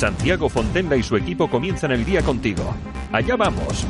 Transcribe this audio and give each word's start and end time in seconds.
Santiago 0.00 0.48
Fontenla 0.48 0.96
y 0.96 1.02
su 1.02 1.14
equipo 1.14 1.50
comienzan 1.50 1.92
el 1.92 2.06
día 2.06 2.22
contigo. 2.22 2.74
Allá 3.12 3.36
vamos. 3.36 3.86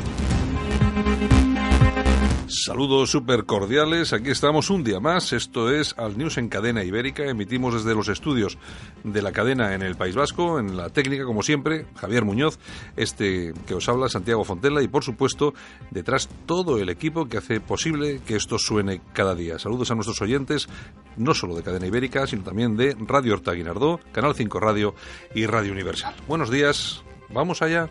Saludos 2.53 3.09
súper 3.09 3.45
cordiales, 3.45 4.11
aquí 4.11 4.29
estamos 4.29 4.69
un 4.69 4.83
día 4.83 4.99
más, 4.99 5.31
esto 5.31 5.71
es 5.71 5.95
Al 5.97 6.17
News 6.17 6.37
en 6.37 6.49
Cadena 6.49 6.83
Ibérica, 6.83 7.23
emitimos 7.23 7.73
desde 7.73 7.95
los 7.95 8.09
estudios 8.09 8.57
de 9.05 9.21
la 9.21 9.31
cadena 9.31 9.73
en 9.73 9.81
el 9.81 9.95
País 9.95 10.17
Vasco, 10.17 10.59
en 10.59 10.75
la 10.75 10.89
técnica 10.89 11.23
como 11.23 11.43
siempre, 11.43 11.85
Javier 11.95 12.25
Muñoz, 12.25 12.59
este 12.97 13.53
que 13.65 13.73
os 13.73 13.87
habla, 13.87 14.09
Santiago 14.09 14.43
Fontella 14.43 14.81
y 14.81 14.89
por 14.89 15.05
supuesto 15.05 15.53
detrás 15.91 16.27
todo 16.45 16.77
el 16.77 16.89
equipo 16.89 17.29
que 17.29 17.37
hace 17.37 17.61
posible 17.61 18.19
que 18.25 18.35
esto 18.35 18.59
suene 18.59 19.01
cada 19.13 19.33
día. 19.33 19.57
Saludos 19.57 19.89
a 19.91 19.95
nuestros 19.95 20.21
oyentes, 20.21 20.67
no 21.15 21.33
solo 21.33 21.55
de 21.55 21.63
Cadena 21.63 21.87
Ibérica, 21.87 22.27
sino 22.27 22.43
también 22.43 22.75
de 22.75 22.97
Radio 22.99 23.35
Horta 23.35 23.53
Guinardó, 23.53 24.01
Canal 24.11 24.35
5 24.35 24.59
Radio 24.59 24.93
y 25.33 25.45
Radio 25.45 25.71
Universal. 25.71 26.15
Buenos 26.27 26.51
días, 26.51 27.01
vamos 27.29 27.61
allá. 27.61 27.89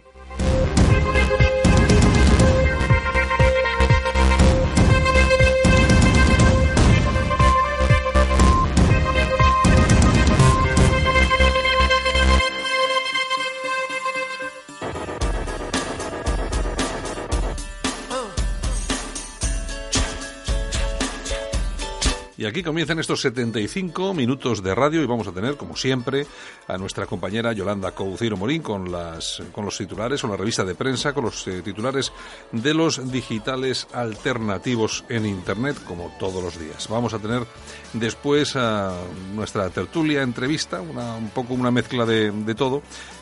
Y 22.41 22.47
aquí 22.47 22.63
comienzan 22.63 22.99
estos 22.99 23.21
75 23.21 24.15
minutos 24.15 24.63
de 24.63 24.75
radio 24.75 25.03
y 25.03 25.07
vamos 25.07 25.29
a 25.29 25.33
tener, 25.33 25.59
como 25.59 25.77
siempre, 25.77 26.27
a 26.69 26.79
nuestra 26.79 27.05
compañera 27.05 27.53
Yolanda 27.53 27.91
Couceiro 27.91 28.39
Morín 28.39 28.63
con, 28.63 28.91
las, 28.91 29.43
con 29.53 29.67
los 29.67 29.77
titulares, 29.77 30.23
con 30.23 30.31
la 30.31 30.39
revista 30.39 30.65
de 30.65 30.75
prensa, 30.75 31.13
con 31.13 31.25
los 31.25 31.47
eh, 31.49 31.61
titulares 31.61 32.15
de 32.51 32.73
los 32.73 33.13
digitales 33.13 33.87
alternativos 33.93 35.05
en 35.11 35.27
Internet, 35.27 35.85
como 35.87 36.17
todos 36.19 36.43
los 36.43 36.59
días. 36.59 36.89
Vamos 36.89 37.13
a 37.13 37.19
tener 37.19 37.47
después 37.93 38.57
a 38.57 38.97
nuestra 39.35 39.69
tertulia, 39.69 40.23
entrevista, 40.23 40.81
una, 40.81 41.17
un 41.17 41.29
poco 41.29 41.53
una 41.53 41.71
mezcla 41.71 42.07
de, 42.07 42.31
de 42.31 42.55
todo. 42.55 42.81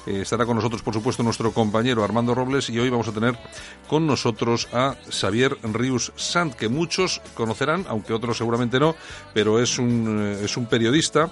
Eh, 0.09 0.23
estará 0.23 0.47
con 0.47 0.57
nosotros, 0.57 0.81
por 0.81 0.95
supuesto, 0.95 1.23
nuestro 1.23 1.53
compañero 1.53 2.03
Armando 2.03 2.35
Robles 2.35 2.71
y 2.71 2.79
hoy 2.79 2.89
vamos 2.89 3.09
a 3.09 3.13
tener 3.13 3.37
con 3.89 4.07
nosotros 4.07 4.67
a 4.73 4.97
Xavier 5.11 5.59
Rius 5.63 6.13
Sant, 6.17 6.55
que 6.55 6.71
muchos 6.71 7.21
conocerán, 7.35 7.85
aunque 7.91 8.15
otros 8.15 8.39
seguramente 8.39 8.81
no, 8.81 8.97
pero 9.35 9.61
es 9.61 9.79
un, 9.79 10.19
eh, 10.19 10.45
es 10.45 10.57
un 10.57 10.65
periodista 10.65 11.31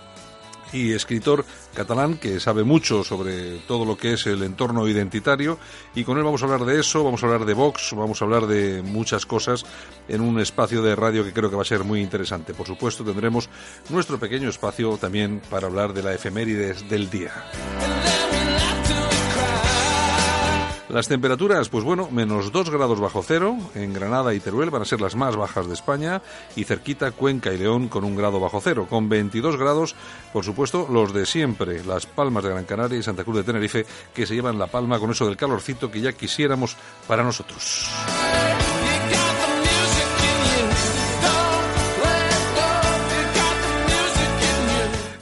y 0.75 0.93
escritor 0.93 1.47
catalán 1.75 2.19
que 2.19 2.39
sabe 2.39 2.65
mucho 2.65 3.03
sobre 3.03 3.61
todo 3.61 3.87
lo 3.87 3.97
que 3.97 4.13
es 4.13 4.27
el 4.27 4.43
entorno 4.43 4.87
identitario 4.87 5.59
y 5.95 6.05
con 6.05 6.19
él 6.19 6.25
vamos 6.25 6.43
a 6.43 6.45
hablar 6.45 6.67
de 6.67 6.79
eso, 6.79 7.03
vamos 7.03 7.23
a 7.23 7.27
hablar 7.27 7.47
de 7.47 7.55
Vox, 7.55 7.95
vamos 7.97 8.21
a 8.21 8.27
hablar 8.27 8.47
de 8.47 8.83
muchas 8.83 9.25
cosas 9.25 9.65
en 10.07 10.21
un 10.21 10.39
espacio 10.39 10.83
de 10.83 10.95
radio 10.95 11.25
que 11.25 11.33
creo 11.33 11.49
que 11.49 11.57
va 11.57 11.63
a 11.63 11.67
ser 11.67 11.85
muy 11.85 12.03
interesante. 12.03 12.53
Por 12.53 12.67
supuesto 12.67 13.05
tendremos 13.05 13.49
nuestro 13.89 14.19
pequeño 14.19 14.51
espacio 14.51 14.99
también 14.99 15.41
para 15.49 15.67
hablar 15.67 15.95
de 15.95 16.03
la 16.03 16.13
efemérides 16.13 16.87
del 16.91 17.09
día. 17.09 17.33
Las 20.97 21.09
temperaturas, 21.09 21.69
pues 21.69 21.85
bueno, 21.85 22.09
menos 22.11 22.53
2 22.53 22.71
grados 22.71 22.99
bajo 23.01 23.23
cero 23.23 23.55
en 23.75 23.93
Granada 23.93 24.33
y 24.33 24.41
Teruel 24.41 24.71
van 24.71 24.81
a 24.81 24.87
ser 24.87 25.03
las 25.03 25.15
más 25.15 25.37
bajas 25.37 25.67
de 25.67 25.75
España 25.75 26.23
y 26.57 26.65
cerquita 26.65 27.11
Cuenca 27.11 27.53
y 27.53 27.59
León 27.59 27.89
con 27.89 28.03
un 28.03 28.17
grado 28.17 28.41
bajo 28.41 28.63
cero. 28.63 28.87
Con 28.89 29.11
22 29.11 29.59
grados, 29.59 29.95
por 30.33 30.43
supuesto, 30.43 30.89
los 30.91 31.13
de 31.13 31.27
siempre, 31.27 31.85
Las 31.85 32.07
Palmas 32.07 32.45
de 32.45 32.49
Gran 32.49 32.65
Canaria 32.65 32.99
y 32.99 33.03
Santa 33.03 33.25
Cruz 33.25 33.37
de 33.37 33.45
Tenerife, 33.45 33.85
que 34.15 34.25
se 34.25 34.35
llevan 34.35 34.59
la 34.59 34.69
palma 34.69 34.99
con 34.99 35.11
eso 35.11 35.27
del 35.27 35.37
calorcito 35.37 35.91
que 35.91 36.01
ya 36.01 36.15
quisiéramos 36.15 36.79
para 37.07 37.23
nosotros. 37.23 37.91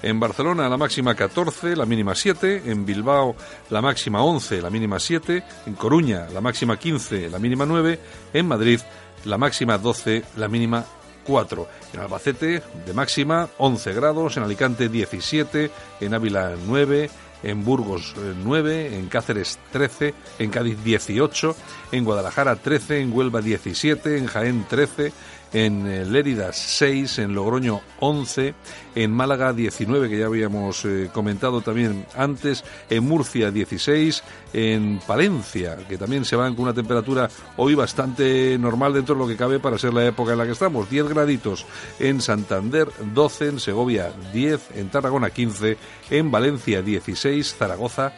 En 0.05 0.21
Barcelona 0.21 0.69
la 0.69 0.77
máxima 0.77 1.15
14, 1.15 1.75
la 1.75 1.87
mínima 1.87 2.15
7. 2.15 2.65
En 2.67 2.85
Bilbao 2.85 3.35
la 3.71 3.81
máxima 3.81 4.23
11, 4.23 4.61
la 4.61 4.69
mínima 4.69 5.01
7. 5.01 5.43
En 5.65 5.73
Coruña 5.73 6.27
la 6.31 6.43
máxima 6.43 6.79
15, 6.79 7.31
la 7.31 7.39
mínima 7.39 7.65
9. 7.65 7.99
En 8.35 8.47
Madrid 8.47 8.81
la 9.25 9.39
máxima 9.39 9.79
12, 9.79 10.23
la 10.37 10.47
mínima 10.49 10.85
4. 11.27 11.69
En 11.95 12.01
Albacete 12.01 12.63
de 12.85 12.93
máxima 12.93 13.49
11 13.57 13.95
grados. 13.95 14.37
En 14.37 14.43
Alicante 14.43 14.91
17. 14.91 15.71
En 16.01 16.13
Ávila 16.13 16.53
9 16.67 17.09
en 17.45 17.65
Burgos 17.65 18.15
9, 18.43 18.97
en 18.97 19.07
Cáceres 19.09 19.59
13, 19.71 20.15
en 20.39 20.51
Cádiz 20.51 20.83
18, 20.83 21.55
en 21.93 22.05
Guadalajara 22.05 22.57
13, 22.57 23.01
en 23.01 23.13
Huelva 23.13 23.43
17, 23.43 24.17
en 24.17 24.27
Jaén 24.27 24.67
13, 24.69 25.13
en 25.55 25.87
eh, 25.87 26.05
Lérida 26.05 26.53
6, 26.53 27.21
en 27.21 27.35
Logroño 27.35 27.81
11, 28.01 28.55
en 28.97 29.11
Málaga 29.13 29.53
19, 29.53 30.11
que 30.11 30.19
ya 30.19 30.27
habíamos 30.27 30.85
eh, 30.85 31.09
comentado 31.13 31.63
también 31.63 32.05
antes, 32.17 32.65
en 32.91 33.05
Murcia 33.05 33.51
16, 33.51 34.23
en 34.53 35.01
Palencia, 35.07 35.79
que 35.89 35.97
también 35.97 36.25
se 36.25 36.37
van 36.37 36.55
con 36.55 36.65
una 36.65 36.75
temperatura 36.75 37.31
hoy 37.57 37.75
bastante 37.75 38.59
normal 38.59 38.93
dentro 38.93 39.15
de 39.15 39.21
lo 39.21 39.29
que 39.29 39.37
cabe 39.37 39.61
para 39.61 39.79
ser 39.79 39.95
la 39.95 40.05
época 40.05 40.33
en 40.33 40.39
la 40.39 40.45
que 40.45 40.53
estamos, 40.53 40.91
10 40.91 41.09
graditos, 41.09 41.65
en 42.01 42.21
Santander 42.21 42.89
12, 43.15 43.49
en 43.49 43.61
Segovia 43.61 44.13
10, 44.33 44.73
en 44.75 44.91
Tarragona 44.91 45.31
15, 45.31 45.79
en 46.11 46.31
Valencia 46.31 46.83
16, 46.83 47.55
Zaragoza 47.57 48.13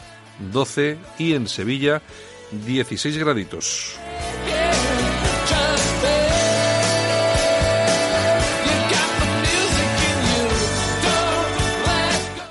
12 0.52 0.96
y 1.18 1.34
en 1.34 1.46
Sevilla 1.46 2.00
16 2.50 3.18
graditos. 3.18 3.98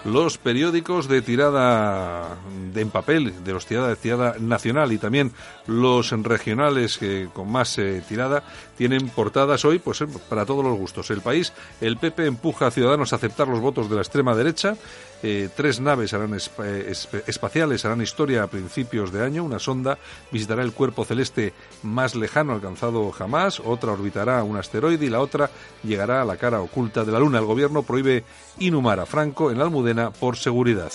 Los 0.05 0.37
periódicos 0.37 1.07
de 1.07 1.21
tirada 1.21 2.37
de, 2.73 2.81
en 2.81 2.91
papel, 2.91 3.43
de 3.43 3.53
los 3.53 3.65
tirada 3.65 3.89
de 3.89 3.95
tirada 3.95 4.35
nacional 4.39 4.91
y 4.91 4.99
también 4.99 5.31
los 5.65 6.11
regionales 6.11 6.97
que 6.97 7.27
con 7.33 7.51
más 7.51 7.77
eh, 7.79 8.03
tirada 8.07 8.43
tienen 8.77 9.09
portadas 9.09 9.65
hoy 9.65 9.79
pues 9.79 10.01
eh, 10.01 10.07
para 10.29 10.45
todos 10.45 10.63
los 10.63 10.77
gustos. 10.77 11.09
El 11.09 11.21
país, 11.21 11.53
el 11.81 11.97
PP 11.97 12.27
empuja 12.27 12.67
a 12.67 12.71
Ciudadanos 12.71 13.13
a 13.13 13.15
aceptar 13.15 13.47
los 13.47 13.59
votos 13.59 13.89
de 13.89 13.95
la 13.95 14.01
extrema 14.01 14.35
derecha. 14.35 14.75
Eh, 15.23 15.49
tres 15.55 15.79
naves 15.79 16.13
harán 16.13 16.33
espaciales 16.33 17.85
harán 17.85 18.01
historia 18.01 18.43
a 18.43 18.47
principios 18.47 19.11
de 19.11 19.23
año. 19.23 19.43
Una 19.43 19.59
sonda 19.59 19.97
visitará 20.31 20.61
el 20.61 20.73
cuerpo 20.73 21.05
celeste 21.05 21.53
más 21.83 22.15
lejano 22.15 22.53
alcanzado 22.53 23.11
jamás. 23.11 23.59
Otra 23.59 23.91
orbitará 23.91 24.43
un 24.43 24.57
asteroide 24.57 25.05
y 25.05 25.09
la 25.09 25.21
otra 25.21 25.49
llegará 25.83 26.21
a 26.21 26.25
la 26.25 26.37
cara 26.37 26.61
oculta 26.61 27.03
de 27.03 27.11
la 27.11 27.19
Luna. 27.19 27.39
El 27.39 27.45
gobierno 27.45 27.83
prohíbe 27.83 28.23
inhumar 28.59 28.99
a 28.99 29.05
Franco 29.05 29.51
en 29.51 29.57
la 29.57 29.65
Almudena 29.65 30.11
por 30.11 30.37
seguridad. 30.37 30.91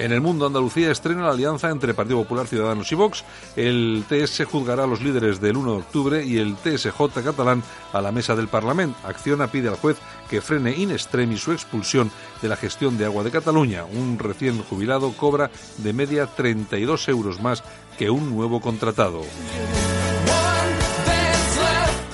En 0.00 0.12
el 0.12 0.22
mundo, 0.22 0.46
Andalucía 0.46 0.90
estrena 0.90 1.24
la 1.24 1.32
alianza 1.32 1.68
entre 1.68 1.92
Partido 1.92 2.22
Popular, 2.22 2.46
Ciudadanos 2.46 2.90
y 2.90 2.94
Vox. 2.94 3.22
El 3.54 4.02
TS 4.08 4.46
juzgará 4.46 4.84
a 4.84 4.86
los 4.86 5.02
líderes 5.02 5.42
del 5.42 5.58
1 5.58 5.72
de 5.72 5.78
octubre 5.78 6.24
y 6.24 6.38
el 6.38 6.56
TSJ 6.56 7.22
catalán 7.22 7.62
a 7.92 8.00
la 8.00 8.10
mesa 8.10 8.34
del 8.34 8.48
Parlamento. 8.48 8.96
Acciona 9.04 9.48
pide 9.48 9.68
al 9.68 9.76
juez 9.76 9.98
que 10.30 10.40
frene 10.40 10.74
in 10.74 10.90
extremis 10.90 11.42
su 11.42 11.52
expulsión 11.52 12.10
de 12.40 12.48
la 12.48 12.56
gestión 12.56 12.96
de 12.96 13.04
agua 13.04 13.24
de 13.24 13.30
Cataluña. 13.30 13.84
Un 13.84 14.18
recién 14.18 14.62
jubilado 14.62 15.12
cobra 15.12 15.50
de 15.76 15.92
media 15.92 16.24
32 16.24 17.06
euros 17.10 17.42
más 17.42 17.62
que 17.98 18.08
un 18.08 18.30
nuevo 18.30 18.62
contratado. 18.62 19.20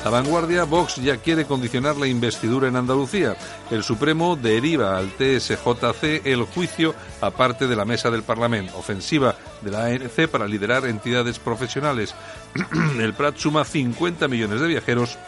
La 0.06 0.10
vanguardia, 0.10 0.62
Vox 0.62 1.02
ya 1.02 1.16
quiere 1.16 1.46
condicionar 1.46 1.96
la 1.96 2.06
investidura 2.06 2.68
en 2.68 2.76
Andalucía. 2.76 3.36
El 3.72 3.82
Supremo 3.82 4.36
deriva 4.36 4.96
al 4.96 5.10
TSJC 5.10 6.24
el 6.24 6.44
juicio 6.44 6.94
aparte 7.20 7.66
de 7.66 7.74
la 7.74 7.84
mesa 7.84 8.08
del 8.08 8.22
Parlamento. 8.22 8.78
Ofensiva 8.78 9.34
de 9.62 9.72
la 9.72 9.86
ANC 9.86 10.28
para 10.30 10.46
liderar 10.46 10.86
entidades 10.86 11.40
profesionales. 11.40 12.14
el 13.00 13.14
Prat 13.14 13.36
suma 13.36 13.64
50 13.64 14.28
millones 14.28 14.60
de 14.60 14.68
viajeros 14.68 15.18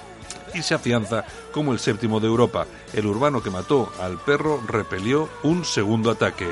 y 0.55 0.63
se 0.63 0.75
afianza 0.75 1.25
como 1.51 1.73
el 1.73 1.81
séptimo 1.81 2.21
de 2.21 2.29
Europa. 2.29 2.65
El 2.93 3.07
urbano 3.07 3.43
que 3.43 3.51
mató 3.51 3.93
al 4.01 4.21
perro 4.21 4.63
repelió 4.65 5.29
un 5.43 5.65
segundo 5.65 6.13
ataque. 6.13 6.47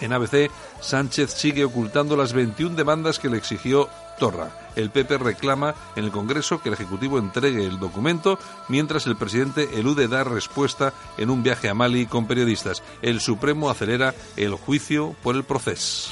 En 0.00 0.12
ABC, 0.12 0.50
Sánchez 0.80 1.32
sigue 1.32 1.64
ocultando 1.64 2.16
las 2.16 2.32
21 2.32 2.76
demandas 2.76 3.18
que 3.18 3.28
le 3.28 3.36
exigió 3.36 3.88
Torra. 4.18 4.50
El 4.76 4.90
PP 4.90 5.18
reclama 5.18 5.74
en 5.96 6.04
el 6.04 6.10
Congreso 6.10 6.60
que 6.60 6.68
el 6.68 6.74
Ejecutivo 6.74 7.18
entregue 7.18 7.64
el 7.64 7.80
documento, 7.80 8.38
mientras 8.68 9.06
el 9.06 9.16
presidente 9.16 9.68
elude 9.78 10.08
dar 10.08 10.30
respuesta 10.30 10.92
en 11.18 11.30
un 11.30 11.42
viaje 11.42 11.68
a 11.68 11.74
Mali 11.74 12.06
con 12.06 12.26
periodistas. 12.26 12.82
El 13.02 13.20
Supremo 13.20 13.70
acelera 13.70 14.14
el 14.36 14.54
juicio 14.54 15.16
por 15.22 15.36
el 15.36 15.44
proceso. 15.44 16.10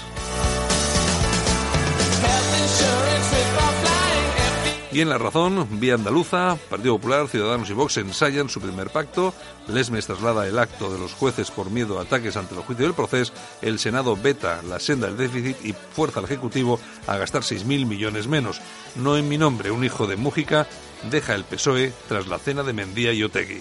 En 5.00 5.10
La 5.10 5.18
Razón, 5.18 5.68
Vía 5.78 5.94
Andaluza, 5.94 6.58
Partido 6.68 6.96
Popular, 6.96 7.28
Ciudadanos 7.28 7.70
y 7.70 7.72
Vox 7.72 7.98
ensayan 7.98 8.48
su 8.48 8.60
primer 8.60 8.90
pacto. 8.90 9.32
Lesmes 9.68 10.08
traslada 10.08 10.48
el 10.48 10.58
acto 10.58 10.92
de 10.92 10.98
los 10.98 11.12
jueces 11.12 11.52
por 11.52 11.70
miedo 11.70 11.98
a 11.98 12.02
ataques 12.02 12.36
ante 12.36 12.56
el 12.56 12.62
juicio 12.62 12.84
del 12.84 12.96
proceso. 12.96 13.32
El 13.62 13.78
Senado 13.78 14.16
veta 14.16 14.60
la 14.62 14.80
senda 14.80 15.06
del 15.06 15.16
déficit 15.16 15.64
y 15.64 15.72
fuerza 15.72 16.18
al 16.18 16.24
Ejecutivo 16.24 16.80
a 17.06 17.16
gastar 17.16 17.42
6.000 17.42 17.86
millones 17.86 18.26
menos. 18.26 18.60
No 18.96 19.16
en 19.16 19.28
mi 19.28 19.38
nombre, 19.38 19.70
un 19.70 19.84
hijo 19.84 20.08
de 20.08 20.16
Mújica 20.16 20.66
deja 21.08 21.36
el 21.36 21.44
PSOE 21.44 21.92
tras 22.08 22.26
la 22.26 22.40
cena 22.40 22.64
de 22.64 22.72
Mendía 22.72 23.12
y 23.12 23.22
Otegui. 23.22 23.60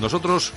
Nosotros 0.00 0.52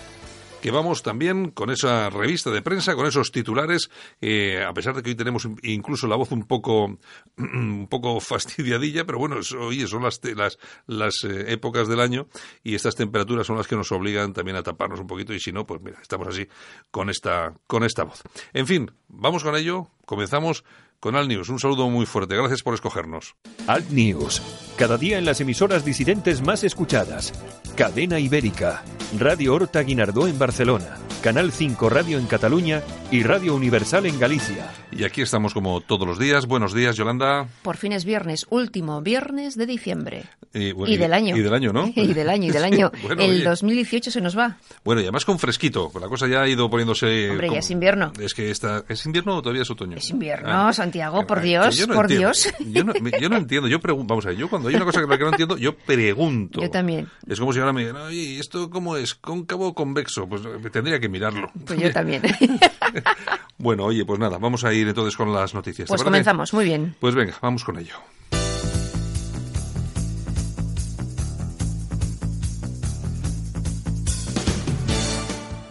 que 0.66 0.72
vamos 0.72 1.04
también 1.04 1.52
con 1.52 1.70
esa 1.70 2.10
revista 2.10 2.50
de 2.50 2.64
prensa, 2.64 2.96
con 2.96 3.06
esos 3.06 3.32
titulares, 3.32 3.92
eh, 4.20 4.66
a 4.68 4.74
pesar 4.74 4.96
de 4.96 5.04
que 5.04 5.12
hoy 5.12 5.16
tenemos 5.16 5.48
incluso 5.62 6.08
la 6.08 6.16
voz 6.16 6.32
un 6.32 6.48
poco, 6.48 6.98
un 7.38 7.86
poco 7.88 8.20
fastidiadilla, 8.20 9.06
pero 9.06 9.20
bueno, 9.20 9.36
oye, 9.60 9.86
son 9.86 10.02
las, 10.02 10.20
las, 10.24 10.58
las 10.88 11.24
eh, 11.24 11.54
épocas 11.54 11.88
del 11.88 12.00
año 12.00 12.26
y 12.64 12.74
estas 12.74 12.96
temperaturas 12.96 13.46
son 13.46 13.58
las 13.58 13.68
que 13.68 13.76
nos 13.76 13.92
obligan 13.92 14.34
también 14.34 14.58
a 14.58 14.64
taparnos 14.64 15.00
un 15.00 15.06
poquito 15.06 15.36
y 15.36 15.40
si 15.40 15.52
no, 15.52 15.68
pues 15.68 15.84
mira, 15.84 16.00
estamos 16.02 16.30
así 16.30 16.48
con 16.90 17.12
esta, 17.12 17.54
con 17.68 17.84
esta 17.84 18.04
voz. 18.04 18.24
En 18.52 18.66
fin, 18.66 18.90
vamos 19.08 19.44
con 19.44 19.56
ello, 19.56 19.92
comenzamos 20.08 20.64
con 21.00 21.16
Alt 21.16 21.30
News. 21.30 21.50
Un 21.50 21.60
saludo 21.60 21.90
muy 21.90 22.06
fuerte. 22.06 22.36
Gracias 22.36 22.64
por 22.64 22.74
escogernos. 22.74 23.36
Alt 23.68 23.90
News. 23.90 24.42
Cada 24.78 24.98
día 24.98 25.18
en 25.18 25.26
las 25.26 25.40
emisoras 25.42 25.86
disidentes 25.86 26.42
más 26.42 26.64
escuchadas. 26.64 27.34
Cadena 27.76 28.20
Ibérica. 28.20 28.84
Radio 29.20 29.54
Horta 29.56 29.82
Guinardó 29.82 30.28
en 30.28 30.38
Barcelona. 30.40 30.98
Canal 31.22 31.52
5 31.52 31.90
Radio 31.90 32.20
en 32.20 32.28
Cataluña 32.28 32.84
y 33.12 33.24
Radio 33.24 33.56
Universal 33.56 34.06
en 34.06 34.20
Galicia. 34.20 34.70
Y 34.92 35.04
aquí 35.06 35.22
estamos 35.24 35.54
como 35.54 35.82
todos 35.82 36.08
los 36.08 36.20
días. 36.20 36.46
Buenos 36.46 36.74
días, 36.74 36.96
Yolanda. 36.96 37.48
Por 37.64 37.78
fin 37.78 37.94
es 37.94 38.06
viernes, 38.06 38.46
último 38.50 39.02
viernes 39.02 39.56
de 39.58 39.66
diciembre. 39.66 40.24
Y, 40.54 40.72
bueno, 40.72 40.94
y 40.94 40.98
del 40.98 41.14
año. 41.14 41.36
Y 41.36 41.42
del 41.42 41.54
año, 41.54 41.74
¿no? 41.74 41.92
y 41.96 42.14
del 42.14 42.30
año, 42.30 42.48
y 42.48 42.52
del 42.52 42.64
año. 42.64 42.92
Bueno, 43.02 43.22
el 43.24 43.32
oye. 43.32 43.44
2018 43.44 44.12
se 44.12 44.22
nos 44.22 44.38
va. 44.38 44.58
Bueno, 44.84 45.02
y 45.02 45.06
además 45.06 45.26
con 45.26 45.40
fresquito. 45.40 45.92
La 46.00 46.08
cosa 46.08 46.28
ya 46.28 46.42
ha 46.42 46.48
ido 46.48 46.70
poniéndose... 46.70 47.32
Hombre, 47.32 47.50
ya 47.52 47.60
es 47.60 47.72
invierno. 47.72 48.14
Es 48.20 48.34
que 48.34 48.52
está... 48.52 48.84
¿Es 48.88 49.06
invierno 49.06 49.38
o 49.38 49.42
todavía 49.42 49.64
es 49.64 49.70
otoño? 49.72 49.98
Es 49.98 50.10
invierno, 50.12 50.48
Ah. 50.50 50.72
Santiago, 50.86 51.26
por 51.26 51.42
Dios, 51.42 51.76
yo 51.76 51.88
no 51.88 51.94
por 51.96 52.06
entiendo. 52.06 52.28
Dios. 52.32 52.54
Yo 52.60 52.84
no, 52.84 52.94
yo 53.20 53.30
no 53.30 53.38
entiendo, 53.38 53.68
yo 53.68 53.80
pregunto, 53.80 54.14
vamos 54.14 54.26
a 54.26 54.30
ver, 54.30 54.38
yo 54.38 54.50
cuando 54.50 54.70
hay 54.70 54.76
una 54.76 54.86
cosa 54.86 55.02
que 55.02 55.08
no 55.08 55.30
entiendo, 55.30 55.58
yo 55.58 55.76
pregunto. 55.76 56.62
Yo 56.62 56.70
también. 56.70 57.08
Es 57.28 57.40
como 57.40 57.54
si 57.54 57.60
ahora 57.60 57.74
me 57.74 57.82
digan, 57.82 57.98
oye, 57.98 58.16
¿y 58.16 58.40
¿esto 58.40 58.70
cómo 58.70 58.96
es? 58.96 59.16
¿Cóncavo 59.16 59.68
o 59.68 59.74
convexo? 59.74 60.28
Pues 60.28 60.44
eh, 60.46 60.70
tendría 60.70 61.00
que 61.00 61.10
mirarlo. 61.10 61.52
Pues 61.66 61.80
yo 61.80 61.92
también. 61.92 62.22
Bueno, 63.58 63.86
oye, 63.86 64.04
pues 64.06 64.20
nada, 64.20 64.38
vamos 64.38 64.66
a 64.66 64.74
ir 64.74 64.88
entonces 64.88 65.16
con 65.16 65.34
las 65.34 65.54
noticias. 65.54 65.88
¿te 65.88 65.92
Pues 65.92 66.04
comenzamos, 66.04 66.54
muy 66.54 66.66
bien. 66.66 66.94
Pues 67.00 67.16
venga, 67.16 67.34
vamos 67.42 67.64
con 67.64 67.80
ello. 67.80 67.96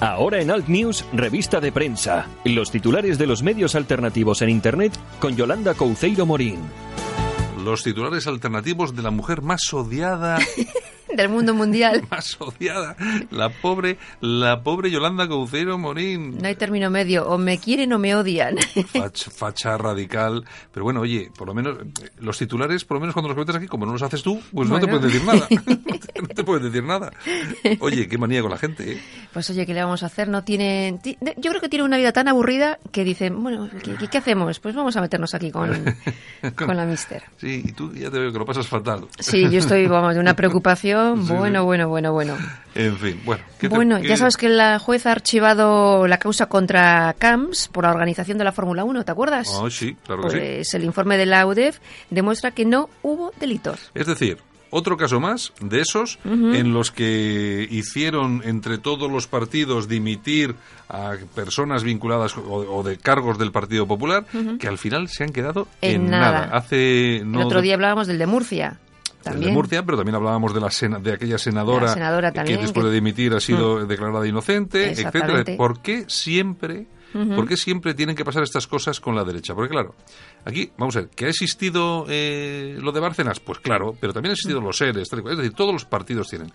Ahora 0.05 0.43
en 0.43 0.51
Alt 0.51 0.69
News, 0.69 1.03
revista 1.15 1.61
de 1.61 1.73
prensa. 1.73 2.27
Los 2.45 2.71
titulares 2.71 3.17
de 3.17 3.27
los 3.27 3.43
medios 3.43 3.75
alternativos 3.75 4.43
en 4.43 4.51
Internet 4.51 4.93
con 5.19 5.35
Yolanda 5.35 5.73
Couceiro 5.73 6.27
Morín. 6.27 6.59
Los 7.65 7.83
titulares 7.85 8.27
alternativos 8.27 8.95
de 8.95 9.01
la 9.01 9.11
mujer 9.11 9.41
más 9.41 9.73
odiada, 9.73 10.39
Del 11.15 11.29
mundo 11.29 11.55
mundial. 11.55 12.03
más 12.11 12.37
odiada, 12.41 12.97
la 13.31 13.49
pobre, 13.51 13.99
la 14.21 14.63
pobre 14.63 14.91
Yolanda 14.91 15.27
Couceiro 15.29 15.79
Morín. 15.79 16.39
No 16.39 16.49
hay 16.49 16.55
término 16.57 16.91
medio, 16.91 17.27
o 17.29 17.39
me 17.39 17.59
quieren 17.59 17.93
o 17.93 17.99
me 17.99 18.15
odian. 18.15 18.57
Facha, 18.93 19.31
facha 19.31 19.77
radical. 19.79 20.45
Pero 20.73 20.85
bueno, 20.85 21.01
oye, 21.01 21.31
por 21.37 21.47
lo 21.49 21.55
menos 21.55 21.79
los 22.19 22.39
titulares, 22.39 22.85
por 22.85 22.97
lo 22.97 23.01
menos 23.01 23.15
cuando 23.15 23.29
los 23.29 23.35
comentas 23.37 23.57
aquí, 23.57 23.67
como 23.67 23.87
no 23.87 23.93
los 23.93 24.03
haces 24.03 24.23
tú, 24.23 24.41
pues 24.53 24.69
no 24.69 24.79
te 24.81 24.87
pueden 24.87 25.03
decir 25.03 25.25
nada. 25.25 25.47
no 26.21 26.29
te 26.29 26.45
pueden 26.45 26.65
decir 26.65 26.83
nada. 26.85 27.13
Oye, 27.81 28.09
qué 28.09 28.19
manía 28.19 28.43
con 28.43 28.51
la 28.51 28.59
gente, 28.59 28.93
¿eh? 28.93 29.01
Pues 29.33 29.49
oye, 29.51 29.67
¿qué 29.67 29.75
le 29.75 29.83
vamos 29.83 30.03
a 30.03 30.07
hacer? 30.07 30.29
No 30.29 30.45
tienen... 30.45 31.01
Yo 31.37 31.51
creo 31.51 31.61
que 31.61 31.69
tienen 31.69 31.87
una 31.87 31.97
vida 31.97 32.13
tan 32.13 32.29
aburrida 32.29 32.79
que 32.93 33.05
dicen, 33.05 33.43
bueno, 33.43 33.69
¿qué, 33.83 33.95
qué- 33.97 34.09
qué 34.09 34.19
hacemos? 34.19 34.61
Pues 34.61 34.75
vamos 34.75 34.97
a 34.97 35.01
meternos 35.01 35.35
aquí 35.35 35.51
con, 35.51 35.71
con 36.57 36.77
la 36.77 36.85
mister. 36.85 37.23
Sí, 37.37 37.63
y 37.65 37.73
tú 37.73 37.93
ya 37.93 38.11
te 38.11 38.19
veo 38.19 38.33
que 38.33 38.39
lo 38.39 38.45
pasas 38.47 38.67
fatal. 38.67 39.07
Sí, 39.19 39.49
yo 39.51 39.59
estoy, 39.59 39.87
vamos, 39.87 40.15
de 40.15 40.21
una 40.21 40.35
preocupación. 40.35 41.04
Bueno, 41.13 41.61
sí. 41.61 41.65
bueno, 41.65 41.89
bueno, 41.89 42.13
bueno. 42.13 42.37
En 42.75 42.97
fin, 42.97 43.21
bueno. 43.25 43.43
¿qué 43.59 43.69
te- 43.69 43.75
Bueno, 43.75 44.01
qué- 44.01 44.09
ya 44.09 44.17
sabes 44.17 44.37
que 44.37 44.49
la 44.49 44.79
jueza 44.79 45.11
ha 45.11 45.13
archivado 45.13 46.07
la 46.07 46.19
causa 46.19 46.47
contra 46.47 47.15
CAMS 47.19 47.69
por 47.69 47.85
la 47.85 47.91
organización 47.91 48.39
de 48.39 48.45
la 48.45 48.53
Fórmula 48.53 48.85
1, 48.85 49.05
¿te 49.05 49.13
acuerdas? 49.13 49.49
Ah, 49.63 49.69
sí, 49.71 49.97
claro 50.05 50.23
que 50.25 50.31
sí. 50.31 50.37
Pues 50.39 50.75
el 50.75 50.85
informe 50.85 51.17
de 51.17 51.27
la 51.27 51.47
UDEF 51.47 51.79
demuestra 52.11 52.51
que 52.51 52.65
no 52.65 52.89
hubo 53.03 53.33
delitos. 53.39 53.91
Es 53.95 54.07
decir, 54.07 54.39
otro 54.71 54.97
caso 54.97 55.21
más 55.21 55.53
de 55.61 55.81
esos 55.83 56.19
en 56.25 56.73
los 56.75 56.91
que 56.91 57.65
hicieron 57.71 58.43
entre 58.45 58.79
todos 58.79 59.09
los 59.09 59.29
partidos 59.29 59.87
dimitir 59.87 60.57
a 60.89 61.13
personas 61.33 61.85
vinculadas 61.85 62.37
o, 62.37 62.41
o 62.43 62.83
de 62.83 62.97
cargos 62.99 63.39
del 63.39 63.53
Partido 63.53 63.87
Popular 63.87 64.25
que 64.59 64.67
al 64.67 64.79
final 64.79 65.07
se 65.09 65.23
han 65.23 65.31
quedado 65.33 65.69
en, 65.81 66.07
En 66.07 66.11
nada. 66.11 66.51
Hace 66.53 67.23
no 67.25 67.39
el 67.41 67.47
otro 67.47 67.63
día 67.63 67.75
hablábamos 67.75 68.09
del 68.09 68.19
de 68.19 68.27
Murcia. 68.27 68.79
También. 69.25 69.51
de 69.51 69.55
Murcia, 69.55 69.83
pero 69.85 69.97
también 69.99 70.15
hablábamos 70.17 70.55
de 70.55 70.61
la 70.61 70.71
sena- 70.71 70.99
de 70.99 71.13
aquella 71.13 71.39
senadora, 71.39 71.87
La 71.87 71.95
senadora 71.95 72.33
también, 72.33 72.59
que 72.59 72.63
después 72.63 72.85
que- 72.85 72.89
Mm. 72.89 72.91
de 72.91 72.95
dimitir 72.95 73.35
ha 73.35 73.41
sido 73.41 73.87
declarada 73.87 74.27
inocente, 74.27 74.91
etcétera. 74.93 75.45
¿Por 75.57 75.81
qué 75.81 76.05
siempre, 76.09 76.87
por 77.13 77.47
qué 77.49 77.57
siempre 77.57 77.95
tienen 77.95 78.15
que 78.17 78.25
pasar 78.25 78.43
estas 78.43 78.67
cosas 78.67 79.01
con 79.01 79.15
la 79.15 79.25
derecha? 79.25 79.55
Porque 79.55 79.71
claro, 79.71 79.95
aquí 80.45 80.71
vamos 80.77 80.97
a 80.97 81.01
ver, 81.01 81.09
que 81.11 81.27
ha 81.27 81.29
existido 81.29 82.07
eh, 82.09 82.77
lo 82.81 82.93
de 82.93 83.01
Bárcenas, 83.01 83.41
pues 83.41 83.59
claro, 83.61 83.95
pero 84.01 84.13
también 84.13 84.31
han 84.31 84.35
existido 84.35 84.61
Mm. 84.61 84.65
los 84.65 84.77
seres, 84.77 85.09
tal 85.09 85.19
y 85.21 85.23
cual. 85.23 85.33
es 85.35 85.39
decir, 85.39 85.53
todos 85.55 85.73
los 85.73 85.85
partidos 85.85 86.29
tienen. 86.29 86.53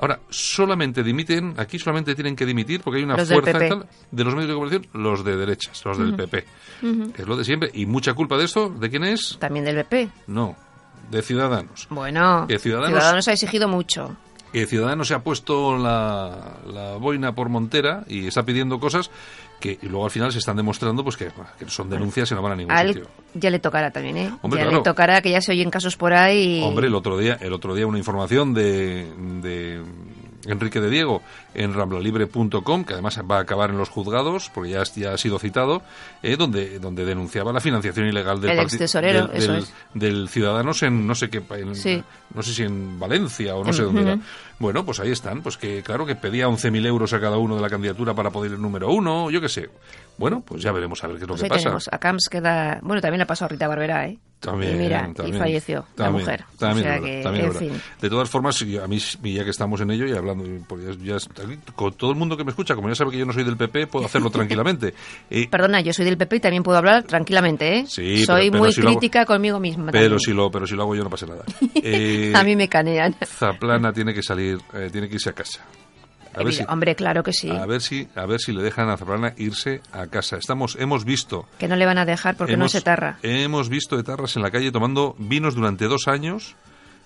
Ahora, 0.00 0.20
solamente 0.28 1.02
dimiten, 1.02 1.54
aquí 1.56 1.76
solamente 1.76 2.14
tienen 2.14 2.36
que 2.36 2.46
dimitir 2.46 2.80
porque 2.82 2.98
hay 2.98 3.04
una 3.04 3.16
Los 3.16 3.26
fuerza 3.32 3.50
PP. 3.52 3.68
tal, 3.68 3.86
de 4.12 4.24
los 4.24 4.32
medios 4.32 4.48
de 4.48 4.54
comunicación, 4.54 5.02
los 5.02 5.24
de 5.24 5.36
derechas, 5.36 5.84
los 5.84 5.98
del 5.98 6.14
PP. 6.14 6.44
Es 7.18 7.26
lo 7.26 7.36
de 7.36 7.44
siempre. 7.44 7.68
Y 7.74 7.84
mucha 7.84 8.14
culpa 8.14 8.36
de 8.38 8.44
esto, 8.44 8.68
¿de 8.70 8.88
quién 8.90 9.02
es? 9.02 9.36
También 9.40 9.64
del 9.64 9.74
BP. 9.74 10.08
No, 10.28 10.54
de 11.10 11.22
Ciudadanos. 11.22 11.86
Bueno, 11.90 12.46
Que 12.48 12.58
Ciudadanos- 12.58 13.28
ha 13.28 13.32
exigido 13.32 13.68
mucho. 13.68 14.16
que 14.52 14.66
Ciudadanos 14.66 15.08
se 15.08 15.14
ha 15.14 15.20
puesto 15.22 15.76
la, 15.76 16.56
la 16.66 16.96
boina 16.96 17.34
por 17.34 17.48
montera 17.48 18.04
y 18.08 18.26
está 18.26 18.42
pidiendo 18.44 18.80
cosas 18.80 19.10
que 19.60 19.76
y 19.82 19.86
luego 19.88 20.04
al 20.04 20.10
final 20.12 20.30
se 20.32 20.38
están 20.38 20.56
demostrando 20.56 21.02
pues 21.02 21.16
que, 21.16 21.30
que 21.58 21.68
son 21.68 21.90
denuncias 21.90 22.30
y 22.30 22.34
no 22.34 22.42
van 22.42 22.52
a 22.52 22.56
ningún 22.56 22.76
sitio. 22.78 23.08
ya 23.34 23.50
le 23.50 23.58
tocará 23.58 23.90
también, 23.90 24.16
¿eh? 24.16 24.30
Hombre, 24.40 24.60
ya 24.60 24.66
claro. 24.66 24.78
le 24.78 24.84
tocará 24.84 25.20
que 25.20 25.30
ya 25.32 25.40
se 25.40 25.50
oyen 25.52 25.68
casos 25.68 25.96
por 25.96 26.12
ahí. 26.12 26.60
y- 26.60 26.62
Hombre, 26.62 26.86
el 26.86 26.94
otro 26.94 27.18
día, 27.18 27.36
el 27.40 27.52
otro 27.52 27.74
día 27.74 27.86
una 27.86 27.98
información 27.98 28.54
de, 28.54 29.12
de 29.42 29.82
Enrique 30.52 30.80
de 30.80 30.90
Diego 30.90 31.22
en 31.54 31.74
ramblalibre.com, 31.74 32.84
que 32.84 32.92
además 32.94 33.18
va 33.30 33.38
a 33.38 33.40
acabar 33.40 33.70
en 33.70 33.78
los 33.78 33.88
juzgados, 33.88 34.50
porque 34.54 34.70
ya, 34.70 34.82
ya 34.96 35.12
ha 35.14 35.18
sido 35.18 35.38
citado, 35.38 35.82
eh, 36.22 36.36
donde, 36.36 36.78
donde 36.78 37.04
denunciaba 37.04 37.52
la 37.52 37.60
financiación 37.60 38.06
ilegal 38.08 38.40
del 38.40 38.56
del, 38.56 39.30
eso 39.34 39.52
del- 39.52 39.62
es. 39.62 39.74
del 39.94 40.28
Ciudadanos 40.28 40.82
en 40.82 41.06
no 41.06 41.14
sé 41.14 41.30
qué, 41.30 41.40
pa- 41.40 41.58
en- 41.58 41.74
Sí. 41.74 42.02
no 42.34 42.42
sé 42.42 42.52
si 42.54 42.62
en 42.64 42.98
Valencia 42.98 43.54
o 43.56 43.64
no 43.64 43.72
sé 43.72 43.82
dónde 43.82 44.02
era. 44.02 44.18
Bueno, 44.58 44.84
pues 44.84 44.98
ahí 45.00 45.10
están, 45.12 45.42
pues 45.42 45.56
que 45.56 45.82
claro 45.82 46.04
que 46.06 46.16
pedía 46.16 46.48
11.000 46.48 46.84
euros 46.86 47.12
a 47.12 47.20
cada 47.20 47.38
uno 47.38 47.54
de 47.56 47.62
la 47.62 47.70
candidatura 47.70 48.14
para 48.14 48.30
poder 48.30 48.50
ir 48.50 48.56
el 48.56 48.62
número 48.62 48.90
uno, 48.90 49.30
yo 49.30 49.40
qué 49.40 49.48
sé. 49.48 49.70
Bueno, 50.16 50.42
pues 50.44 50.62
ya 50.62 50.72
veremos 50.72 51.02
a 51.04 51.06
ver 51.06 51.16
qué 51.18 51.22
es 51.24 51.28
lo 51.28 51.34
Pues 51.34 51.42
que 51.44 51.48
pasa. 51.48 51.62
tenemos. 51.62 51.88
A 51.92 51.98
Camps 51.98 52.28
queda. 52.28 52.80
Bueno, 52.82 53.00
también 53.00 53.20
le 53.20 53.26
pasó 53.26 53.44
a 53.44 53.48
Rita 53.48 53.68
Barberá, 53.68 54.06
¿eh? 54.08 54.18
También, 54.40 54.76
y 54.76 54.78
mira, 54.78 55.10
también, 55.14 55.34
y 55.34 55.38
falleció 55.38 55.84
la 55.96 56.10
mujer. 56.12 56.44
También, 56.58 56.86
o 56.86 56.88
sea 56.88 56.96
es 56.96 57.02
verdad, 57.02 57.16
que, 57.16 57.22
también 57.24 57.44
en 57.46 57.50
es 57.50 57.58
verdad. 57.60 57.74
fin. 57.74 57.82
De 58.00 58.08
todas 58.10 58.30
formas, 58.30 58.62
a 58.62 58.86
mí, 58.86 58.98
ya 59.34 59.42
que 59.44 59.50
estamos 59.50 59.80
en 59.80 59.90
ello 59.90 60.06
y 60.06 60.12
hablando, 60.12 60.44
porque 60.68 60.96
ya, 61.02 61.16
con 61.74 61.92
todo 61.94 62.10
el 62.12 62.16
mundo 62.16 62.36
que 62.36 62.44
me 62.44 62.50
escucha, 62.50 62.76
como 62.76 62.88
ya 62.88 62.94
sabe 62.94 63.10
que 63.10 63.18
yo 63.18 63.26
no 63.26 63.32
soy 63.32 63.42
del 63.42 63.56
PP, 63.56 63.88
puedo 63.88 64.06
hacerlo 64.06 64.30
tranquilamente. 64.30 64.94
Eh, 65.28 65.48
Perdona, 65.50 65.80
yo 65.80 65.92
soy 65.92 66.04
del 66.04 66.16
PP 66.16 66.36
y 66.36 66.40
también 66.40 66.62
puedo 66.62 66.78
hablar 66.78 67.02
tranquilamente, 67.02 67.78
¿eh? 67.78 67.84
Sí, 67.88 68.24
soy 68.24 68.42
pero- 68.42 68.52
pero 68.52 68.64
muy 68.64 68.72
si 68.72 68.80
lo 68.80 68.90
hago- 68.90 68.98
crítica 69.00 69.24
conmigo 69.26 69.58
misma. 69.58 69.90
pero 69.90 70.02
también. 70.04 70.20
si 70.20 70.32
lo, 70.32 70.50
pero 70.52 70.66
si 70.68 70.74
lo 70.76 70.82
hago 70.82 70.94
yo 70.94 71.02
no 71.04 71.10
pasa 71.10 71.26
nada. 71.26 71.42
Eh, 71.82 72.32
a 72.34 72.42
mí 72.44 72.54
me 72.56 72.68
canean. 72.68 73.16
Zaplana 73.24 73.92
tiene 73.92 74.12
que 74.14 74.22
salir, 74.22 74.58
eh, 74.74 74.88
tiene 74.92 75.08
que 75.08 75.14
irse 75.14 75.30
a 75.30 75.32
casa. 75.32 75.64
A 76.38 76.44
ver 76.44 76.52
si, 76.54 76.64
Hombre, 76.68 76.94
claro 76.94 77.22
que 77.22 77.32
sí. 77.32 77.50
a 77.50 77.66
ver 77.66 77.80
si, 77.80 78.08
a 78.14 78.26
ver 78.26 78.40
si 78.40 78.52
le 78.52 78.62
dejan 78.62 78.88
a 78.90 78.96
Zaplana 78.96 79.34
irse 79.36 79.80
a 79.92 80.06
casa. 80.06 80.36
Estamos, 80.36 80.76
hemos 80.80 81.04
visto, 81.04 81.46
Que 81.58 81.68
no 81.68 81.76
le 81.76 81.86
van 81.86 81.98
a 81.98 82.04
dejar 82.04 82.36
porque 82.36 82.56
no 82.56 82.68
se 82.68 82.80
tarra. 82.80 83.18
hemos 83.22 83.68
visto 83.68 83.98
etarras 83.98 84.36
en 84.36 84.42
la 84.42 84.50
calle 84.50 84.70
tomando 84.72 85.14
vinos 85.18 85.54
durante 85.54 85.86
dos 85.86 86.08
años, 86.08 86.54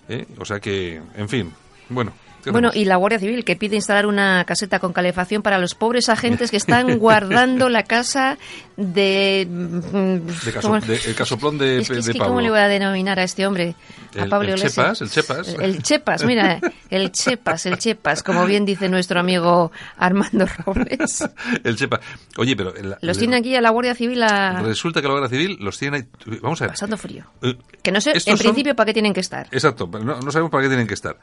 ¿eh? 0.09 0.25
o 0.37 0.45
sea 0.45 0.59
que, 0.59 1.01
en 1.15 1.29
fin, 1.29 1.51
bueno. 1.89 2.13
¿Qué 2.43 2.51
Bueno, 2.51 2.71
y 2.73 2.85
la 2.85 2.95
Guardia 2.97 3.19
Civil 3.19 3.43
que 3.45 3.55
pide 3.55 3.75
instalar 3.75 4.05
una 4.05 4.43
caseta 4.45 4.79
con 4.79 4.93
calefacción 4.93 5.41
para 5.41 5.57
los 5.57 5.75
pobres 5.75 6.09
agentes 6.09 6.51
que 6.51 6.57
están 6.57 6.97
guardando 6.99 7.69
la 7.69 7.83
casa 7.83 8.37
de... 8.77 9.47
De 9.49 10.51
caso- 10.51 10.67
¿cómo- 10.69 10.79
de- 10.79 10.95
el 11.05 11.15
casoplón 11.15 11.57
de, 11.57 11.79
es 11.79 11.89
que, 11.89 11.99
es 11.99 12.05
de 12.05 12.13
que 12.13 12.19
Pablo. 12.19 12.31
¿Cómo 12.33 12.41
le 12.41 12.49
voy 12.49 12.59
a 12.59 12.67
denominar 12.67 13.19
a 13.19 13.23
este 13.23 13.45
hombre? 13.47 13.75
A 14.17 14.23
El- 14.23 14.29
Pablo 14.29 14.53
el. 14.53 14.61
Chepas, 14.61 15.01
el 15.01 15.09
Chepas. 15.09 15.47
El, 15.47 15.61
el 15.61 15.83
Chepas, 15.83 16.23
mira, 16.25 16.59
el 16.89 17.11
Chepas, 17.11 17.65
el 17.65 17.77
Chepas, 17.77 18.23
como 18.23 18.45
bien 18.45 18.65
dice 18.65 18.89
nuestro 18.89 19.19
amigo 19.19 19.71
Armando 19.97 20.45
Robles. 20.65 21.27
El 21.63 21.75
Chepa. 21.75 21.99
Oye, 22.37 22.55
pero... 22.55 22.73
Los 23.01 23.17
tiene 23.17 23.37
aquí 23.37 23.55
a 23.55 23.61
la 23.61 23.69
Guardia 23.69 23.95
Civil 23.95 24.21
a- 24.23 24.61
Resulta 24.61 25.01
que 25.01 25.07
la 25.07 25.13
Guardia 25.13 25.29
Civil 25.29 25.57
los 25.59 25.77
tiene 25.77 25.97
ahí... 25.97 26.03
Vamos 26.41 26.61
a 26.61 26.65
ver. 26.65 26.71
pasando 26.71 26.97
frío. 26.97 27.25
Eh, 27.41 27.57
Que 27.81 27.91
no 27.91 28.01
sé, 28.01 28.11
en 28.11 28.19
son- 28.19 28.37
principio, 28.37 28.75
para 28.75 28.87
qué 28.87 28.93
tienen 28.93 29.13
que 29.13 29.19
estar. 29.21 29.47
Exacto, 29.51 29.89
pero 29.89 30.03
no, 30.03 30.19
no 30.19 30.31
sabemos 30.31 30.51
para 30.51 30.63
qué 30.63 30.69
tienen 30.69 30.87
que 30.87 30.93
estar. 30.93 31.17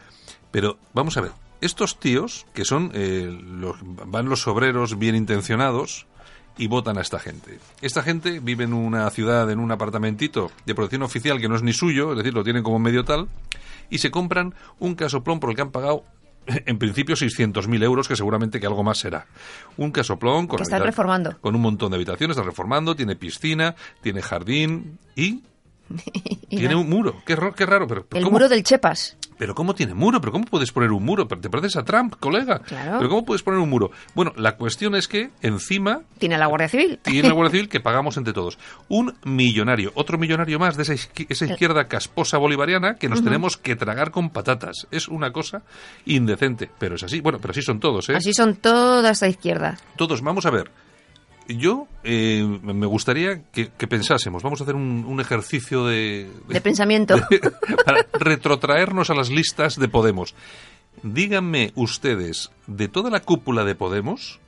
Pero 0.51 0.79
vamos 0.95 1.17
a 1.17 1.21
ver, 1.21 1.33
estos 1.61 1.99
tíos 1.99 2.47
que 2.55 2.65
son 2.65 2.91
eh, 2.95 3.29
los, 3.43 3.77
van 3.83 4.29
los 4.29 4.47
obreros 4.49 4.99
bien 4.99 5.15
intencionados 5.15 6.07
y 6.59 6.67
votan 6.67 6.99
a 6.99 7.01
esta 7.01 7.19
gente. 7.19 7.59
Esta 7.81 8.03
gente 8.03 8.41
vive 8.41 8.65
en 8.65 8.73
una 8.75 9.09
ciudad, 9.11 9.51
en 9.51 9.61
un 9.61 9.71
apartamentito 9.73 10.51
de 10.67 10.75
protección 10.75 11.03
oficial 11.03 11.41
que 11.41 11.49
no 11.49 11.57
es 11.57 11.63
ni 11.63 11.73
suyo, 11.73 12.11
es 12.13 12.19
decir, 12.19 12.35
lo 12.35 12.45
tienen 12.45 12.63
como 12.63 12.79
medio 12.79 13.05
tal, 13.05 13.29
y 13.89 13.99
se 13.99 14.11
compran 14.11 14.55
un 14.79 14.95
casoplón 14.95 15.41
por 15.41 15.51
el 15.51 15.57
que 15.57 15.63
han 15.63 15.71
pagado 15.71 16.05
en 16.47 16.79
principio 16.79 17.15
600.000 17.15 17.83
euros, 17.85 18.09
que 18.09 18.17
seguramente 18.17 18.59
que 18.61 18.67
algo 18.67 18.83
más 18.83 18.99
será. 18.99 19.27
Un 19.77 19.93
casoplón 19.93 20.47
con, 20.49 20.61
están 20.61 20.83
reformando. 20.83 21.39
con 21.41 21.55
un 21.55 21.61
montón 21.63 21.91
de 21.91 21.97
habitaciones, 21.97 22.37
están 22.37 22.47
reformando, 22.49 22.97
tiene 22.97 23.15
piscina, 23.17 23.75
tiene 24.03 24.21
jardín 24.23 24.99
y 25.15 25.43
Y 26.51 26.57
tiene 26.59 26.75
un 26.77 26.89
muro. 26.89 27.23
Qué, 27.27 27.35
ro- 27.37 27.53
qué 27.53 27.67
raro, 27.67 27.87
pero 27.87 28.07
El 28.13 28.23
¿cómo? 28.25 28.33
muro 28.33 28.49
del 28.49 28.63
Chepas. 28.65 29.17
¿Pero 29.41 29.55
cómo 29.55 29.75
tiene 29.75 29.95
muro? 29.95 30.21
¿Pero 30.21 30.33
cómo 30.33 30.45
puedes 30.45 30.71
poner 30.71 30.93
un 30.93 31.03
muro? 31.03 31.27
¿Te 31.27 31.49
pareces 31.49 31.75
a 31.77 31.83
Trump, 31.83 32.15
colega? 32.21 32.59
Claro. 32.59 32.99
¿Pero 32.99 33.09
cómo 33.09 33.25
puedes 33.25 33.43
poner 33.43 33.59
un 33.59 33.71
muro? 33.71 33.91
Bueno, 34.15 34.35
la 34.37 34.57
cuestión 34.57 34.95
es 34.95 35.09
que 35.09 35.31
encima 35.41 36.03
Tiene 36.19 36.37
la 36.37 36.45
Guardia 36.45 36.69
Civil. 36.69 36.99
tiene 37.03 37.27
la 37.29 37.33
Guardia 37.33 37.53
Civil 37.53 37.71
que 37.71 37.81
pagamos 37.81 38.19
entre 38.19 38.35
todos. 38.35 38.59
Un 38.91 39.15
millonario, 39.25 39.93
otro 39.95 40.19
millonario 40.19 40.59
más 40.59 40.77
de 40.77 40.83
esa, 40.83 40.93
esa 40.93 41.47
izquierda 41.47 41.89
casposa 41.89 42.37
bolivariana 42.37 42.97
que 42.97 43.09
nos 43.09 43.25
tenemos 43.25 43.57
que 43.57 43.77
tragar 43.77 44.11
con 44.11 44.29
patatas. 44.29 44.87
Es 44.91 45.09
una 45.09 45.33
cosa 45.33 45.63
indecente, 46.05 46.69
pero 46.79 46.97
es 46.97 47.03
así. 47.03 47.23
Bueno, 47.23 47.39
pero 47.41 47.53
así 47.53 47.63
son 47.63 47.81
todos, 47.81 48.11
¿eh? 48.11 48.17
Así 48.17 48.35
son 48.35 48.57
toda 48.57 49.11
esta 49.11 49.27
izquierda. 49.27 49.79
Todos, 49.97 50.21
vamos 50.21 50.45
a 50.45 50.51
ver. 50.51 50.71
Yo 51.57 51.87
eh, 52.05 52.45
me 52.63 52.87
gustaría 52.87 53.43
que, 53.53 53.69
que 53.77 53.87
pensásemos, 53.87 54.43
vamos 54.43 54.61
a 54.61 54.65
hacer 54.65 54.75
un, 54.77 55.05
un 55.07 55.21
ejercicio 55.21 55.87
de, 55.87 56.29
De 56.49 56.61
pensamiento. 56.61 57.17
para 57.85 58.07
retrotraernos 58.13 59.11
a 59.11 59.15
las 59.15 59.31
listas 59.31 59.77
de 59.79 59.89
Podemos. 59.89 60.35
Díganme 61.03 61.73
ustedes, 61.77 62.51
de 62.67 62.89
toda 62.89 63.11
la 63.11 63.21
cúpula 63.21 63.65
de 63.65 63.75
Podemos, 63.75 64.39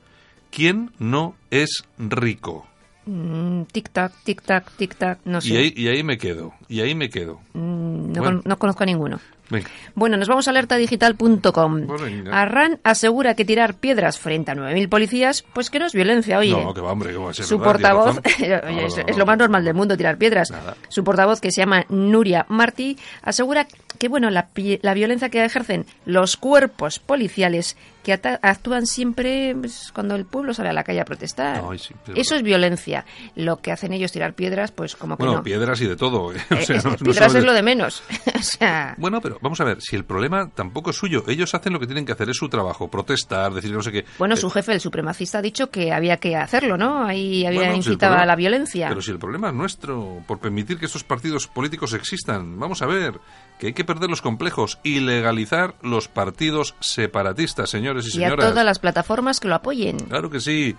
¿quién 0.51 0.91
no 0.99 1.35
es 1.51 1.83
rico? 1.97 2.67
Mm, 3.05 3.63
tic-tac, 3.63 4.11
tic-tac, 4.23 4.65
tic-tac. 4.77 5.17
No 5.25 5.41
sé. 5.41 5.49
Y, 5.49 5.57
ahí, 5.57 5.73
y 5.75 5.87
ahí 5.89 6.03
me 6.03 6.17
quedo, 6.17 6.53
y 6.69 6.81
ahí 6.81 6.95
me 6.95 7.09
quedo. 7.09 7.41
Mm, 7.53 8.11
no, 8.13 8.21
Bueno. 8.21 8.23
con- 8.23 8.41
no 8.45 8.57
conozco 8.59 8.83
a 8.83 8.85
ninguno. 8.85 9.19
Venga. 9.53 9.69
Bueno, 9.93 10.17
nos 10.17 10.27
vamos 10.27 10.47
a 10.47 10.51
alertadigital.com. 10.51 11.87
Arran 12.31 12.79
asegura 12.83 13.35
que 13.35 13.45
tirar 13.45 13.75
piedras 13.75 14.17
frente 14.19 14.51
a 14.51 14.55
9.000 14.55 14.89
policías, 14.89 15.43
pues 15.53 15.69
que 15.69 15.77
no 15.79 15.85
es 15.85 15.93
violencia, 15.93 16.39
oye. 16.39 16.51
No, 16.51 16.73
que 16.73 16.81
va, 16.81 16.91
hombre, 16.91 17.11
que 17.11 17.17
va 17.17 17.29
a 17.29 17.33
ser 17.33 17.45
Su 17.45 17.59
verdad, 17.59 17.73
portavoz, 17.73 18.15
razón. 18.17 18.23
oye, 18.67 18.81
No, 18.81 18.87
es, 18.87 18.97
no, 18.97 19.03
es 19.03 19.11
no, 19.11 19.17
lo 19.19 19.25
más 19.25 19.37
no. 19.37 19.43
normal 19.43 19.63
del 19.63 19.73
mundo 19.75 19.95
tirar 19.95 20.17
piedras. 20.17 20.49
Nada. 20.49 20.75
Su 20.89 21.03
portavoz, 21.03 21.39
que 21.39 21.51
se 21.51 21.61
llama 21.61 21.85
Nuria 21.89 22.45
Martí, 22.49 22.97
asegura 23.21 23.67
que 23.99 24.07
bueno 24.07 24.29
la, 24.31 24.49
la 24.81 24.93
violencia 24.95 25.29
que 25.29 25.45
ejercen 25.45 25.85
los 26.05 26.35
cuerpos 26.35 26.97
policiales 26.99 27.77
que 28.03 28.13
actúan 28.13 28.85
siempre 28.85 29.55
pues, 29.59 29.91
cuando 29.93 30.15
el 30.15 30.25
pueblo 30.25 30.53
sale 30.53 30.69
a 30.69 30.73
la 30.73 30.83
calle 30.83 30.99
a 31.01 31.05
protestar. 31.05 31.63
Ay, 31.69 31.79
sí, 31.79 31.93
pero- 32.05 32.17
Eso 32.19 32.35
es 32.35 32.43
violencia. 32.43 33.05
Lo 33.35 33.61
que 33.61 33.71
hacen 33.71 33.93
ellos 33.93 34.11
tirar 34.11 34.33
piedras, 34.33 34.71
pues 34.71 34.95
como 34.95 35.15
que 35.17 35.23
Bueno, 35.23 35.37
no. 35.37 35.43
piedras 35.43 35.79
y 35.81 35.87
de 35.87 35.95
todo. 35.95 36.33
¿eh? 36.33 36.37
O 36.51 36.55
Eh, 36.55 36.65
sea, 36.65 36.75
es- 36.77 36.85
no- 36.85 36.91
no 36.91 36.97
piedras 36.97 37.33
es 37.35 37.43
lo 37.43 37.53
de 37.53 37.63
menos. 37.63 38.03
o 38.35 38.41
sea, 38.41 38.95
Bueno, 38.97 39.21
pero 39.21 39.37
vamos 39.41 39.59
a 39.61 39.63
ver, 39.63 39.81
si 39.81 39.95
el 39.95 40.03
problema 40.05 40.49
tampoco 40.53 40.89
es 40.89 40.97
suyo, 40.97 41.23
ellos 41.27 41.53
hacen 41.55 41.73
lo 41.73 41.79
que 41.79 41.85
tienen 41.87 42.05
que 42.05 42.11
hacer, 42.11 42.29
es 42.29 42.37
su 42.37 42.49
trabajo, 42.49 42.89
protestar, 42.89 43.53
decir 43.53 43.71
que 43.71 43.77
no 43.77 43.83
sé 43.83 43.91
qué. 43.91 44.05
bueno, 44.19 44.35
Eh, 44.35 44.37
su 44.37 44.49
jefe, 44.49 44.73
el 44.73 44.81
supremacista, 44.81 45.37
ha 45.37 45.41
dicho 45.41 45.69
que 45.69 45.93
había 45.93 46.17
que 46.17 46.35
hacerlo, 46.35 46.77
¿no? 46.77 47.05
Ahí 47.05 47.45
había 47.45 47.59
Bueno, 47.61 47.73
si 47.81 47.89
incitado 47.89 48.15
a 48.15 48.25
la 48.25 48.35
violencia. 48.35 48.89
Pero 48.89 49.01
si 49.01 49.11
el 49.11 49.19
problema 49.19 49.47
es 49.49 49.53
nuestro, 49.53 50.21
por 50.27 50.39
permitir 50.39 50.77
que 50.77 50.85
estos 50.87 51.03
partidos 51.03 51.47
políticos 51.47 51.93
existan, 51.93 52.59
vamos 52.59 52.81
a 52.81 52.85
ver, 52.85 53.19
que 53.59 53.67
hay 53.67 53.73
que 53.73 53.85
perder 53.85 54.09
los 54.09 54.21
complejos 54.21 54.79
y 54.83 54.99
legalizar 54.99 55.75
los 55.81 56.07
partidos 56.07 56.75
separatistas, 56.79 57.69
señores 58.01 58.15
y, 58.15 58.19
y 58.19 58.23
a 58.23 58.35
todas 58.49 58.65
las 58.65 58.79
plataformas 58.79 59.39
que 59.39 59.47
lo 59.47 59.55
apoyen. 59.55 59.97
Claro 59.97 60.29
que 60.29 60.39
sí. 60.39 60.75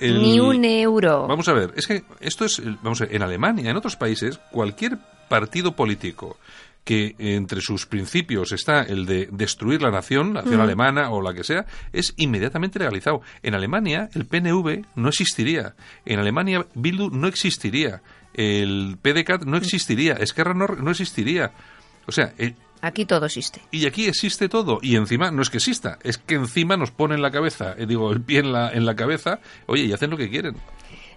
El- 0.00 0.22
Ni 0.22 0.40
un 0.40 0.64
euro. 0.64 1.26
Vamos 1.28 1.46
a 1.48 1.52
ver, 1.52 1.72
es 1.76 1.86
que 1.86 2.02
esto 2.20 2.44
es, 2.44 2.60
vamos 2.82 3.00
a 3.00 3.04
ver, 3.06 3.14
en 3.14 3.22
Alemania, 3.22 3.70
en 3.70 3.76
otros 3.76 3.94
países, 3.96 4.38
cualquier 4.50 4.98
partido 5.28 5.76
político 5.76 6.36
que 6.84 7.14
entre 7.18 7.60
sus 7.62 7.86
principios 7.86 8.52
está 8.52 8.82
el 8.82 9.06
de 9.06 9.26
destruir 9.32 9.80
la 9.80 9.90
nación, 9.90 10.34
la 10.34 10.42
nación 10.42 10.60
alemana 10.60 11.10
o 11.10 11.22
la 11.22 11.32
que 11.32 11.42
sea, 11.42 11.64
es 11.94 12.12
inmediatamente 12.18 12.78
legalizado. 12.78 13.22
En 13.42 13.54
Alemania 13.54 14.10
el 14.14 14.26
PNV 14.26 14.84
no 14.96 15.08
existiría. 15.08 15.74
En 16.04 16.18
Alemania 16.18 16.66
Bildu 16.74 17.08
no 17.10 17.26
existiría. 17.26 18.02
El 18.34 18.98
PDCAT 19.00 19.44
no 19.44 19.56
existiría. 19.56 20.14
Esquerra 20.14 20.52
no, 20.54 20.66
no 20.66 20.90
existiría. 20.90 21.52
O 22.06 22.12
sea, 22.12 22.34
eh, 22.36 22.54
Aquí 22.86 23.04
todo 23.04 23.26
existe. 23.26 23.60
y 23.70 23.86
aquí 23.86 24.06
existe 24.06 24.48
todo. 24.48 24.78
Y 24.82 24.96
encima, 24.96 25.30
no 25.30 25.42
es 25.42 25.50
que 25.50 25.56
exista, 25.58 25.98
es 26.02 26.18
que 26.18 26.34
encima 26.34 26.76
nos 26.76 26.90
ponen 26.90 27.22
la 27.22 27.30
cabeza, 27.30 27.74
eh, 27.78 27.86
digo, 27.86 28.12
el 28.12 28.20
pie 28.20 28.40
en 28.40 28.52
la, 28.52 28.70
en 28.70 28.84
la 28.84 28.94
cabeza, 28.94 29.40
oye, 29.66 29.84
y 29.84 29.92
hacen 29.92 30.10
lo 30.10 30.16
que 30.16 30.28
quieren. 30.28 30.56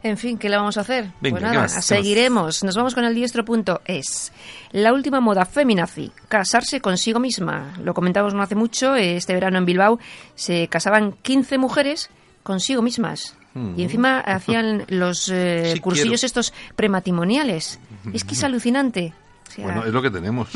En 0.04 0.18
fin, 0.18 0.38
¿qué 0.38 0.48
le 0.48 0.58
vamos 0.58 0.78
a 0.78 0.82
hacer? 0.82 1.12
Venga, 1.22 1.40
pues 1.40 1.52
¿qué 1.52 1.58
nada, 1.58 1.68
seguiremos. 1.68 2.64
Nos 2.64 2.76
vamos 2.76 2.94
con 2.94 3.04
el 3.04 3.16
diestro.es. 3.16 4.32
La 4.72 4.94
última 4.94 5.20
moda 5.20 5.46
feminazi, 5.46 6.12
casarse 6.30 6.80
consigo 6.82 7.20
misma. 7.20 7.74
Lo 7.84 7.94
comentamos 7.94 8.34
no 8.34 8.44
hace 8.44 8.56
mucho, 8.56 8.96
eh, 8.96 9.18
este 9.18 9.34
verano 9.34 9.58
en 9.58 9.66
Bilbao 9.66 10.00
se 10.36 10.68
casaban 10.68 11.14
15 11.24 11.58
mujeres 11.58 12.10
consigo 12.44 12.82
mismas. 12.82 13.36
Y 13.76 13.82
encima 13.82 14.20
hacían 14.20 14.86
los 14.88 15.30
eh, 15.30 15.72
Sí 15.74 15.80
cursillos 15.80 16.20
quiero. 16.20 16.26
estos 16.28 16.54
prematrimoniales. 16.76 17.80
Es 18.14 18.24
que 18.24 18.36
es 18.36 18.44
alucinante. 18.44 19.14
O 19.48 19.52
sea, 19.52 19.64
Bueno, 19.66 19.86
es 19.86 19.94
lo 19.94 20.02
que 20.02 20.12
tenemos. 20.12 20.50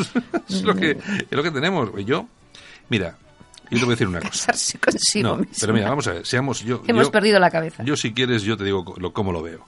es, 0.49 0.61
lo 0.63 0.75
que, 0.75 0.91
es 0.91 1.31
lo 1.31 1.43
que 1.43 1.51
tenemos. 1.51 1.89
Yo, 2.05 2.27
mira, 2.89 3.15
yo 3.69 3.77
te 3.79 3.85
voy 3.85 3.93
a 3.93 3.95
decir 3.95 4.07
una 4.07 4.19
cosa. 4.27 4.53
consigo 4.83 5.37
No, 5.37 5.45
pero 5.59 5.73
mira, 5.73 5.89
vamos 5.89 6.07
a 6.07 6.13
ver, 6.13 6.25
seamos 6.25 6.61
yo. 6.61 6.83
Hemos 6.87 7.05
yo- 7.07 7.11
perdido 7.11 7.39
la 7.39 7.49
cabeza. 7.49 7.83
Yo, 7.83 7.95
si 7.95 8.13
quieres, 8.13 8.43
yo 8.43 8.57
te 8.57 8.63
digo 8.63 8.83
lo, 8.97 9.13
cómo 9.13 9.31
lo 9.31 9.41
veo. 9.41 9.65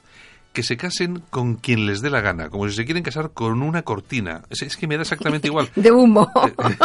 Que 0.54 0.62
se 0.64 0.78
casen 0.78 1.24
con 1.32 1.56
quien 1.56 1.88
les 1.88 2.02
dé 2.02 2.12
la 2.12 2.22
gana, 2.22 2.50
como 2.50 2.70
si 2.70 2.76
se 2.76 2.86
quieren 2.86 3.04
casar 3.04 3.32
con 3.32 3.62
una 3.64 3.82
cortina. 3.82 4.44
Es, 4.52 4.62
es 4.62 4.78
que 4.78 4.86
me 4.88 4.96
da 4.96 5.02
exactamente 5.02 5.48
igual. 5.48 5.68
De 5.76 5.92
humo. 5.92 6.32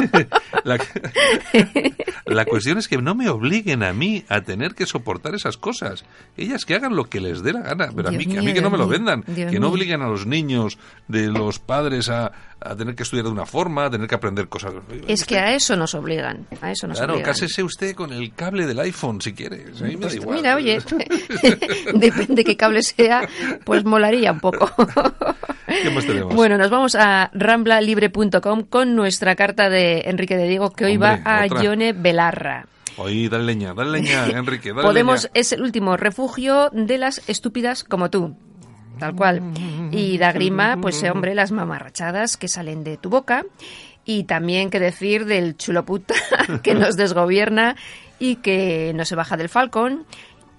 la, 0.65 0.79
la 2.27 2.45
cuestión 2.47 2.79
es 2.79 2.89
que 2.89 2.97
no 2.99 3.15
me 3.15 3.29
obliguen 3.29 3.83
a 3.83 3.93
mí 3.93 4.25
a 4.29 4.41
tener 4.41 4.75
que 4.75 4.87
soportar 4.87 5.35
esas 5.35 5.57
cosas. 5.59 6.05
Ellas 6.37 6.65
que 6.65 6.75
hagan 6.75 6.97
lo 6.97 7.05
que 7.05 7.21
les 7.21 7.43
dé 7.43 7.53
la 7.53 7.61
gana, 7.61 7.91
pero 7.95 8.09
a 8.09 8.13
mí, 8.13 8.25
que- 8.27 8.39
a 8.39 8.41
mío, 8.41 8.43
mí 8.43 8.55
que 8.55 8.63
no 8.63 8.71
me 8.71 8.79
lo 8.79 8.85
mío, 8.87 8.93
vendan. 8.99 9.25
Dios 9.27 9.51
que 9.53 9.61
no 9.61 9.67
mío. 9.67 9.75
obliguen 9.75 10.03
a 10.03 10.09
los 10.09 10.27
niños 10.27 10.79
de 11.07 11.27
los 11.29 11.59
padres 11.59 12.09
a, 12.09 12.33
a 12.61 12.75
tener 12.75 12.95
que 12.95 13.03
estudiar 13.03 13.27
de 13.27 13.33
una 13.33 13.45
forma, 13.47 13.85
a 13.87 13.91
tener 13.91 14.09
que 14.09 14.15
aprender 14.15 14.49
cosas. 14.49 14.73
es 15.07 15.25
que 15.27 15.39
a 15.39 15.55
eso 15.55 15.77
nos 15.77 15.95
obligan. 15.95 16.47
A 16.63 16.71
eso 16.73 16.87
nos 16.87 16.97
Claro, 16.99 17.15
obligan. 17.15 17.33
cásese 17.33 17.63
usted 17.63 17.95
con 17.95 18.13
el 18.15 18.33
cable 18.35 18.67
del 18.67 18.79
iPhone 18.81 19.21
si 19.21 19.35
quiere. 19.35 19.67
A 19.79 19.83
mí 19.85 19.89
me 19.91 19.93
da 19.95 19.99
Pues 20.01 20.15
igual. 20.15 20.37
mira, 20.39 20.57
oye, 20.57 20.79
depende 21.95 22.45
qué 22.45 22.57
cable 22.57 22.83
sea, 22.83 23.29
pues 23.65 23.85
molaría 23.85 24.33
un 24.33 24.41
poco. 24.41 24.71
¿Qué 25.83 25.91
más 25.91 26.07
tenemos? 26.07 26.35
Bueno, 26.35 26.57
nos 26.59 26.71
vamos 26.71 26.95
a 26.95 27.31
ramblalibre.com 27.35 28.63
con 28.65 28.97
nuestra 28.97 29.37
carta 29.37 29.69
de 29.69 30.03
Enrique 30.07 30.37
de 30.37 30.49
Diego 30.49 30.71
que 30.73 30.87
hoy 30.87 30.95
Hombre, 30.95 31.23
va 31.25 31.41
a 31.41 31.47
otra. 31.47 31.63
Yone 31.63 31.93
Belarra. 31.93 32.67
Oye, 32.97 33.29
dale 33.29 33.45
leña, 33.45 33.75
dale 33.75 33.91
leña, 33.91 34.27
Enrique, 34.35 34.71
dale 34.71 34.83
Podemos 34.83 35.25
leña. 35.25 35.33
es 35.35 35.53
el 35.53 35.63
último 35.63 35.97
refugio 35.97 36.71
de 36.73 36.99
las 36.99 37.29
estúpidas 37.29 37.85
como 37.85 38.11
tú. 38.11 38.37
Tal 38.99 39.15
cual. 39.15 39.43
Y 39.93 40.19
da 40.19 40.33
grima, 40.33 40.77
pues 40.81 41.01
eh, 41.05 41.11
hombre, 41.11 41.35
las 41.37 41.53
mamarrachadas 41.53 42.37
que 42.37 42.49
salen 42.49 42.83
de 42.83 42.97
tu 42.97 43.11
boca. 43.11 43.45
Y 44.05 44.25
también 44.25 44.71
que 44.71 44.81
decir 44.81 45.25
del 45.25 45.57
chulo 45.57 45.85
puta 45.85 46.15
que 46.65 46.75
nos 46.75 46.97
desgobierna 46.97 47.77
y 48.19 48.37
que 48.37 48.93
no 48.97 49.05
se 49.05 49.15
baja 49.15 49.37
del 49.37 49.49
falcón. 49.49 50.05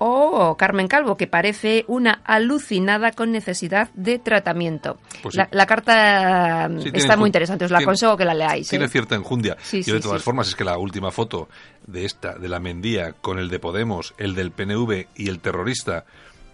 O 0.02 0.56
Carmen 0.58 0.88
Calvo, 0.88 1.18
que 1.18 1.28
parece 1.28 1.84
una 1.88 2.22
alucinada 2.24 3.12
con 3.12 3.32
necesidad 3.32 3.90
de 3.94 4.18
tratamiento. 4.18 4.98
Pues 5.22 5.34
sí. 5.34 5.40
la, 5.40 5.48
la 5.52 5.66
carta 5.66 6.70
mm, 6.70 6.80
Sí, 6.82 6.90
está 6.94 7.18
muy 7.18 7.28
interesante, 7.28 7.66
os 7.66 7.72
la 7.72 7.78
tiene- 7.80 7.90
aconsejo 7.90 8.16
que 8.18 8.26
la 8.26 8.34
leáis. 8.34 8.70
Tiene 8.70 8.86
¿eh? 8.86 8.90
cierta 8.90 9.16
enjundia. 9.16 9.58
Sí, 9.62 9.84
Yo 9.84 9.94
de 9.96 10.00
todas 10.00 10.24
formas 10.24 10.48
es 10.48 10.56
que 10.56 10.64
la 10.64 10.78
última 10.78 11.12
foto 11.12 11.50
de 11.86 12.06
esta, 12.06 12.36
de 12.40 12.48
la 12.50 12.60
Mendía, 12.60 13.14
con 13.22 13.40
el 13.40 13.50
de 13.50 13.60
Podemos, 13.60 14.14
el 14.18 14.36
del 14.36 14.52
PNV 14.52 15.08
y 15.16 15.30
el 15.30 15.40
terrorista, 15.40 16.06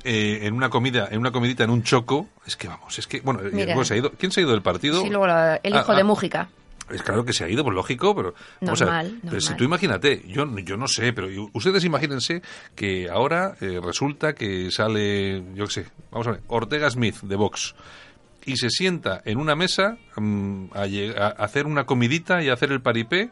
eh, 0.03 0.39
en 0.43 0.53
una 0.53 0.69
comida, 0.69 1.07
en 1.11 1.19
una 1.19 1.31
comidita 1.31 1.63
en 1.63 1.69
un 1.69 1.83
choco, 1.83 2.27
es 2.45 2.55
que 2.55 2.67
vamos, 2.67 2.97
es 2.99 3.07
que, 3.07 3.21
bueno, 3.21 3.41
Mira. 3.51 3.83
se 3.85 3.93
ha 3.93 3.97
ido, 3.97 4.11
¿quién 4.11 4.31
se 4.31 4.39
ha 4.39 4.43
ido 4.43 4.51
del 4.51 4.61
partido? 4.61 5.01
Sí, 5.01 5.09
luego 5.09 5.27
la- 5.27 5.59
el 5.63 5.73
Ah, 5.75 5.79
hijo 5.81 5.91
ah, 5.91 5.95
de 5.95 6.03
Mújica. 6.03 6.49
Es 6.89 7.01
claro 7.01 7.25
que 7.25 7.33
se 7.33 7.43
ha 7.43 7.49
ido, 7.49 7.63
pues 7.63 7.75
lógico, 7.75 8.15
pero 8.15 8.29
a 8.29 8.65
ver, 8.65 8.79
Normal, 8.79 9.19
pero 9.23 9.41
si 9.41 9.47
normal. 9.47 9.57
tú 9.57 9.63
imagínate, 9.63 10.23
yo, 10.27 10.45
yo 10.59 10.77
no 10.77 10.87
sé, 10.87 11.13
pero 11.13 11.27
ustedes 11.53 11.83
imagínense 11.83 12.43
que 12.75 13.09
ahora 13.09 13.55
eh, 13.59 13.79
resulta 13.83 14.33
que 14.33 14.69
sale, 14.69 15.43
yo 15.55 15.65
qué 15.65 15.71
sé, 15.71 15.85
vamos 16.11 16.27
a 16.27 16.31
ver, 16.31 16.41
Ortega 16.47 16.89
Smith 16.89 17.21
de 17.21 17.35
Vox 17.35 17.73
y 18.45 18.57
se 18.57 18.69
sienta 18.69 19.21
en 19.25 19.39
una 19.39 19.55
mesa 19.55 19.97
mm, 20.15 20.65
a, 20.73 21.27
hacer 21.43 21.65
una 21.65 21.85
comidita 21.85 22.43
y 22.43 22.49
a 22.49 22.53
hacer 22.53 22.71
el 22.71 22.81
paripé 22.81 23.31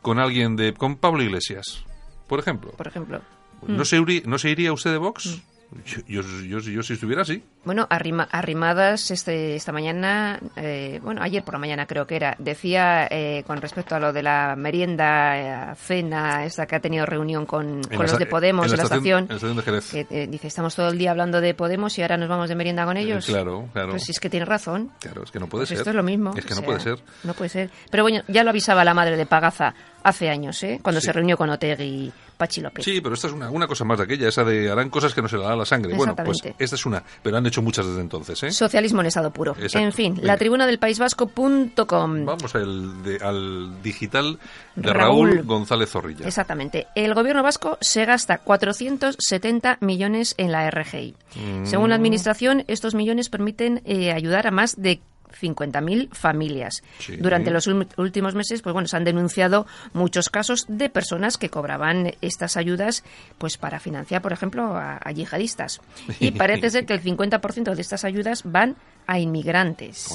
con 0.00 0.18
alguien 0.18 0.56
de, 0.56 0.72
con 0.72 0.96
Pablo 0.96 1.22
Iglesias, 1.22 1.84
por 2.26 2.38
ejemplo. 2.38 2.72
por 2.72 2.86
ejemplo. 2.86 3.20
¿No, 3.66 3.84
se, 3.84 4.00
¿No 4.24 4.38
se 4.38 4.50
iría 4.50 4.72
usted 4.72 4.92
de 4.92 4.98
Vox? 4.98 5.42
Yo, 5.84 6.00
yo, 6.08 6.22
yo, 6.46 6.58
yo 6.60 6.82
si 6.82 6.94
estuviera 6.94 7.22
así. 7.22 7.42
Bueno, 7.64 7.86
arrima- 7.90 8.26
arrimadas 8.30 9.10
este, 9.10 9.54
esta 9.54 9.70
mañana, 9.70 10.40
eh, 10.56 10.98
bueno, 11.02 11.20
ayer 11.22 11.42
por 11.44 11.52
la 11.54 11.58
mañana 11.60 11.86
creo 11.86 12.06
que 12.06 12.16
era, 12.16 12.34
decía 12.38 13.06
eh, 13.10 13.44
con 13.46 13.60
respecto 13.60 13.94
a 13.94 14.00
lo 14.00 14.14
de 14.14 14.22
la 14.22 14.54
merienda, 14.56 15.72
eh, 15.72 15.74
cena, 15.76 16.46
esta 16.46 16.64
que 16.66 16.76
ha 16.76 16.80
tenido 16.80 17.04
reunión 17.04 17.44
con, 17.44 17.82
con 17.84 17.98
los 17.98 18.18
de 18.18 18.24
Podemos 18.24 18.70
en 18.70 18.78
la 18.78 18.82
estación, 18.84 19.24
en 19.24 19.28
la 19.28 19.34
estación 19.34 19.56
de 19.58 19.62
Jerez. 19.62 19.90
que 19.90 20.06
eh, 20.10 20.26
dice, 20.26 20.46
estamos 20.46 20.74
todo 20.74 20.88
el 20.88 20.96
día 20.96 21.10
hablando 21.10 21.40
de 21.42 21.52
Podemos 21.52 21.98
y 21.98 22.02
ahora 22.02 22.16
nos 22.16 22.30
vamos 22.30 22.48
de 22.48 22.54
merienda 22.54 22.86
con 22.86 22.96
ellos. 22.96 23.28
Eh, 23.28 23.32
claro, 23.32 23.68
claro. 23.74 23.90
Pues 23.90 24.08
es 24.08 24.18
que 24.20 24.30
tiene 24.30 24.46
razón. 24.46 24.90
Claro, 25.00 25.22
es 25.24 25.30
que 25.30 25.38
no 25.38 25.48
puede 25.48 25.60
Pues 25.62 25.68
ser. 25.68 25.78
esto 25.78 25.90
es 25.90 25.96
lo 25.96 26.02
mismo. 26.02 26.32
Es 26.34 26.46
que 26.46 26.54
o 26.54 26.56
no 26.56 26.62
puede 26.62 26.80
ser. 26.80 26.98
No 27.24 27.34
puede 27.34 27.50
ser. 27.50 27.70
Pero 27.90 28.04
bueno, 28.04 28.22
ya 28.28 28.42
lo 28.42 28.48
avisaba 28.50 28.84
la 28.84 28.94
madre 28.94 29.18
de 29.18 29.26
Pagaza 29.26 29.74
hace 30.02 30.30
años, 30.30 30.62
¿eh? 30.62 30.80
Cuando 30.82 31.00
Sí. 31.02 31.06
se 31.08 31.12
reunió 31.12 31.36
con 31.36 31.50
Otegi 31.50 31.84
y 31.84 32.12
Pachi 32.38 32.62
López. 32.62 32.84
Sí, 32.84 33.00
pero 33.02 33.14
esta 33.14 33.26
es 33.26 33.34
una, 33.34 33.50
una 33.50 33.66
cosa 33.66 33.84
más 33.84 33.98
de 33.98 34.04
aquella, 34.04 34.28
esa 34.28 34.44
de 34.44 34.70
harán 34.70 34.88
cosas 34.88 35.12
que 35.12 35.20
no 35.20 35.28
se 35.28 35.36
le 35.36 35.42
da 35.44 35.54
la 35.54 35.66
sangre. 35.66 35.94
Bueno, 35.94 36.16
pues 36.16 36.38
esta 36.58 36.76
es 36.76 36.86
una, 36.86 37.02
pero 37.22 37.36
han 37.36 37.44
hecho 37.46 37.60
muchas 37.60 37.84
desde 37.86 38.00
entonces, 38.00 38.42
¿eh? 38.44 38.50
Socialismo 38.52 39.00
en 39.02 39.08
estado 39.08 39.30
puro. 39.32 39.52
Exacto. 39.58 39.78
En 39.78 39.92
fin, 39.92 40.14
Venga. 40.14 40.26
la 40.26 40.36
tribuna 40.38 40.66
del 40.66 40.78
País 40.78 40.98
Vasco.com. 40.98 42.24
Vamos 42.24 42.54
al, 42.54 43.02
de- 43.02 43.18
al 43.22 43.82
digital 43.82 44.38
de 44.76 44.92
Raúl, 44.92 45.30
Raúl. 45.34 45.42
González 45.46 45.90
Zorrilla. 45.90 46.26
Exactamente. 46.26 46.86
El 46.94 47.12
gobierno 47.14 47.42
vasco 47.42 47.76
se 47.80 48.04
gasta 48.04 48.38
470 48.38 49.78
millones 49.80 50.34
en 50.38 50.52
la 50.52 50.70
RGI. 50.70 51.14
Mm. 51.34 51.66
Según 51.66 51.90
la 51.90 51.96
administración, 51.96 52.64
estos 52.68 52.94
millones 52.94 53.28
permiten 53.28 53.82
eh, 53.84 54.12
ayudar 54.12 54.46
a 54.46 54.50
más 54.50 54.80
de 54.80 55.00
50.000 55.40 56.08
familias. 56.14 56.82
Sí. 56.98 57.16
Durante 57.16 57.50
los 57.50 57.66
últimos 57.66 58.34
meses, 58.34 58.62
pues 58.62 58.72
bueno, 58.72 58.88
se 58.88 58.96
han 58.96 59.04
denunciado 59.04 59.66
muchos 59.92 60.28
casos 60.30 60.64
de 60.68 60.88
personas 60.90 61.36
que 61.38 61.48
cobraban 61.50 62.12
estas 62.20 62.56
ayudas, 62.56 63.04
pues 63.38 63.56
para 63.58 63.80
financiar, 63.80 64.22
por 64.22 64.32
ejemplo, 64.32 64.76
a, 64.76 64.98
a 65.02 65.12
yihadistas. 65.12 65.80
Y 66.20 66.32
parece 66.32 66.70
ser 66.70 66.86
que 66.86 66.94
el 66.94 67.02
50% 67.02 67.74
de 67.74 67.80
estas 67.82 68.04
ayudas 68.04 68.42
van 68.44 68.76
a 69.06 69.18
inmigrantes. 69.18 70.08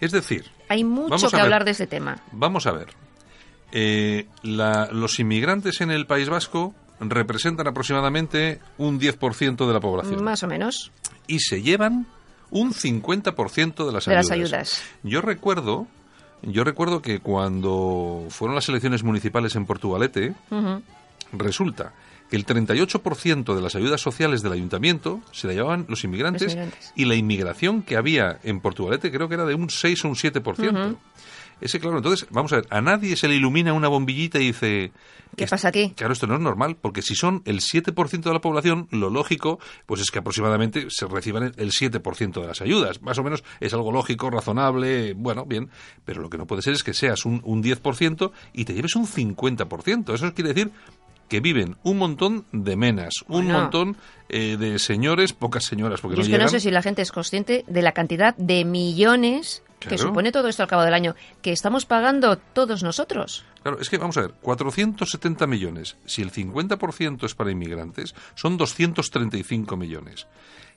Es 0.00 0.12
decir, 0.12 0.44
Hay 0.68 0.84
mucho 0.84 1.28
que 1.30 1.36
ver. 1.36 1.44
hablar 1.44 1.64
de 1.64 1.70
este 1.70 1.86
tema. 1.86 2.18
vamos 2.32 2.66
a 2.66 2.72
ver. 2.72 2.88
Eh, 3.72 4.26
la- 4.42 4.88
los 4.92 5.18
inmigrantes 5.18 5.80
en 5.80 5.90
el 5.90 6.06
País 6.06 6.28
Vasco 6.28 6.74
representan 7.00 7.66
aproximadamente 7.66 8.60
un 8.78 9.00
10% 9.00 9.66
de 9.66 9.72
la 9.72 9.80
población. 9.80 10.22
Más 10.22 10.42
o 10.42 10.46
menos. 10.46 10.92
y 11.26 11.40
se 11.40 11.62
llevan 11.62 12.06
un 12.54 12.72
50% 12.72 13.84
de 13.86 13.92
las 13.92 14.06
De 14.06 14.12
ayudas. 14.16 14.28
las 14.28 14.30
ayudas. 14.30 14.82
Yo 15.02 15.20
recuerdo, 15.20 15.86
yo 16.42 16.64
recuerdo 16.64 17.02
que 17.02 17.20
cuando 17.20 18.26
fueron 18.30 18.54
las 18.54 18.66
elecciones 18.70 19.02
municipales 19.02 19.54
en 19.56 19.66
Portugalete, 19.66 20.34
resulta 21.32 21.92
que 22.30 22.36
el 22.36 22.46
38% 22.46 23.54
de 23.54 23.60
las 23.60 23.74
ayudas 23.74 24.00
sociales 24.00 24.42
del 24.42 24.52
ayuntamiento 24.52 25.20
se 25.32 25.46
la 25.46 25.52
llevaban 25.52 25.84
los 25.88 26.04
inmigrantes, 26.04 26.42
Los 26.44 26.52
inmigrantes. 26.54 26.92
y 26.96 27.04
la 27.04 27.14
inmigración 27.16 27.82
que 27.82 27.96
había 27.96 28.38
en 28.42 28.60
Portugalete 28.60 29.10
creo 29.12 29.28
que 29.28 29.34
era 29.34 29.44
de 29.44 29.54
un 29.54 29.68
6 29.68 30.04
o 30.04 30.08
un 30.08 30.14
7%. 30.14 30.86
Ujú. 30.88 30.98
Ese, 31.60 31.80
claro, 31.80 31.96
entonces, 31.98 32.26
vamos 32.30 32.52
a 32.52 32.56
ver, 32.56 32.66
a 32.70 32.80
nadie 32.80 33.16
se 33.16 33.28
le 33.28 33.36
ilumina 33.36 33.72
una 33.72 33.88
bombillita 33.88 34.38
y 34.40 34.46
dice... 34.48 34.92
¿Qué 35.36 35.44
"Est- 35.44 35.50
pasa 35.50 35.68
aquí? 35.68 35.92
Claro, 35.96 36.12
esto 36.12 36.26
no 36.26 36.34
es 36.34 36.40
normal, 36.40 36.76
porque 36.80 37.02
si 37.02 37.14
son 37.16 37.42
el 37.44 37.60
7% 37.60 38.22
de 38.22 38.32
la 38.32 38.40
población, 38.40 38.86
lo 38.90 39.10
lógico, 39.10 39.58
pues 39.86 40.00
es 40.00 40.10
que 40.10 40.20
aproximadamente 40.20 40.86
se 40.90 41.06
reciban 41.06 41.42
el- 41.44 41.54
el 41.56 41.72
7% 41.72 42.40
de 42.40 42.46
las 42.46 42.60
ayudas. 42.60 43.02
Más 43.02 43.18
o 43.18 43.22
menos 43.24 43.42
es 43.60 43.72
algo 43.74 43.90
lógico, 43.92 44.30
razonable, 44.30 45.14
bueno, 45.14 45.44
bien, 45.44 45.70
pero 46.04 46.20
lo 46.22 46.30
que 46.30 46.38
no 46.38 46.46
puede 46.46 46.62
ser 46.62 46.74
es 46.74 46.82
que 46.84 46.94
seas 46.94 47.24
un, 47.24 47.40
un 47.44 47.62
10% 47.62 48.30
y 48.52 48.64
te 48.64 48.74
lleves 48.74 48.94
un 48.96 49.06
50%. 49.06 50.14
Eso 50.14 50.32
quiere 50.34 50.52
decir 50.52 50.70
que 51.28 51.40
viven 51.40 51.76
un 51.82 51.98
montón 51.98 52.44
de 52.52 52.76
menas, 52.76 53.14
un 53.28 53.44
Bueno. 53.46 53.60
montón 53.62 53.96
eh, 54.28 54.56
de 54.58 54.78
señores, 54.78 55.32
pocas 55.32 55.64
señoras, 55.64 56.00
porque 56.00 56.16
Yo 56.16 56.22
es 56.22 56.28
no 56.28 56.36
que 56.36 56.42
no 56.42 56.48
sé 56.48 56.60
si 56.60 56.70
la 56.70 56.82
gente 56.82 57.02
es 57.02 57.10
consciente 57.12 57.64
de 57.66 57.82
la 57.82 57.92
cantidad 57.92 58.36
de 58.36 58.64
millones 58.64 59.62
que 59.84 59.96
Claro. 59.96 60.10
supone 60.10 60.32
todo 60.32 60.48
esto 60.48 60.62
al 60.62 60.68
cabo 60.68 60.82
del 60.82 60.94
año, 60.94 61.14
que 61.42 61.52
estamos 61.52 61.86
pagando 61.86 62.36
todos 62.36 62.82
nosotros. 62.82 63.44
Claro, 63.62 63.78
es 63.80 63.88
que 63.88 63.98
vamos 63.98 64.16
a 64.16 64.22
ver, 64.22 64.32
470 64.42 65.46
millones. 65.46 65.96
Si 66.06 66.22
el 66.22 66.32
50% 66.32 67.24
es 67.24 67.34
para 67.34 67.50
inmigrantes, 67.50 68.14
son 68.34 68.56
235 68.56 69.76
millones. 69.76 70.26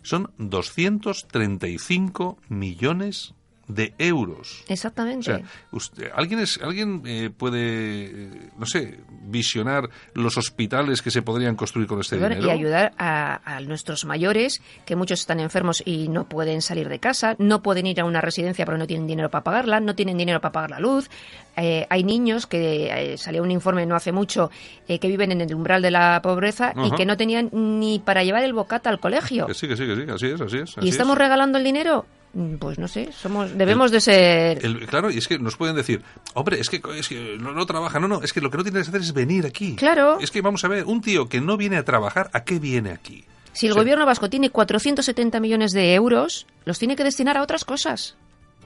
Son 0.04 0.32
235 0.38 2.38
millones 2.50 3.34
de 3.68 3.94
euros. 3.98 4.64
O 4.70 4.74
Exactamente. 4.74 5.26
sea, 5.26 5.42
usted- 5.72 6.10
¿alguien, 6.16 6.40
es, 6.40 6.60
alguien 6.64 7.04
eh, 7.06 7.30
puede, 7.36 8.06
eh, 8.06 8.50
no 8.58 8.66
sé, 8.66 9.00
visionar 9.24 9.90
los 10.14 10.38
hospitales 10.38 11.02
que 11.02 11.12
se 11.12 11.22
podrían 11.22 11.56
construir 11.56 11.88
con 11.88 12.00
este 12.00 12.16
dinero? 12.16 12.46
y 12.48 12.50
ayudar 12.50 12.94
a, 12.98 13.42
a 13.44 13.60
nuestros 13.62 14.06
mayores, 14.06 14.62
que 14.86 14.96
muchos 14.96 15.20
están 15.20 15.40
enfermos 15.40 15.84
y 15.86 16.08
no 16.08 16.30
pueden 16.30 16.62
salir 16.62 16.88
de 16.90 17.00
casa, 17.00 17.36
no 17.40 17.62
pueden 17.62 17.88
ir 17.88 18.00
a 18.00 18.06
una 18.06 18.22
residencia 18.22 18.66
porque 18.66 18.80
no 18.80 18.88
tienen 18.88 19.06
dinero 19.08 19.30
para 19.30 19.44
pagarla, 19.44 19.80
no 19.80 19.96
tienen 19.96 20.18
dinero 20.18 20.40
para 20.40 20.52
pagar 20.54 20.72
la 20.72 20.80
luz. 20.80 21.10
Eh, 21.58 21.88
hay 21.90 22.04
niños 22.04 22.46
que 22.48 23.14
eh, 23.14 23.18
salió 23.18 23.42
un 23.44 23.50
informe 23.52 23.86
no 23.86 23.96
hace 23.96 24.12
mucho 24.12 24.52
que 24.88 25.00
viven 25.08 25.32
en 25.32 25.42
el 25.42 25.54
umbral 25.54 25.82
de 25.82 25.92
la 25.92 26.22
pobreza 26.22 26.72
y 26.86 26.92
que 26.92 27.06
no 27.06 27.18
tenían 27.18 27.50
ni 27.52 28.00
para 28.00 28.24
llevar 28.24 28.44
el 28.44 28.54
bocata 28.54 28.90
al 28.90 29.00
colegio. 29.00 29.48
Que 29.48 29.54
sí, 29.54 29.68
que 29.68 29.76
sí, 29.76 29.86
que 29.86 29.96
sí, 29.96 30.04
así 30.10 30.28
es, 30.28 30.40
así 30.42 30.58
es. 30.60 30.76
¿Y 30.82 30.90
estamos 30.90 31.16
es. 31.16 31.20
regalando 31.20 31.58
el 31.58 31.64
dinero? 31.64 32.06
Mm, 32.38 32.58
Pues 32.58 32.78
no 32.78 32.88
sé, 32.88 33.12
somos 33.12 33.58
debemos 33.58 33.90
de 33.90 34.00
ser 34.00 34.64
El- 34.64 34.86
claro, 34.86 35.10
y 35.10 35.18
es 35.18 35.28
que 35.28 35.40
nos 35.40 35.56
pueden 35.58 35.76
decir, 35.76 36.04
hombre, 36.36 36.60
es 36.60 36.70
que, 36.70 36.80
es 36.96 37.08
que 37.08 37.36
no, 37.40 37.52
no 37.52 37.66
trabaja. 37.66 38.00
No, 38.00 38.08
no, 38.08 38.22
es 38.22 38.32
que 38.32 38.42
lo 38.42 38.52
que 38.52 38.58
no 38.58 38.64
tienes 38.64 38.84
que 38.84 38.90
hacer 38.90 39.02
es 39.02 39.12
venir 39.14 39.46
aquí. 39.48 39.76
Claro. 39.76 40.20
Es 40.20 40.30
que 40.30 40.42
vamos 40.42 40.64
a 40.64 40.68
ver, 40.68 40.86
un 40.86 41.02
tío 41.02 41.28
que 41.28 41.42
no 41.42 41.58
viene 41.58 41.78
a 41.78 41.84
trabajar, 41.84 42.30
¿a 42.34 42.44
qué 42.44 42.60
viene 42.60 42.92
aquí? 42.92 43.26
Si 43.54 43.66
el 43.66 43.72
O 43.72 43.74
sea, 43.74 43.82
gobierno 43.82 44.06
vasco 44.06 44.30
tiene 44.30 44.52
470 44.52 45.40
millones 45.40 45.72
de 45.72 45.96
euros, 45.96 46.46
los 46.66 46.78
tiene 46.78 46.96
que 46.96 47.04
destinar 47.04 47.38
a 47.38 47.42
otras 47.42 47.66
cosas. 47.66 48.16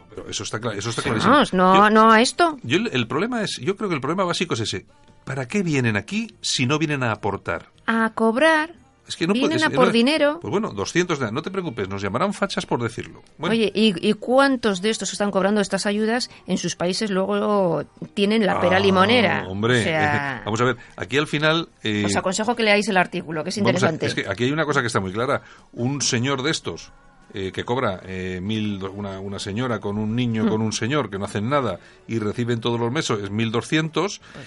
Pero 0.10 0.28
eso 0.28 0.44
está, 0.44 0.60
claro, 0.60 0.78
eso 0.78 0.90
está 0.90 1.02
clarísimo. 1.02 1.34
No, 1.54 1.76
Yo- 1.76 1.90
no 1.90 2.12
a 2.12 2.22
esto. 2.22 2.58
yo 2.64 2.76
el, 2.78 2.90
el 2.92 3.08
problema 3.08 3.42
es, 3.42 3.56
yo 3.62 3.78
creo 3.78 3.88
que 3.88 3.96
el 3.96 4.02
problema 4.02 4.26
básico 4.26 4.56
es 4.56 4.60
ese. 4.60 4.86
¿Para 5.24 5.48
qué 5.48 5.64
vienen 5.64 5.96
aquí 5.96 6.36
si 6.42 6.66
no 6.66 6.78
vienen 6.78 7.04
a 7.04 7.14
aportar? 7.14 7.68
A 7.86 8.12
cobrar. 8.14 8.74
Es 9.12 9.18
que 9.18 9.28
no 9.28 9.34
Vienen 9.34 9.58
puedes- 9.60 9.64
a 9.66 9.70
por 9.70 9.88
no- 9.88 9.92
dinero. 9.92 10.40
Pues 10.42 10.50
bueno, 10.52 10.72
200 10.72 11.20
de- 11.20 11.32
no 11.34 11.42
te 11.42 11.52
preocupes, 11.52 11.90
nos 11.90 12.02
llamarán 12.02 12.34
fachas 12.34 12.66
por 12.66 12.82
decirlo. 12.82 13.22
Bueno, 13.38 13.54
Oye, 13.54 13.70
¿y, 13.76 13.94
y 14.10 14.14
cuántos 14.14 14.82
de 14.82 14.90
estos 14.90 15.10
que 15.10 15.16
están 15.16 15.32
cobrando 15.32 15.60
estas 15.60 15.86
ayudas 15.86 16.30
en 16.48 16.58
sus 16.58 16.76
países 16.78 17.12
luego 17.12 17.84
tienen 18.14 18.46
la 18.46 18.62
pera 18.62 18.78
ah, 18.78 18.80
limonera? 18.80 19.46
Hombre, 19.50 19.82
O 19.82 19.84
sea, 19.84 20.42
vamos 20.46 20.62
a 20.62 20.64
ver, 20.64 20.78
aquí 20.96 21.18
al 21.18 21.28
final... 21.28 21.68
eh, 21.84 22.04
os 22.06 22.16
aconsejo 22.16 22.56
que 22.56 22.64
leáis 22.64 22.88
el 22.88 22.96
artículo, 22.98 23.44
que 23.44 23.50
es 23.50 23.58
a- 23.58 23.60
interesante. 23.60 24.06
es 24.06 24.16
que 24.16 24.26
aquí 24.30 24.46
hay 24.46 24.52
una 24.52 24.66
cosa 24.66 24.80
que 24.82 24.88
está 24.88 25.00
muy 25.02 25.12
clara. 25.12 25.42
Un 25.74 26.02
señor 26.02 26.42
de 26.42 26.52
estos 26.52 26.92
eh, 27.34 27.52
que 27.54 27.64
cobra 27.64 28.02
eh, 28.06 28.40
mil, 28.42 28.84
una, 28.84 29.20
una 29.20 29.40
señora 29.40 29.80
con 29.80 29.98
un 29.98 30.16
niño, 30.16 30.50
con 30.50 30.62
un 30.62 30.74
señor 30.74 31.10
que 31.10 31.18
no 31.18 31.26
hacen 31.26 31.50
nada 31.50 31.80
y 32.08 32.20
reciben 32.20 32.60
todos 32.60 32.80
los 32.80 32.92
meses 32.92 33.32
1.200, 33.32 33.92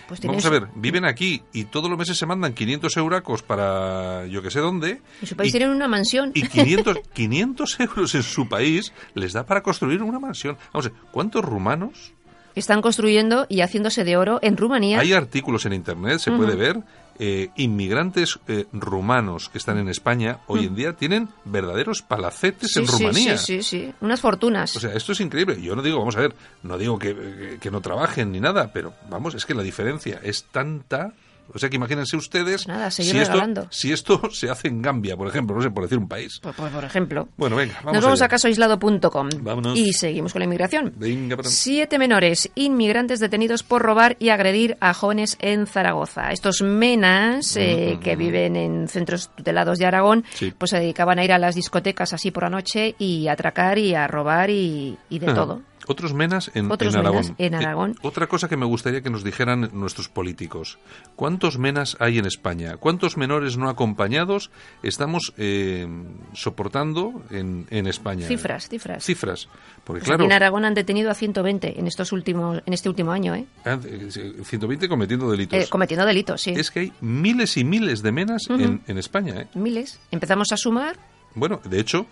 pues 0.09 0.21
vamos 0.21 0.21
tienes- 0.21 0.45
a 0.47 0.51
ver, 0.51 0.69
viven 0.75 1.05
aquí 1.05 1.43
y 1.53 1.65
todos 1.65 1.89
los 1.89 1.99
meses 1.99 2.17
se 2.19 2.27
mandan 2.27 2.53
500 2.55 2.97
euracos 2.97 3.43
para 3.43 4.27
yo 4.27 4.43
que 4.43 4.51
sé 4.51 4.61
dónde. 4.61 5.01
En 5.21 5.27
su 5.29 5.37
país 5.37 5.51
y- 5.51 5.59
tienen 5.59 5.71
una 5.75 5.89
mansión. 5.89 6.31
y 6.35 6.43
500, 6.47 6.99
500 7.13 7.81
euros 7.81 8.15
en 8.15 8.23
su 8.23 8.49
país 8.49 8.93
les 9.15 9.33
da 9.33 9.45
para 9.47 9.63
construir 9.63 10.03
una 10.03 10.19
mansión. 10.19 10.57
Vamos 10.73 10.87
a 10.87 10.91
ver, 10.91 10.99
¿cuántos 11.11 11.45
rumanos? 11.45 12.13
Están 12.55 12.83
construyendo 12.83 13.47
y 13.49 13.63
haciéndose 13.63 14.05
de 14.05 14.17
oro 14.17 14.39
en 14.41 14.57
Rumanía. 14.57 15.01
Hay 15.01 15.13
artículos 15.13 15.67
en 15.67 15.73
internet, 15.73 16.21
se 16.21 16.31
puede 16.31 16.55
ver, 16.55 16.79
eh, 17.19 17.51
inmigrantes 17.57 18.39
eh, 18.49 18.67
rumanos 18.73 19.49
que 19.49 19.59
están 19.59 19.79
en 19.79 19.89
España 19.89 20.41
hoy 20.47 20.67
en 20.67 20.75
día 20.75 20.95
tienen 20.95 21.29
verdaderos 21.45 22.03
palacetes 22.03 22.73
sí, 22.73 22.81
en 22.81 22.87
sí, 22.89 22.93
Rumanía. 22.93 23.39
sí, 23.39 23.63
sí, 23.63 23.85
sí. 23.87 23.95
Unas 24.01 24.21
fortunas. 24.21 24.75
O 24.77 24.81
sea, 24.81 24.93
esto 24.95 25.13
es 25.13 25.21
increíble. 25.21 25.61
Yo 25.61 25.75
no 25.77 25.83
digo, 25.83 25.99
vamos 25.99 26.17
a 26.17 26.21
ver, 26.21 26.35
no 26.63 26.77
digo 26.79 26.99
que, 26.99 27.15
que- 27.15 27.59
que 27.61 27.71
no 27.71 27.81
trabajen 27.81 28.33
ni 28.33 28.41
nada, 28.41 28.73
pero 28.73 28.95
vamos, 29.09 29.35
es 29.35 29.47
que 29.47 29.55
la 29.55 29.63
diferencia 29.63 30.21
es 30.23 30.45
tanta 30.45 31.13
O 31.53 31.59
sea 31.59 31.69
que 31.69 31.77
imagínense 31.77 32.17
ustedes 32.17 32.67
Nada, 32.67 32.91
seguir 32.91 33.13
si, 33.13 33.19
esto, 33.21 33.67
si 33.71 33.93
esto 33.93 34.21
se 34.33 34.51
hace 34.51 34.69
en 34.69 34.83
Gambia, 34.83 35.17
por 35.17 35.29
ejemplo, 35.29 35.55
no 35.57 35.63
sé, 35.63 35.71
por 35.71 35.83
decir 35.85 35.99
un 35.99 36.09
país. 36.09 36.39
Pues, 36.43 36.55
pues, 36.57 36.73
por 36.73 36.85
ejemplo. 36.85 37.29
Bueno, 37.37 37.57
venga, 37.57 37.75
vamos 37.79 37.95
Nos 37.95 38.05
vamos 38.05 38.21
allá. 38.21 38.27
a 38.27 38.29
casoaislado.com 38.31 39.29
y 39.75 39.93
seguimos 39.93 40.33
con 40.33 40.41
la 40.41 40.45
inmigración. 40.47 40.93
Venga, 40.97 41.37
Siete 41.45 41.99
menores 41.99 42.51
inmigrantes 42.55 43.21
detenidos 43.21 43.63
por 43.63 43.83
robar 43.83 44.17
y 44.19 44.31
agredir 44.31 44.77
a 44.81 44.95
jóvenes 44.95 45.37
en 45.41 45.67
Zaragoza. 45.67 46.31
Estos 46.33 46.63
menas 46.63 47.57
eh, 47.57 47.99
que 48.03 48.17
viven 48.17 48.57
en 48.57 48.89
centros 48.89 49.31
tutelados 49.35 49.79
de 49.79 49.87
Aragón, 49.87 50.25
Sí. 50.35 50.53
pues 50.57 50.71
se 50.71 50.79
dedicaban 50.79 51.19
a 51.19 51.25
ir 51.25 51.33
a 51.33 51.39
las 51.39 51.55
discotecas 51.55 52.13
así 52.13 52.31
por 52.31 52.45
la 52.45 52.51
noche 52.51 52.95
y 52.99 53.29
a 53.29 53.33
atracar 53.33 53.79
y 53.79 53.95
a 53.95 54.07
robar 54.07 54.51
y, 54.51 54.97
y 55.11 55.19
de 55.19 55.27
Ajá. 55.27 55.35
todo. 55.35 55.63
Otros 55.87 56.15
menas 56.15 56.51
en, 56.55 56.71
Otros 56.71 56.95
en 56.95 57.01
Aragón. 57.01 57.23
menas 57.23 57.35
en 57.39 57.55
Eh, 57.55 57.57
Aragón. 57.57 57.97
otra 58.03 58.27
cosa 58.27 58.49
que 58.49 58.57
me 58.57 58.67
gustaría 58.67 59.03
que 59.03 59.11
nos 59.11 59.25
dijeran 59.25 59.71
nuestros 59.73 60.09
políticos. 60.09 60.79
¿Cuántos 61.17 61.59
menas 61.59 61.97
hay 62.01 62.19
en 62.19 62.27
España? 62.27 62.77
¿Cuántos 62.79 63.17
menores 63.17 63.57
no 63.57 63.69
acompañados 63.69 64.51
estamos 64.83 65.33
eh, 65.37 65.87
soportando 66.33 67.23
en, 67.31 67.67
en 67.71 67.87
España? 67.87 68.27
Cifras, 68.27 68.69
cifras. 68.69 69.05
Cifras. 69.05 69.49
Porque 69.85 70.01
Pues 70.01 70.05
claro, 70.05 70.25
en 70.25 70.33
Aragón 70.33 70.65
han 70.65 70.75
detenido 70.75 71.11
a 71.11 71.15
120 71.15 71.79
en 71.79 71.87
estos 71.87 72.13
últimos, 72.13 72.63
en 72.65 72.73
este 72.73 72.89
último 72.89 73.13
año, 73.13 73.35
¿eh? 73.35 73.47
ah, 73.65 73.79
eh, 73.85 74.09
120 74.45 74.89
cometiendo 74.89 75.31
delitos. 75.31 75.59
Eh, 75.65 75.67
cometiendo 75.71 76.07
delitos, 76.07 76.41
sí. 76.43 76.51
Es 76.57 76.71
que 76.71 76.81
hay 76.81 76.93
miles 77.01 77.57
y 77.57 77.65
miles 77.65 78.03
de 78.03 78.13
menas 78.13 78.43
en, 78.49 78.83
en 78.87 78.99
España. 78.99 79.43
¿eh? 79.43 79.49
Miles. 79.55 79.99
Empezamos 80.11 80.49
a 80.53 80.57
sumar 80.57 80.97
Bueno, 81.35 81.61
de 81.65 81.81
hecho... 81.81 82.07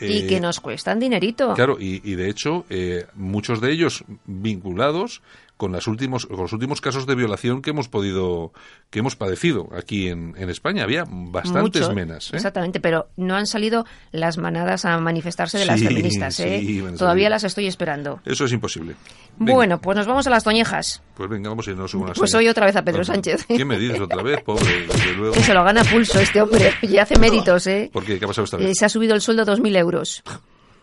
y 0.00 0.18
eh, 0.18 0.26
que 0.26 0.40
nos 0.40 0.60
cuestan 0.60 0.98
dinerito. 1.00 1.54
Claro, 1.54 1.76
y, 1.80 2.00
y 2.04 2.14
de 2.14 2.28
hecho, 2.28 2.64
eh, 2.70 3.06
muchos 3.14 3.60
de 3.60 3.72
ellos 3.72 4.04
vinculados 4.26 5.22
con, 5.58 5.72
las 5.72 5.86
últimos, 5.86 6.24
con 6.24 6.38
los 6.38 6.52
últimos 6.54 6.80
casos 6.80 7.06
de 7.06 7.14
violación 7.14 7.60
que 7.60 7.70
hemos 7.70 7.88
podido, 7.90 8.52
que 8.88 9.00
hemos 9.00 9.14
padecido 9.16 9.68
aquí 9.76 10.08
en, 10.08 10.34
en 10.38 10.48
España. 10.48 10.84
Había 10.84 11.04
bastantes 11.06 11.82
Mucho, 11.82 11.94
menas. 11.94 12.32
¿eh? 12.32 12.36
Exactamente, 12.36 12.80
pero 12.80 13.08
no 13.16 13.36
han 13.36 13.46
salido 13.46 13.84
las 14.12 14.38
manadas 14.38 14.86
a 14.86 14.98
manifestarse 14.98 15.58
de 15.58 15.66
las 15.66 15.82
feministas, 15.82 16.40
¿eh? 16.40 16.60
sí, 16.64 16.82
Todavía 16.96 17.28
las 17.28 17.44
estoy 17.44 17.66
esperando. 17.66 18.20
Eso 18.24 18.46
es 18.46 18.52
imposible. 18.52 18.94
Venga, 19.36 19.52
Bueno, 19.54 19.80
pues 19.80 19.96
nos 19.98 20.06
vamos 20.06 20.26
a 20.26 20.30
las 20.30 20.44
toñejas. 20.44 21.02
Pues 21.14 21.28
venga, 21.28 21.50
vamos 21.50 21.68
a 21.68 21.70
irnos 21.72 21.94
a 21.94 22.12
Pues 22.14 22.34
hoy 22.34 22.48
otra 22.48 22.64
vez 22.64 22.76
a 22.76 22.82
Pedro 22.82 23.04
Sánchez. 23.04 23.44
¿Qué 23.46 23.64
me 23.64 23.78
dices 23.78 24.00
otra 24.00 24.22
vez? 24.22 24.40
Pobre, 24.42 24.86
desde 24.86 25.12
luego. 25.14 25.34
Que 25.34 25.42
se 25.42 25.52
lo 25.52 25.64
gana 25.64 25.82
pulso 25.84 26.18
este 26.20 26.40
hombre 26.40 26.72
y 26.82 26.96
hace 26.98 27.18
méritos, 27.18 27.66
¿eh? 27.66 27.90
¿Por 27.92 28.04
qué? 28.04 28.18
¿Qué 28.18 28.24
ha 28.24 28.28
pasado 28.28 28.44
esta 28.44 28.56
Eh, 28.58 28.66
vez? 28.66 28.78
se 28.78 28.84
ha 28.84 28.88
subido 28.88 29.14
el 29.14 29.20
sueldo 29.20 29.44
2.000 29.44 29.76
euros. 29.76 30.22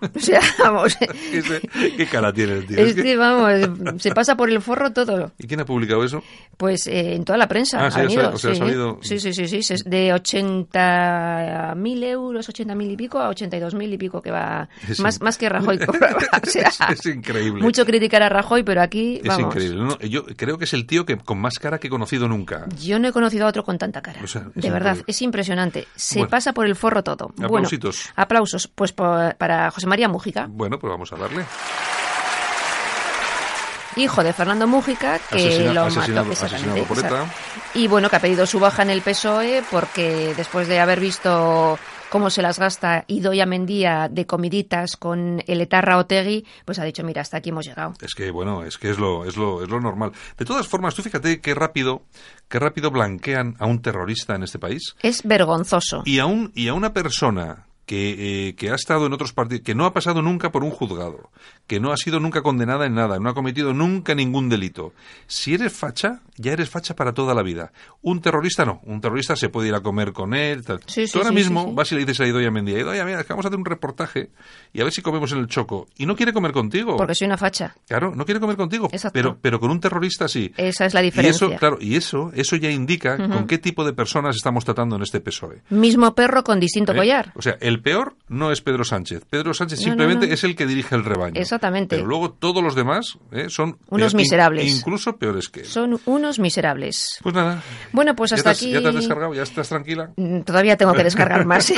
O 0.16 0.20
sea, 0.20 0.40
vamos. 0.60 0.96
¿Qué, 0.96 1.42
se- 1.42 1.62
qué 1.98 2.06
cara 2.08 2.32
tiene 2.34 2.54
el 2.54 2.66
tío? 2.68 2.78
Es 2.78 2.90
Es 2.90 2.96
que- 2.96 3.04
que, 3.04 3.16
vamos, 3.18 4.02
se 4.02 4.12
pasa 4.12 4.36
por 4.38 4.50
el 4.50 4.62
forro 4.62 4.92
todo. 4.94 5.32
¿Y 5.40 5.48
quién 5.48 5.60
ha 5.60 5.66
publicado 5.66 6.04
eso? 6.04 6.24
Pues 6.58 6.88
eh, 6.88 7.16
en 7.16 7.26
toda 7.26 7.38
la 7.38 7.48
prensa 7.48 7.80
Ah, 7.82 7.88
ha 7.88 7.92
sí, 7.92 8.00
ha 8.00 8.04
venido, 8.04 8.22
sal- 8.24 8.34
o 8.34 8.38
sea, 8.38 8.52
ha 8.52 8.54
sí, 8.54 8.60
salido- 8.60 9.00
sí, 9.02 9.20
sí, 9.20 9.34
sí, 9.34 9.64
sí, 9.64 9.76
de 9.86 10.14
80.000 10.14 12.04
euros, 12.04 12.48
80.000 12.50 12.92
y 12.92 12.98
pico 12.98 13.20
a 13.20 13.30
82.000 13.30 13.94
y 13.94 13.98
pico 13.98 14.22
que 14.22 14.32
va 14.32 14.68
Es 14.90 15.00
más, 15.00 15.18
in- 15.18 15.24
más 15.24 15.38
que 15.38 15.50
Rajoy 15.50 15.80
cobraba. 15.80 16.20
O 16.46 16.48
sea, 16.50 16.70
Es 16.92 17.06
increíble. 17.06 17.62
Mucho 17.62 17.86
criticar 17.86 18.22
a 18.24 18.30
Rajoy, 18.30 18.64
pero 18.64 18.82
aquí 18.82 19.18
Es 19.22 19.28
vamos. 19.28 19.48
increíble. 19.56 19.82
No, 19.84 19.98
yo 20.00 20.26
creo 20.26 20.58
que 20.58 20.66
es 20.66 20.74
el 20.74 20.86
tío 20.86 21.06
que 21.06 21.18
con 21.18 21.40
más 21.40 21.58
cara 21.60 21.80
que 21.80 21.88
he 21.88 21.90
conocido 21.90 22.28
nunca. 22.28 22.66
Yo 22.82 23.00
no 23.00 23.08
he 23.08 23.12
conocido 23.12 23.46
a 23.46 23.50
otro 23.50 23.64
con 23.64 23.78
tanta 23.78 24.02
cara. 24.02 24.22
O 24.24 24.28
sea, 24.28 24.48
es 24.56 24.62
de 24.64 24.70
verdad, 24.70 24.92
increíble. 24.92 25.04
es 25.08 25.22
impresionante. 25.22 25.88
Se 25.96 26.20
Bueno. 26.20 26.30
pasa 26.30 26.54
por 26.54 26.66
el 26.66 26.76
forro 26.76 27.04
todo. 27.04 27.32
Aplausitos. 27.42 27.96
Bueno, 28.04 28.14
aplausos. 28.24 28.68
Pues 28.68 28.92
por- 28.94 29.36
para 29.36 29.70
José 29.72 29.85
María 29.86 30.08
Mújica, 30.10 30.48
Bueno, 30.50 30.78
pues 30.80 30.92
vamos 30.92 31.12
a 31.14 31.16
darle. 31.18 31.46
hijo 33.98 34.24
de 34.24 34.34
Fernando 34.34 34.68
Mújica, 34.68 35.20
que 35.30 35.38
Asesina- 35.38 35.74
lo 35.74 35.82
asesinado- 35.86 36.26
mató. 36.30 36.46
asesinado 36.46 36.84
por 36.84 36.98
ETA. 37.00 37.08
exacto. 37.08 37.34
Y 37.76 37.88
bueno, 37.88 38.10
que 38.10 38.16
ha 38.18 38.20
pedido 38.20 38.46
su 38.46 38.60
baja 38.60 38.82
en 38.84 38.90
el 38.90 39.02
PSOE 39.02 39.64
porque 39.72 40.34
después 40.36 40.68
de 40.68 40.82
haber 40.82 41.00
visto 41.00 41.80
cómo 42.10 42.30
se 42.30 42.42
las 42.42 42.60
gasta 42.60 43.06
Idoia 43.08 43.46
Mendía 43.46 44.10
de 44.12 44.26
comiditas 44.26 44.98
con 44.98 45.42
el 45.48 45.62
etarra 45.62 45.98
Otegui, 45.98 46.46
pues 46.66 46.78
ha 46.80 46.84
dicho, 46.84 47.04
mira, 47.04 47.22
hasta 47.22 47.38
aquí 47.38 47.50
hemos 47.52 47.66
llegado. 47.66 47.94
Es 48.02 48.14
que, 48.16 48.32
bueno, 48.32 48.64
es 48.66 48.78
que 48.78 48.90
es 48.90 48.98
lo, 49.00 49.24
es 49.26 49.38
lo, 49.38 49.64
es 49.64 49.70
lo 49.70 49.80
normal. 49.80 50.12
De 50.38 50.44
todas 50.46 50.68
formas, 50.68 50.94
tú 50.94 51.02
fíjate 51.02 51.40
qué 51.40 51.56
rápido, 51.56 52.04
qué 52.50 52.60
rápido 52.60 52.92
blanquean 52.92 53.56
a 53.60 53.66
un 53.66 53.82
terrorista 53.82 54.36
en 54.36 54.44
este 54.44 54.60
país 54.60 54.96
Es 55.02 55.24
vergonzoso. 55.24 56.02
y 56.06 56.20
a, 56.20 56.26
un, 56.26 56.52
y 56.54 56.68
a 56.68 56.74
una 56.74 56.92
persona 56.94 57.66
que, 57.86 58.48
eh, 58.50 58.56
que 58.56 58.72
ha 58.72 58.76
estado 58.76 59.06
en 59.06 59.14
otros 59.14 59.34
partidos, 59.34 59.64
que 59.64 59.76
no 59.76 59.86
ha 59.86 59.94
pasado 59.94 60.22
nunca 60.22 60.52
por 60.52 60.64
un 60.64 60.72
juzgado, 60.72 61.30
que 61.68 61.80
no 61.80 61.92
ha 61.92 61.98
sido 61.98 62.20
nunca 62.20 62.42
condenada 62.42 62.86
en 62.86 62.96
nada, 62.96 63.20
no 63.20 63.30
ha 63.30 63.34
cometido 63.34 63.74
nunca 63.74 64.16
ningún 64.16 64.50
delito. 64.50 64.94
Si 65.28 65.54
eres 65.54 65.74
facha, 65.74 66.22
ya 66.38 66.54
eres 66.54 66.70
facha 66.70 66.96
para 66.96 67.14
toda 67.14 67.34
la 67.34 67.44
vida. 67.44 67.72
Un 68.02 68.22
terrorista 68.22 68.66
no. 68.66 68.82
Un 68.86 69.02
terrorista 69.02 69.36
se 69.36 69.50
puede 69.50 69.70
ir 69.70 69.76
a 69.76 69.82
comer 69.82 70.14
con 70.14 70.34
él. 70.34 70.64
tal. 70.66 70.80
Sí, 70.88 71.08
sí, 71.08 71.14
Tú 71.14 71.20
ahora 71.20 71.30
sí, 71.30 71.36
mismo 71.36 71.74
vas 71.74 71.92
y 71.92 71.96
le 71.96 72.02
dices 72.02 72.20
a 72.22 72.28
Idoia 72.28 72.52
Mendía, 72.52 72.80
Idoia, 72.80 73.06
mira, 73.06 73.20
es 73.22 73.26
que 73.26 73.34
vamos 73.34 73.46
a 73.46 73.50
hacer 73.50 73.60
un 73.60 73.66
reportaje 73.66 74.30
y 74.74 74.82
a 74.82 74.84
ver 74.84 74.94
si 74.94 75.02
comemos 75.02 75.32
en 75.32 75.40
el 75.40 75.48
choco. 75.48 75.88
Y 75.98 76.06
no 76.06 76.16
quiere 76.16 76.34
comer 76.34 76.52
contigo. 76.52 76.98
Porque 76.98 77.16
soy 77.16 77.28
una 77.28 77.38
facha. 77.38 77.76
Claro, 77.88 78.14
no 78.16 78.26
quiere 78.26 78.40
comer 78.40 78.58
contigo, 78.58 78.90
Exacto. 78.92 79.14
pero 79.14 79.38
pero 79.42 79.60
con 79.60 79.72
un 79.72 79.80
terrorista 79.80 80.28
sí. 80.28 80.52
Esa 80.58 80.86
es 80.86 80.94
la 80.94 81.02
Y 81.02 81.06
diferencia. 81.06 81.48
eso, 81.48 81.56
claro, 81.58 81.78
y 81.80 81.96
eso, 81.96 82.32
eso 82.34 82.56
ya 82.56 82.70
indica 82.70 83.18
con 83.18 83.48
qué 83.48 83.58
tipo 83.58 83.86
de 83.86 83.94
personas 83.94 84.36
estamos 84.36 84.66
tratando 84.66 84.96
en 84.96 85.04
este 85.04 85.20
PSOE. 85.22 85.62
Mismo 85.70 86.14
perro 86.16 86.44
con 86.44 86.60
distinto 86.60 86.94
¿eh? 86.94 86.96
collar. 86.98 87.32
O 87.36 87.42
sea, 87.42 87.58
el 87.62 87.75
peor 87.82 88.16
no 88.28 88.52
es 88.52 88.62
Pedro 88.62 88.84
Sánchez. 88.84 89.24
Pedro 89.30 89.54
Sánchez 89.54 89.80
No, 89.80 89.86
simplemente 89.86 90.26
no, 90.26 90.30
no. 90.30 90.34
es 90.34 90.44
el 90.44 90.56
que 90.56 90.66
dirige 90.66 90.96
el 90.96 91.04
rebaño. 91.06 91.40
Exactamente. 91.40 91.96
Pero 91.96 92.08
luego 92.08 92.32
todos 92.32 92.64
los 92.64 92.76
demás 92.76 93.18
¿eh? 93.32 93.50
son 93.50 93.78
Unos 93.90 94.14
eh, 94.14 94.16
in- 94.16 94.18
miserables. 94.18 94.78
incluso 94.78 95.18
peores 95.18 95.50
que 95.50 95.62
él. 95.62 95.66
Son 95.66 96.00
unos 96.06 96.40
miserables. 96.40 97.20
Pues 97.24 97.36
nada. 97.36 97.62
Bueno, 97.92 98.16
pues 98.16 98.32
¿Ya 98.32 98.38
hasta 98.38 98.52
has- 98.52 98.58
aquí. 98.58 98.72
¿Ya 98.72 98.82
te 98.82 98.88
has 98.90 98.96
descargado? 98.96 99.34
¿Ya 99.34 99.44
estás 99.44 99.70
tranquila? 99.70 100.12
Mm, 100.16 100.42
Todavía 100.42 100.78
tengo 100.78 100.94
que 100.94 101.04
descargar 101.04 101.46
más. 101.46 101.72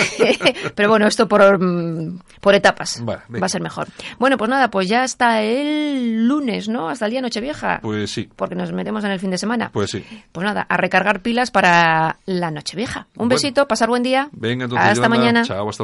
Pero 0.75 0.89
bueno, 0.89 1.07
esto 1.07 1.27
por, 1.27 1.59
mm, 1.59 2.19
por 2.41 2.55
etapas. 2.55 3.01
Vale. 3.03 3.21
Va 3.39 3.45
a 3.45 3.49
ser 3.49 3.61
mejor. 3.61 3.87
Bueno, 4.19 4.37
pues 4.37 4.49
nada, 4.49 4.69
pues 4.69 4.87
ya 4.87 5.03
hasta 5.03 5.41
el 5.41 6.27
lunes, 6.27 6.67
¿no? 6.69 6.89
Hasta 6.89 7.05
el 7.05 7.11
día 7.11 7.21
Nochevieja. 7.21 7.79
Pues 7.81 8.11
sí. 8.11 8.29
Porque 8.35 8.55
nos 8.55 8.71
metemos 8.71 9.03
en 9.03 9.11
el 9.11 9.19
fin 9.19 9.31
de 9.31 9.37
semana. 9.37 9.69
Pues 9.71 9.91
sí. 9.91 10.03
Pues 10.31 10.45
nada, 10.45 10.65
a 10.69 10.77
recargar 10.77 11.21
pilas 11.21 11.51
para 11.51 12.17
la 12.25 12.51
Nochevieja. 12.51 13.07
Un 13.15 13.27
Bueno. 13.27 13.29
besito, 13.29 13.67
pasar 13.67 13.89
buen 13.89 14.03
día. 14.03 14.29
Venga, 14.31 14.65
entonces. 14.65 14.87
Hasta 14.87 14.95
Yolanda. 15.05 15.17
mañana. 15.17 15.43
Chao, 15.43 15.69
hasta 15.69 15.83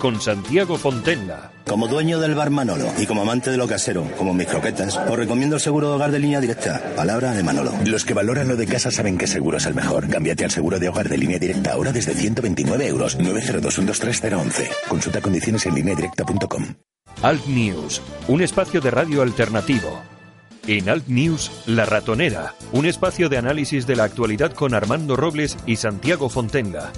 Con 0.00 0.18
Santiago 0.18 0.78
Fontenla. 0.78 1.52
Como 1.66 1.86
dueño 1.86 2.18
del 2.18 2.34
bar 2.34 2.48
Manolo 2.48 2.86
y 2.98 3.04
como 3.04 3.20
amante 3.20 3.50
de 3.50 3.58
lo 3.58 3.68
casero, 3.68 4.10
como 4.16 4.32
mis 4.32 4.46
croquetas, 4.46 4.96
os 4.96 5.16
recomiendo 5.18 5.56
el 5.56 5.60
seguro 5.60 5.90
de 5.90 5.94
hogar 5.96 6.10
de 6.10 6.18
línea 6.18 6.40
directa. 6.40 6.82
Palabra 6.96 7.34
de 7.34 7.42
Manolo. 7.42 7.74
Los 7.84 8.06
que 8.06 8.14
valoran 8.14 8.48
lo 8.48 8.56
de 8.56 8.66
casa 8.66 8.90
saben 8.90 9.18
que 9.18 9.26
seguro 9.26 9.58
es 9.58 9.66
el 9.66 9.74
mejor. 9.74 10.08
Cámbiate 10.08 10.44
al 10.44 10.50
seguro 10.50 10.78
de 10.78 10.88
hogar 10.88 11.10
de 11.10 11.18
línea 11.18 11.38
directa 11.38 11.72
ahora 11.72 11.92
desde 11.92 12.14
129 12.14 12.86
euros. 12.86 13.18
902-123-011. 13.18 14.68
Consulta 14.88 15.20
condiciones 15.20 15.66
en 15.66 15.74
lineadirecta.com. 15.74 16.64
Alt 17.20 17.46
News. 17.46 18.00
Un 18.28 18.40
espacio 18.40 18.80
de 18.80 18.90
radio 18.90 19.20
alternativo. 19.20 20.00
En 20.66 20.88
Alt 20.88 21.08
News, 21.08 21.52
La 21.66 21.84
Ratonera. 21.84 22.54
Un 22.72 22.86
espacio 22.86 23.28
de 23.28 23.36
análisis 23.36 23.86
de 23.86 23.96
la 23.96 24.04
actualidad 24.04 24.52
con 24.54 24.72
Armando 24.72 25.14
Robles 25.14 25.58
y 25.66 25.76
Santiago 25.76 26.30
Fontenla. 26.30 26.90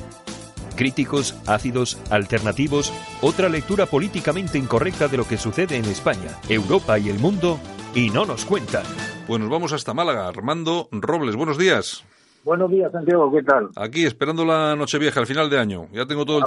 Críticos, 0.75 1.35
ácidos, 1.47 1.99
alternativos, 2.11 2.93
otra 3.21 3.49
lectura 3.49 3.87
políticamente 3.87 4.59
incorrecta 4.59 5.09
de 5.09 5.17
lo 5.17 5.27
que 5.27 5.39
sucede 5.39 5.77
en 5.77 5.85
España, 5.85 6.39
Europa 6.49 6.99
y 6.99 7.09
el 7.09 7.19
mundo, 7.19 7.59
y 7.95 8.11
no 8.11 8.25
nos 8.25 8.45
cuentan. 8.45 8.85
Pues 9.27 9.41
nos 9.41 9.51
vamos 9.51 9.73
hasta 9.73 9.95
Málaga. 9.95 10.29
Armando 10.29 10.89
Robles, 10.91 11.37
buenos 11.37 11.59
días. 11.59 12.05
Buenos 12.45 12.73
días, 12.73 12.91
Santiago, 12.91 13.31
¿qué 13.31 13.41
tal? 13.45 13.69
Aquí 13.77 14.05
esperando 14.05 14.45
la 14.45 14.75
Nochevieja, 14.75 15.21
al 15.21 15.27
final 15.27 15.49
de 15.49 15.61
año. 15.61 15.87
Ya 15.93 16.07
tengo 16.07 16.25
todo 16.25 16.39
el, 16.39 16.45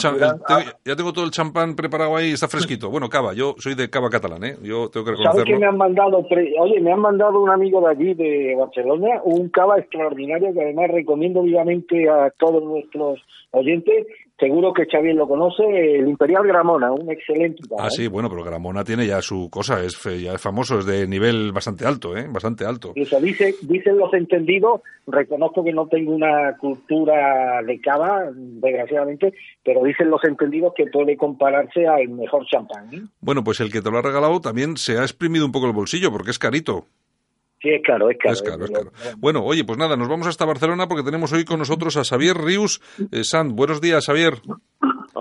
ah. 0.50 0.64
ya 0.84 0.96
tengo 0.98 1.14
todo 1.14 1.24
el 1.24 1.32
champán 1.32 1.74
preparado 1.74 2.18
ahí, 2.18 2.32
está 2.34 2.50
fresquito. 2.50 2.90
Bueno, 2.90 3.08
cava, 3.08 3.34
yo 3.34 3.56
soy 3.60 3.76
de 3.76 3.90
cava 3.90 4.10
catalán, 4.10 4.44
¿eh? 4.44 4.58
Yo 4.62 4.90
tengo 4.90 5.06
que 5.06 5.16
¿Sabes 5.16 5.46
que 5.46 5.54
reconocerlo. 5.54 5.60
me 5.60 5.66
han 5.68 5.78
mandado? 5.78 6.28
pre- 6.28 6.54
Oye, 6.60 6.82
me 6.82 6.92
han 6.92 7.00
mandado 7.00 7.40
un 7.40 7.50
amigo 7.50 7.80
de 7.80 7.88
allí, 7.92 8.14
de 8.14 8.56
Barcelona, 8.60 9.22
un 9.24 9.48
cava 9.48 9.80
extraordinario 9.80 10.54
que 10.54 10.62
además 10.64 10.90
recomiendo 10.92 11.42
vivamente 11.44 12.10
a 12.10 12.30
todos 12.38 12.62
nuestros 12.62 13.22
oyentes. 13.52 14.06
Seguro 14.38 14.74
que 14.74 14.86
Xavier 14.86 15.16
lo 15.16 15.30
conoce, 15.30 15.64
el 15.64 16.10
Imperial 16.10 16.46
Gramona, 16.46 16.92
un 16.92 17.10
excelente. 17.10 17.64
Ah, 17.80 17.90
sí, 17.90 18.08
bueno, 18.08 18.30
pero 18.30 18.44
Gramona 18.44 18.84
tiene 18.84 19.08
ya 19.08 19.22
su 19.22 19.50
cosa, 19.50 19.82
es 19.82 19.98
ya 20.22 20.34
es 20.34 20.42
famoso, 20.42 20.80
es 20.80 20.86
de 20.86 21.08
nivel 21.08 21.54
bastante 21.54 21.86
alto, 21.86 22.18
¿eh? 22.18 22.28
Bastante 22.30 22.66
alto. 22.66 22.90
Incluso 22.90 23.22
dice, 23.22 23.56
dicen 23.62 23.98
los 23.98 24.14
entendidos, 24.14 24.82
reconozco 25.08 25.64
que 25.64 25.72
no 25.72 25.88
tengo 25.88 26.14
una 26.14 26.58
cultura 26.58 27.62
de 27.64 27.80
cava, 27.80 28.30
desgraciadamente, 28.36 29.34
pero 29.64 29.82
dicen 29.84 30.10
los 30.10 30.24
entendidos 30.26 30.74
que 30.76 30.88
puede 30.88 31.16
compararse 31.16 31.88
al 31.88 32.10
mejor 32.10 32.46
champán. 32.46 32.94
¿eh? 32.94 33.02
Bueno, 33.22 33.42
pues 33.42 33.62
el 33.62 33.72
que 33.72 33.82
te 33.82 33.90
lo 33.90 34.00
ha 34.00 34.02
regalado 34.02 34.42
también 34.42 34.76
se 34.76 34.98
ha 34.98 35.04
exprimido 35.04 35.46
un 35.46 35.54
poco 35.54 35.68
el 35.68 35.74
bolsillo 35.74 36.12
porque 36.12 36.32
es 36.32 36.40
carito. 36.40 36.88
Sí, 37.66 37.72
es 37.72 37.82
caro, 37.84 38.12
es 38.12 38.18
caro. 38.20 38.34
Es 38.34 38.42
caro, 38.44 38.66
es 38.66 38.70
caro. 38.70 38.92
Bueno, 39.18 39.44
oye, 39.44 39.64
pues 39.64 39.80
nada, 39.80 39.98
nos 39.98 40.08
vamos 40.08 40.28
hasta 40.28 40.46
Barcelona 40.46 40.88
porque 40.88 41.02
tenemos 41.02 41.34
hoy 41.34 41.46
con 41.46 41.58
nosotros 41.58 41.98
a 41.98 42.04
Xavier 42.04 42.38
Rius. 42.38 42.80
Eh, 43.12 43.24
Sant, 43.24 43.56
buenos 43.56 43.82
días, 43.82 44.06
Xavier. 44.06 44.36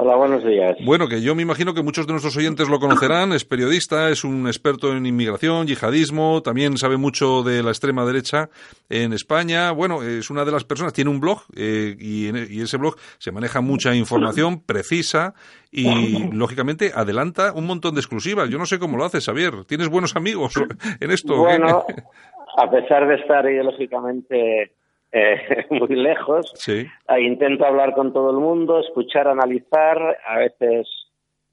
Hola, 0.05 0.17
buenos 0.17 0.45
días. 0.45 0.77
Bueno, 0.85 1.09
que 1.09 1.23
yo 1.23 1.35
me 1.35 1.41
imagino 1.41 1.73
que 1.73 1.83
muchos 1.83 2.07
de 2.07 2.13
nuestros 2.13 2.37
oyentes 2.37 2.69
lo 2.69 2.79
conocerán. 2.79 3.33
Es 3.33 3.47
periodista, 3.47 4.11
es 4.11 4.23
un 4.23 4.47
experto 4.47 4.95
en 4.95 5.07
inmigración, 5.07 5.67
yihadismo, 5.67 6.43
también 6.43 6.77
sabe 6.77 6.99
mucho 6.99 7.43
de 7.43 7.63
la 7.63 7.71
extrema 7.71 8.05
derecha 8.05 8.51
en 8.91 9.15
España. 9.15 9.71
Bueno, 9.71 10.03
es 10.03 10.29
una 10.29 10.45
de 10.45 10.53
las 10.53 10.65
personas, 10.65 10.93
tiene 10.93 11.11
un 11.11 11.21
blog 11.21 11.45
eh, 11.57 11.97
y, 11.99 12.29
en, 12.29 12.37
y 12.51 12.61
ese 12.61 12.77
blog 12.77 12.97
se 13.17 13.33
maneja 13.33 13.63
mucha 13.63 13.95
información 13.95 14.61
precisa 14.61 15.33
y, 15.73 16.31
lógicamente, 16.35 16.93
adelanta 16.95 17.55
un 17.55 17.67
montón 17.67 17.95
de 17.95 18.03
exclusivas. 18.03 18.51
Yo 18.51 18.59
no 18.59 18.67
sé 18.67 18.79
cómo 18.79 18.99
lo 18.99 19.07
haces, 19.07 19.25
Xavier. 19.25 19.65
¿Tienes 19.65 19.89
buenos 19.89 20.17
amigos 20.17 20.53
en 21.01 21.11
esto? 21.13 21.39
Bueno, 21.39 21.83
a 22.59 22.71
pesar 22.71 23.09
de 23.09 23.15
estar 23.15 23.51
ideológicamente 23.51 24.75
eh, 25.15 25.67
muy 25.71 25.95
lejos. 25.95 26.53
Sí. 26.57 26.87
intento 27.21 27.65
hablar 27.65 27.95
con 27.95 28.13
todo 28.13 28.31
el 28.31 28.39
mundo, 28.39 28.81
escuchar, 28.81 29.29
analizar, 29.29 30.19
a 30.27 30.39
veces 30.39 30.89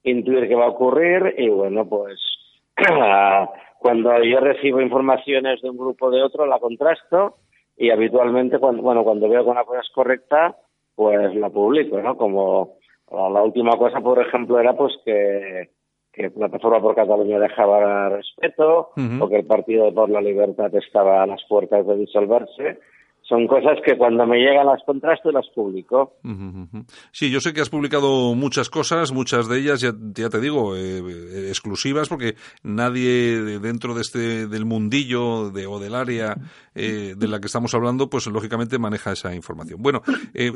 intuir 0.02 0.48
qué 0.48 0.54
va 0.56 0.64
a 0.64 0.70
ocurrir 0.70 1.36
y 1.38 1.48
bueno, 1.48 1.88
pues 1.88 2.20
cuando 3.78 4.22
yo 4.24 4.40
recibo 4.40 4.80
informaciones 4.80 5.62
de 5.62 5.70
un 5.70 5.76
grupo 5.76 6.06
o 6.06 6.10
de 6.10 6.22
otro 6.22 6.44
la 6.46 6.58
contrasto 6.58 7.36
y 7.76 7.90
habitualmente 7.90 8.58
cuando 8.58 8.82
bueno 8.82 9.04
cuando 9.04 9.28
veo 9.28 9.44
que 9.44 9.50
una 9.50 9.64
cosa 9.64 9.80
es 9.80 9.90
correcta 9.94 10.56
pues 10.96 11.34
la 11.36 11.48
publico, 11.48 12.00
¿no? 12.02 12.16
Como 12.16 12.74
la 13.10 13.42
última 13.42 13.76
cosa, 13.78 14.00
por 14.00 14.20
ejemplo, 14.20 14.58
era 14.58 14.74
pues 14.74 14.92
que 15.04 15.70
que 16.12 16.30
Plataforma 16.30 16.80
por 16.80 16.94
Cataluña 16.94 17.38
dejaba 17.38 18.10
respeto 18.10 18.90
o 19.20 19.28
que 19.28 19.36
el 19.36 19.46
Partido 19.46 19.94
por 19.94 20.10
la 20.10 20.20
Libertad 20.20 20.74
estaba 20.74 21.22
a 21.22 21.26
las 21.26 21.42
puertas 21.48 21.86
de 21.86 21.96
disolverse 21.96 22.80
son 23.32 23.46
cosas 23.46 23.78
que 23.82 23.96
cuando 23.96 24.26
me 24.26 24.36
llegan 24.36 24.66
las 24.66 24.82
contrasto 24.84 25.32
las 25.32 25.48
publico. 25.54 26.18
Sí, 27.12 27.30
yo 27.30 27.40
sé 27.40 27.54
que 27.54 27.62
has 27.62 27.70
publicado 27.70 28.34
muchas 28.34 28.68
cosas, 28.68 29.10
muchas 29.10 29.48
de 29.48 29.58
ellas, 29.58 29.80
ya, 29.80 29.92
ya 30.14 30.28
te 30.28 30.38
digo, 30.38 30.76
eh, 30.76 30.98
eh, 30.98 31.46
exclusivas, 31.48 32.10
porque 32.10 32.34
nadie 32.62 33.58
dentro 33.58 33.94
de 33.94 34.02
este 34.02 34.46
del 34.48 34.66
mundillo 34.66 35.48
de, 35.48 35.66
o 35.66 35.80
del 35.80 35.94
área 35.94 36.36
eh, 36.74 37.14
de 37.16 37.28
la 37.28 37.38
que 37.38 37.46
estamos 37.46 37.74
hablando, 37.74 38.08
pues 38.08 38.26
lógicamente 38.26 38.78
maneja 38.78 39.12
esa 39.12 39.34
información. 39.34 39.80
Bueno, 39.82 40.02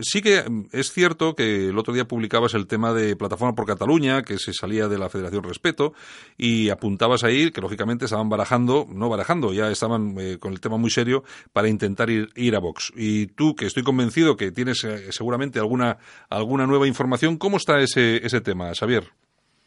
sí 0.02 0.22
que 0.22 0.42
es 0.72 0.92
cierto 0.92 1.34
que 1.34 1.68
el 1.68 1.78
otro 1.78 1.94
día 1.94 2.06
publicabas 2.06 2.54
el 2.54 2.66
tema 2.66 2.92
de 2.92 3.16
Plataforma 3.16 3.54
por 3.54 3.66
Cataluña, 3.66 4.22
que 4.22 4.38
se 4.38 4.52
salía 4.52 4.88
de 4.88 4.98
la 4.98 5.08
Federación 5.08 5.44
Respeto, 5.44 5.92
y 6.36 6.70
apuntabas 6.70 7.24
ahí 7.24 7.50
que 7.50 7.60
lógicamente 7.60 8.06
estaban 8.06 8.28
barajando, 8.28 8.86
no 8.88 9.08
barajando, 9.08 9.52
ya 9.52 9.70
estaban 9.70 10.16
con 10.40 10.52
el 10.52 10.60
tema 10.60 10.76
muy 10.76 10.90
serio 10.90 11.22
para 11.52 11.68
intentar 11.68 12.10
ir, 12.10 12.28
ir 12.34 12.56
Vox. 12.58 12.92
Y 12.96 13.26
tú, 13.28 13.54
que 13.54 13.66
estoy 13.66 13.82
convencido 13.82 14.36
que 14.36 14.50
tienes 14.50 14.84
eh, 14.84 15.12
seguramente 15.12 15.58
alguna, 15.58 15.98
alguna 16.30 16.66
nueva 16.66 16.86
información, 16.86 17.36
¿cómo 17.36 17.56
está 17.56 17.78
ese, 17.80 18.24
ese 18.24 18.40
tema, 18.40 18.72
Xavier? 18.78 19.04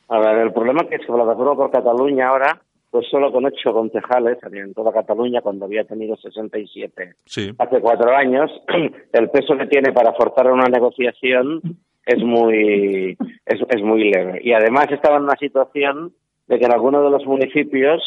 A 0.10 0.20
ver, 0.20 0.40
el 0.40 0.54
problema 0.54 0.82
es 0.82 0.90
que 0.90 1.06
Plataforma 1.06 1.56
por 1.56 1.72
Cataluña 1.72 2.30
ahora, 2.30 2.62
pues 2.92 3.08
solo 3.10 3.32
con 3.32 3.46
ocho 3.46 3.72
concejales 3.72 4.38
en 4.52 4.74
toda 4.74 4.92
Cataluña, 4.92 5.42
cuando 5.42 5.66
había 5.66 5.84
tenido 5.84 6.16
67 6.18 7.14
sí. 7.26 7.52
hace 7.58 7.82
cuatro 7.82 8.16
años, 8.16 8.52
el 9.14 9.30
peso 9.30 9.58
que 9.58 9.68
tiene 9.68 9.92
para 9.92 10.14
forzar 10.14 10.52
una 10.52 10.68
negociación 10.68 11.62
es 12.06 12.24
muy, 12.24 13.16
es, 13.46 13.60
es 13.70 13.82
muy 13.84 14.10
leve. 14.10 14.42
Y 14.44 14.54
además 14.54 14.88
estaba 14.92 15.18
en 15.18 15.24
una 15.24 15.38
situación 15.38 16.14
de 16.48 16.58
que 16.58 16.66
en 16.66 16.74
algunos 16.74 17.04
de 17.04 17.12
los 17.12 17.26
municipios 17.26 18.02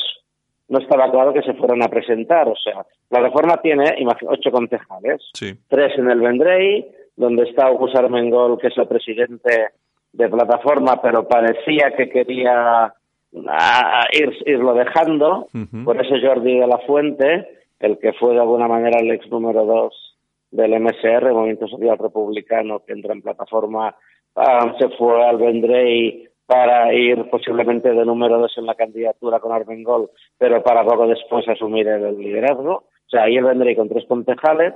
no 0.68 0.78
estaba 0.78 1.10
claro 1.10 1.32
que 1.32 1.42
se 1.42 1.54
fueran 1.54 1.82
a 1.82 1.88
presentar. 1.88 2.48
O 2.48 2.56
sea, 2.56 2.84
la 3.10 3.20
reforma 3.20 3.60
tiene 3.60 3.94
ocho 4.26 4.50
concejales, 4.50 5.22
tres 5.68 5.98
en 5.98 6.10
el 6.10 6.20
Vendrey, 6.20 6.86
donde 7.14 7.44
está 7.44 7.66
Augusto 7.66 7.98
Armengol, 7.98 8.58
que 8.58 8.68
es 8.68 8.76
el 8.76 8.88
presidente 8.88 9.68
de 10.12 10.28
plataforma, 10.28 11.00
pero 11.00 11.28
parecía 11.28 11.94
que 11.96 12.08
quería 12.08 12.92
ir, 13.32 14.32
irlo 14.46 14.74
dejando. 14.74 15.48
Por 15.84 16.00
eso 16.00 16.14
Jordi 16.22 16.58
de 16.58 16.66
la 16.66 16.78
Fuente, 16.78 17.48
el 17.80 17.98
que 17.98 18.12
fue 18.14 18.34
de 18.34 18.40
alguna 18.40 18.68
manera 18.68 19.00
el 19.00 19.10
ex 19.10 19.28
número 19.30 19.64
dos 19.64 20.16
del 20.50 20.78
MSR, 20.80 21.32
Movimiento 21.32 21.66
Social 21.66 21.98
Republicano, 21.98 22.80
que 22.84 22.92
entra 22.92 23.14
en 23.14 23.22
plataforma, 23.22 23.96
ah, 24.36 24.74
se 24.78 24.88
fue 24.90 25.26
al 25.26 25.38
Vendrey 25.38 26.28
para 26.46 26.92
ir 26.92 27.30
posiblemente 27.30 27.90
de 27.90 28.04
número 28.04 28.38
dos 28.38 28.52
en 28.58 28.66
la 28.66 28.74
candidatura 28.74 29.40
con 29.40 29.52
Armengol, 29.52 30.10
pero 30.36 30.62
para 30.62 30.84
poco 30.84 31.06
después 31.06 31.48
asumir 31.48 31.88
el 31.88 32.18
liderazgo. 32.18 32.72
O 32.72 33.08
sea, 33.08 33.24
ahí 33.24 33.36
él 33.36 33.44
vendría 33.44 33.76
con 33.76 33.88
tres 33.88 34.04
concejales, 34.06 34.74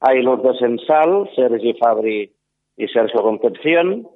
hay 0.00 0.22
los 0.22 0.42
dos 0.42 0.60
en 0.62 0.78
Sal, 0.78 1.28
Sergi 1.34 1.74
Fabri 1.74 2.32
y 2.76 2.88
Sergio 2.88 3.22
Concepción, 3.22 4.08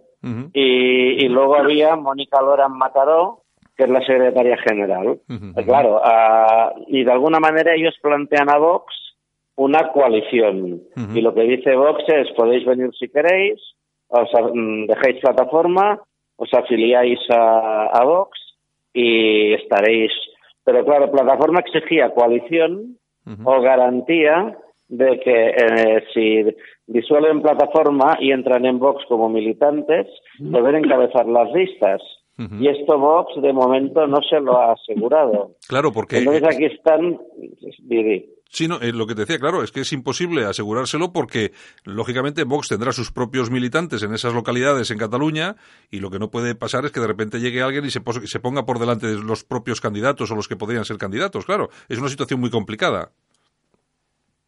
y, 0.52 1.28
luego 1.28 1.56
había 1.56 1.96
Mónica 1.96 2.42
Loran 2.42 2.76
Mataró, 2.76 3.39
que 3.80 3.84
es 3.84 3.90
la 3.90 4.04
secretaria 4.04 4.58
general. 4.58 5.20
Claro, 5.64 6.02
y 6.86 7.02
de 7.02 7.12
alguna 7.12 7.40
manera 7.40 7.74
ellos 7.74 7.96
plantean 8.02 8.50
a 8.50 8.58
Vox 8.58 8.94
una 9.56 9.90
coalición. 9.92 10.82
Y 11.14 11.20
lo 11.22 11.32
que 11.32 11.42
dice 11.44 11.74
Vox 11.74 12.04
es, 12.08 12.30
podéis 12.36 12.66
venir 12.66 12.90
si 12.98 13.08
queréis, 13.08 13.58
o 14.08 14.26
sea, 14.26 14.42
mm, 14.52 14.86
dejáis 14.86 15.20
plataforma, 15.20 15.98
os 16.36 16.52
afiliáis 16.52 17.18
a, 17.30 17.86
a 17.86 18.04
Vox 18.04 18.38
y 18.92 19.54
estaréis. 19.54 20.12
Pero 20.62 20.84
claro, 20.84 21.10
plataforma 21.10 21.60
exigía 21.60 22.10
coalición 22.10 22.98
o 23.44 23.60
garantía 23.62 24.58
de 24.88 25.20
que 25.20 25.54
eh, 25.56 26.04
si 26.12 26.44
disuelven 26.86 27.40
plataforma 27.40 28.18
y 28.20 28.32
entran 28.32 28.66
en 28.66 28.78
Vox 28.78 29.04
como 29.08 29.30
militantes, 29.30 30.06
deben 30.38 30.76
encabezar 30.76 31.26
las 31.26 31.50
listas. 31.52 32.02
Y 32.58 32.68
esto 32.68 32.98
Vox 32.98 33.40
de 33.42 33.52
momento 33.52 34.06
no 34.06 34.18
se 34.22 34.40
lo 34.40 34.58
ha 34.58 34.72
asegurado. 34.72 35.56
Claro, 35.68 35.92
porque. 35.92 36.18
Entonces 36.18 36.42
aquí 36.44 36.64
están. 36.64 37.18
Sí, 38.48 38.66
no, 38.66 38.80
eh, 38.80 38.92
lo 38.92 39.06
que 39.06 39.14
te 39.14 39.20
decía, 39.20 39.38
claro, 39.38 39.62
es 39.62 39.70
que 39.70 39.80
es 39.80 39.92
imposible 39.92 40.44
asegurárselo 40.44 41.12
porque, 41.12 41.52
lógicamente, 41.84 42.42
Vox 42.42 42.68
tendrá 42.68 42.90
sus 42.90 43.12
propios 43.12 43.50
militantes 43.50 44.02
en 44.02 44.12
esas 44.12 44.34
localidades 44.34 44.90
en 44.90 44.98
Cataluña 44.98 45.54
y 45.88 46.00
lo 46.00 46.10
que 46.10 46.18
no 46.18 46.30
puede 46.30 46.56
pasar 46.56 46.84
es 46.84 46.90
que 46.90 46.98
de 46.98 47.06
repente 47.06 47.38
llegue 47.38 47.62
alguien 47.62 47.84
y 47.84 47.90
se, 47.90 48.00
se 48.24 48.40
ponga 48.40 48.64
por 48.64 48.80
delante 48.80 49.06
de 49.06 49.22
los 49.22 49.44
propios 49.44 49.80
candidatos 49.80 50.32
o 50.32 50.34
los 50.34 50.48
que 50.48 50.56
podrían 50.56 50.84
ser 50.84 50.98
candidatos, 50.98 51.46
claro. 51.46 51.68
Es 51.88 52.00
una 52.00 52.08
situación 52.08 52.40
muy 52.40 52.50
complicada. 52.50 53.12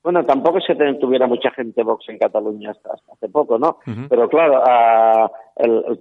Bueno, 0.02 0.24
tampoco 0.24 0.58
es 0.58 0.64
que 0.66 0.74
tuviera 0.94 1.28
mucha 1.28 1.52
gente 1.52 1.84
Vox 1.84 2.08
en 2.08 2.18
Cataluña 2.18 2.72
hasta, 2.72 2.90
hace 3.12 3.28
poco, 3.28 3.56
¿no? 3.56 3.78
Pero 4.08 4.28
claro, 4.28 4.60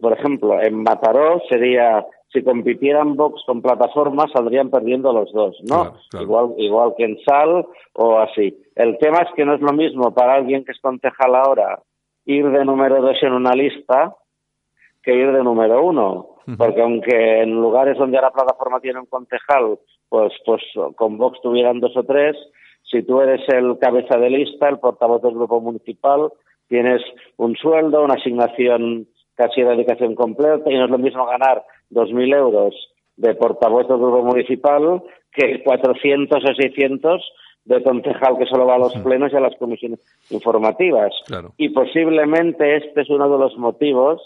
por 0.02 0.14
ejemplo, 0.14 0.62
en 0.62 0.84
Mataró 0.84 1.42
sería 1.50 2.06
si 2.32 2.44
compitieran 2.44 3.16
Vox 3.16 3.44
con 3.46 3.62
plataforma 3.62 4.26
saldrían 4.34 4.70
perdiendo 4.70 5.12
los 5.12 5.32
dos, 5.34 5.58
¿no? 5.70 5.94
Igual, 6.20 6.54
igual 6.58 6.94
que 6.98 7.06
en 7.06 7.20
Sal 7.26 7.66
o 7.94 8.20
así. 8.20 8.58
El 8.76 8.98
tema 9.00 9.20
es 9.20 9.30
que 9.36 9.46
no 9.46 9.56
es 9.56 9.62
lo 9.62 9.74
mismo 9.74 10.14
para 10.14 10.36
alguien 10.36 10.64
que 10.64 10.72
es 10.72 10.80
concejal 10.80 11.36
ahora 11.36 11.80
ir 12.26 12.50
de 12.50 12.64
número 12.64 13.02
dos 13.02 13.18
en 13.22 13.34
una 13.34 13.52
lista 13.52 14.16
que 15.04 15.16
ir 15.16 15.32
de 15.32 15.44
número 15.44 15.84
uno. 15.84 16.28
Porque 16.58 16.82
aunque 16.82 17.42
en 17.42 17.52
lugares 17.52 17.98
donde 17.98 18.18
ahora 18.18 18.32
plataforma 18.32 18.80
tiene 18.80 19.00
un 19.00 19.06
concejal, 19.06 19.78
pues, 20.10 20.34
pues 20.46 20.62
con 20.96 21.18
Vox 21.18 21.40
tuvieran 21.42 21.80
dos 21.80 21.96
o 21.96 22.04
tres, 22.04 22.36
si 22.90 23.04
tú 23.04 23.22
eres 23.22 23.42
el 23.50 23.78
cabeza 23.80 24.18
de 24.18 24.30
lista, 24.30 24.68
el 24.68 24.80
portavoz 24.80 25.22
del 25.22 25.36
grupo 25.36 25.62
municipal, 25.62 26.32
tienes 26.68 27.02
un 27.38 27.56
sueldo, 27.56 28.04
una 28.04 28.16
asignación 28.16 29.08
casi 29.36 29.62
de 29.62 29.70
dedicación 29.70 30.16
completa 30.16 30.70
y 30.72 30.76
no 30.76 30.86
es 30.86 30.92
lo 30.92 30.98
mismo 30.98 31.26
ganar 31.26 31.64
2.000 31.92 32.36
euros 32.36 32.76
de 33.18 33.36
portavoz 33.36 33.88
del 33.88 33.98
grupo 33.98 34.24
municipal 34.24 35.02
que 35.32 35.64
400 35.64 36.44
o 36.44 36.54
600 36.54 37.34
de 37.66 37.84
concejal 37.84 38.38
que 38.38 38.46
solo 38.46 38.66
va 38.66 38.76
a 38.76 38.80
los 38.80 38.94
plenos 38.98 39.32
y 39.32 39.36
a 39.36 39.40
las 39.40 39.56
comisiones 39.58 40.00
informativas. 40.32 41.14
Y 41.58 41.70
posiblemente 41.70 42.78
este 42.78 43.02
es 43.02 43.10
uno 43.10 43.30
de 43.30 43.38
los 43.38 43.58
motivos 43.58 44.22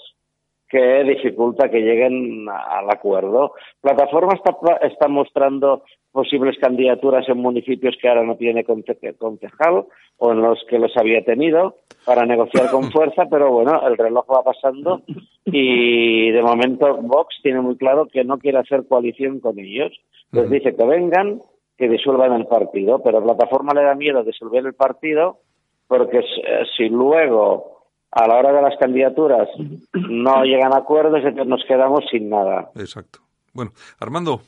que 0.69 1.03
dificulta 1.03 1.69
que 1.69 1.81
lleguen 1.81 2.47
al 2.49 2.89
acuerdo. 2.89 3.53
Plataforma 3.81 4.33
está, 4.33 4.55
está 4.85 5.07
mostrando 5.07 5.83
posibles 6.11 6.57
candidaturas 6.59 7.27
en 7.27 7.37
municipios 7.37 7.95
que 8.01 8.07
ahora 8.07 8.23
no 8.23 8.35
tiene 8.37 8.63
concejal 8.63 9.85
o 10.17 10.31
en 10.31 10.41
los 10.41 10.63
que 10.69 10.79
los 10.79 10.95
había 10.97 11.23
tenido 11.23 11.75
para 12.05 12.25
negociar 12.25 12.71
con 12.71 12.83
fuerza, 12.91 13.25
pero 13.29 13.51
bueno, 13.51 13.85
el 13.87 13.97
reloj 13.97 14.25
va 14.31 14.43
pasando 14.43 15.01
y 15.43 16.31
de 16.31 16.41
momento 16.41 16.97
Vox 17.01 17.35
tiene 17.43 17.61
muy 17.61 17.77
claro 17.77 18.07
que 18.07 18.23
no 18.23 18.37
quiere 18.37 18.59
hacer 18.59 18.87
coalición 18.87 19.39
con 19.39 19.59
ellos. 19.59 19.91
Les 20.31 20.49
dice 20.49 20.75
que 20.75 20.85
vengan, 20.85 21.41
que 21.77 21.89
disuelvan 21.89 22.33
el 22.33 22.47
partido, 22.47 23.03
pero 23.03 23.19
a 23.19 23.23
Plataforma 23.23 23.73
le 23.73 23.83
da 23.83 23.93
miedo 23.93 24.23
disolver 24.23 24.65
el 24.65 24.73
partido 24.73 25.39
porque 25.87 26.19
eh, 26.19 26.63
si 26.75 26.89
luego 26.89 27.74
a 28.15 28.27
la 28.27 28.37
hora 28.37 28.53
de 28.53 28.61
las 28.61 28.77
candidaturas 28.77 29.49
no 29.93 30.43
llegan 30.43 30.73
a 30.73 30.77
acuerdos, 30.77 31.19
entonces 31.19 31.47
nos 31.47 31.63
quedamos 31.67 32.05
sin 32.09 32.29
nada. 32.29 32.71
Exacto. 32.75 33.19
Bueno, 33.53 33.71
Armando, 33.99 34.41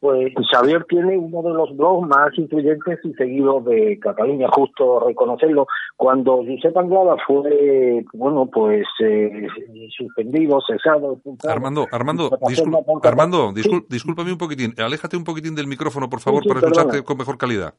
Pues 0.00 0.32
Xavier 0.50 0.84
tiene 0.88 1.16
uno 1.16 1.40
de 1.42 1.54
los 1.54 1.76
blogs 1.76 2.08
más 2.08 2.36
influyentes 2.36 2.98
y 3.04 3.12
seguidos 3.14 3.64
de 3.64 3.98
Cataluña, 4.00 4.48
justo 4.50 5.00
reconocerlo. 5.06 5.68
Cuando 5.96 6.44
Josep 6.44 6.76
Anglada 6.76 7.16
fue, 7.26 8.04
bueno, 8.12 8.46
pues 8.52 8.86
eh, 9.04 9.46
suspendido, 9.96 10.58
cesado. 10.66 11.20
Armando, 11.48 11.86
Armando, 11.92 12.30
Armando, 13.04 13.52
discúlpame 13.88 14.32
un 14.32 14.38
poquitín, 14.38 14.74
aléjate 14.78 15.16
un 15.16 15.24
poquitín 15.24 15.54
del 15.54 15.68
micrófono, 15.68 16.10
por 16.10 16.18
favor, 16.18 16.42
para 16.46 16.58
escucharte 16.58 17.04
con 17.04 17.18
mejor 17.18 17.38
calidad. 17.38 17.74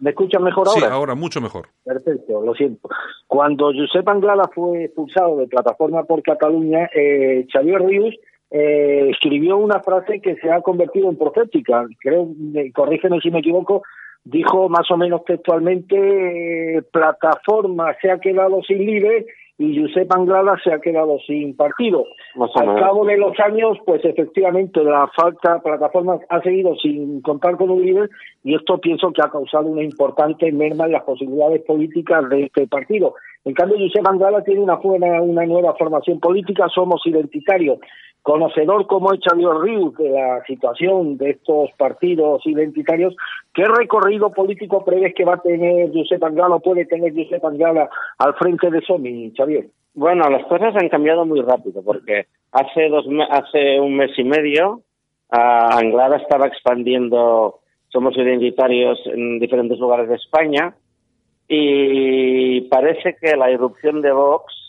¿Me 0.00 0.10
escuchas 0.10 0.42
mejor 0.42 0.68
ahora? 0.68 0.80
Sí, 0.80 0.86
ahora 0.86 1.14
mucho 1.14 1.40
mejor. 1.40 1.68
Perfecto, 1.84 2.42
lo 2.42 2.54
siento. 2.54 2.88
Cuando 3.26 3.72
Josep 3.72 4.08
Anglada 4.08 4.50
fue 4.54 4.84
expulsado 4.84 5.36
de 5.36 5.46
Plataforma 5.46 6.04
por 6.04 6.22
Cataluña, 6.22 6.88
eh, 6.94 7.46
Xavier 7.52 7.82
Rius 7.82 8.14
eh, 8.50 9.08
escribió 9.10 9.56
una 9.56 9.80
frase 9.80 10.20
que 10.20 10.36
se 10.36 10.50
ha 10.50 10.60
convertido 10.60 11.08
en 11.08 11.16
profética. 11.16 11.86
Creo, 12.00 12.28
corrígeme 12.74 13.20
si 13.20 13.30
me 13.30 13.38
equivoco, 13.40 13.82
dijo 14.24 14.68
más 14.68 14.90
o 14.90 14.96
menos 14.96 15.24
textualmente, 15.24 16.82
plataforma 16.92 17.94
se 18.00 18.10
ha 18.10 18.18
quedado 18.18 18.62
sin 18.62 18.84
líder 18.84 19.26
y 19.64 19.80
Josep 19.80 20.12
Anglada 20.12 20.56
se 20.62 20.72
ha 20.72 20.80
quedado 20.80 21.18
sin 21.26 21.56
partido. 21.56 22.04
Al 22.54 22.78
cabo 22.78 23.06
de 23.06 23.16
los 23.16 23.38
años, 23.40 23.78
pues 23.86 24.04
efectivamente 24.04 24.82
la 24.84 25.08
falta 25.16 25.60
plataforma 25.60 26.18
ha 26.28 26.40
seguido 26.42 26.76
sin 26.76 27.22
contar 27.22 27.56
con 27.56 27.70
un 27.70 27.82
líder 27.84 28.10
y 28.42 28.54
esto 28.54 28.78
pienso 28.78 29.12
que 29.12 29.22
ha 29.22 29.30
causado 29.30 29.66
una 29.66 29.82
importante 29.82 30.50
merma 30.52 30.84
en 30.84 30.92
las 30.92 31.04
posibilidades 31.04 31.62
políticas 31.62 32.28
de 32.28 32.44
este 32.44 32.66
partido. 32.66 33.14
En 33.44 33.54
cambio, 33.54 33.78
Josep 33.78 34.06
Anglada 34.06 34.42
tiene 34.42 34.60
una, 34.60 34.78
una 35.20 35.46
nueva 35.46 35.74
formación 35.74 36.18
política, 36.20 36.68
somos 36.68 37.02
identitarios 37.06 37.78
conocedor 38.24 38.86
como 38.86 39.12
es 39.12 39.20
Xavier 39.22 39.54
Rius 39.62 39.94
de 39.98 40.08
la 40.08 40.42
situación 40.46 41.18
de 41.18 41.32
estos 41.32 41.68
partidos 41.76 42.40
identitarios, 42.46 43.14
¿qué 43.52 43.64
recorrido 43.64 44.32
político 44.32 44.82
prevés 44.82 45.12
que 45.14 45.26
va 45.26 45.34
a 45.34 45.42
tener 45.42 45.92
Josep 45.92 46.24
Angala 46.24 46.56
o 46.56 46.60
puede 46.60 46.86
tener 46.86 47.12
Josep 47.14 47.44
Angala 47.44 47.90
al 48.16 48.34
frente 48.36 48.70
de 48.70 48.80
SOMI, 48.80 49.34
Xavier? 49.36 49.66
Bueno, 49.92 50.24
las 50.30 50.42
cosas 50.46 50.74
han 50.74 50.88
cambiado 50.88 51.26
muy 51.26 51.42
rápido 51.42 51.82
porque 51.84 52.24
hace 52.50 52.88
dos 52.88 53.04
hace 53.28 53.78
un 53.78 53.94
mes 53.94 54.18
y 54.18 54.24
medio 54.24 54.80
Anglada 55.28 56.16
estaba 56.16 56.46
expandiendo 56.46 57.60
Somos 57.88 58.16
Identitarios 58.16 58.98
en 59.04 59.38
diferentes 59.38 59.78
lugares 59.78 60.08
de 60.08 60.14
España 60.14 60.74
y 61.48 62.62
parece 62.62 63.16
que 63.20 63.36
la 63.36 63.50
irrupción 63.50 64.00
de 64.02 64.12
Vox 64.12 64.64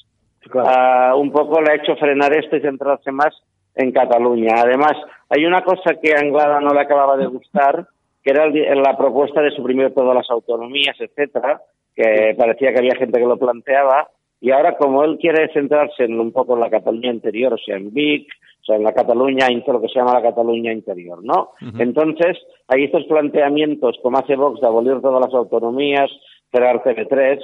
Ah, 0.54 1.14
un 1.16 1.32
poco 1.32 1.62
le 1.62 1.72
ha 1.72 1.76
hecho 1.76 1.96
frenar 1.96 2.36
esto 2.36 2.56
y 2.56 2.62
centrarse 2.62 3.12
más 3.12 3.34
en 3.76 3.92
Cataluña. 3.92 4.56
Además, 4.58 4.94
hay 5.30 5.46
una 5.46 5.64
cosa 5.64 5.96
que 6.02 6.14
a 6.14 6.20
Anglada 6.20 6.60
no 6.60 6.74
le 6.74 6.82
acababa 6.82 7.18
de 7.18 7.26
gustar, 7.28 7.88
que 8.24 8.32
era 8.32 8.48
la 8.48 8.98
propuesta 8.98 9.42
de 9.42 9.52
suprimir 9.52 9.94
todas 9.94 10.16
las 10.16 10.30
autonomías, 10.30 10.96
etcétera, 11.00 11.62
que 11.96 12.36
parecía 12.38 12.72
que 12.72 12.80
había 12.80 12.96
gente 12.96 13.20
que 13.20 13.26
lo 13.26 13.38
planteaba, 13.38 14.10
y 14.40 14.52
ahora 14.52 14.78
como 14.78 15.04
él 15.04 15.18
quiere 15.20 15.52
centrarse 15.54 16.04
en 16.04 16.20
un 16.20 16.32
poco 16.32 16.54
en 16.56 16.62
la 16.62 16.70
Cataluña 16.70 17.12
interior, 17.12 17.54
o 17.54 17.58
sea, 17.58 17.78
en 17.78 17.94
Vic, 17.94 18.28
o 18.62 18.66
sea, 18.66 18.76
en 18.76 18.84
la 18.84 18.94
Cataluña, 18.94 19.48
lo 19.66 19.82
que 19.82 19.88
se 19.88 20.00
llama 20.00 20.14
la 20.14 20.22
Cataluña 20.22 20.72
interior, 20.72 21.24
¿no? 21.24 21.52
Entonces, 21.80 22.38
hay 22.68 22.86
estos 22.86 23.06
planteamientos, 23.06 23.98
como 24.02 24.18
hace 24.18 24.36
Vox, 24.36 24.60
de 24.60 24.68
abolir 24.68 25.02
todas 25.02 25.22
las 25.24 25.34
autonomías, 25.34 26.10
cerrar 26.56 26.82
TV3, 26.84 27.40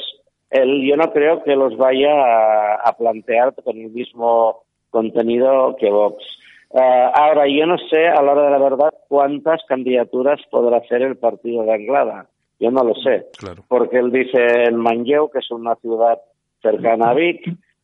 él, 0.51 0.87
yo 0.87 0.95
no 0.95 1.11
creo 1.11 1.43
que 1.43 1.55
los 1.55 1.75
vaya 1.77 2.75
a, 2.75 2.95
plantear 2.97 3.53
con 3.55 3.77
el 3.77 3.89
mismo 3.89 4.63
contenido 4.89 5.75
que 5.77 5.89
Vox. 5.89 6.23
Eh, 6.73 7.09
ahora, 7.13 7.47
yo 7.47 7.65
no 7.65 7.77
sé, 7.77 8.07
a 8.07 8.21
la 8.21 8.31
hora 8.31 8.45
de 8.45 8.51
la 8.51 8.57
verdad, 8.57 8.93
cuántas 9.07 9.61
candidaturas 9.67 10.39
podrá 10.49 10.77
hacer 10.77 11.01
el 11.01 11.17
partido 11.17 11.63
de 11.63 11.73
Anglada. 11.73 12.27
Yo 12.59 12.69
no 12.71 12.83
lo 12.83 12.93
sé. 12.95 13.27
Porque 13.67 13.97
él 13.97 14.11
dice 14.11 14.65
en 14.65 14.75
Manlleu, 14.75 15.29
que 15.29 15.39
es 15.39 15.51
una 15.51 15.75
ciudad 15.75 16.19
cercana 16.61 17.09
a 17.09 17.13
Vic, 17.13 17.41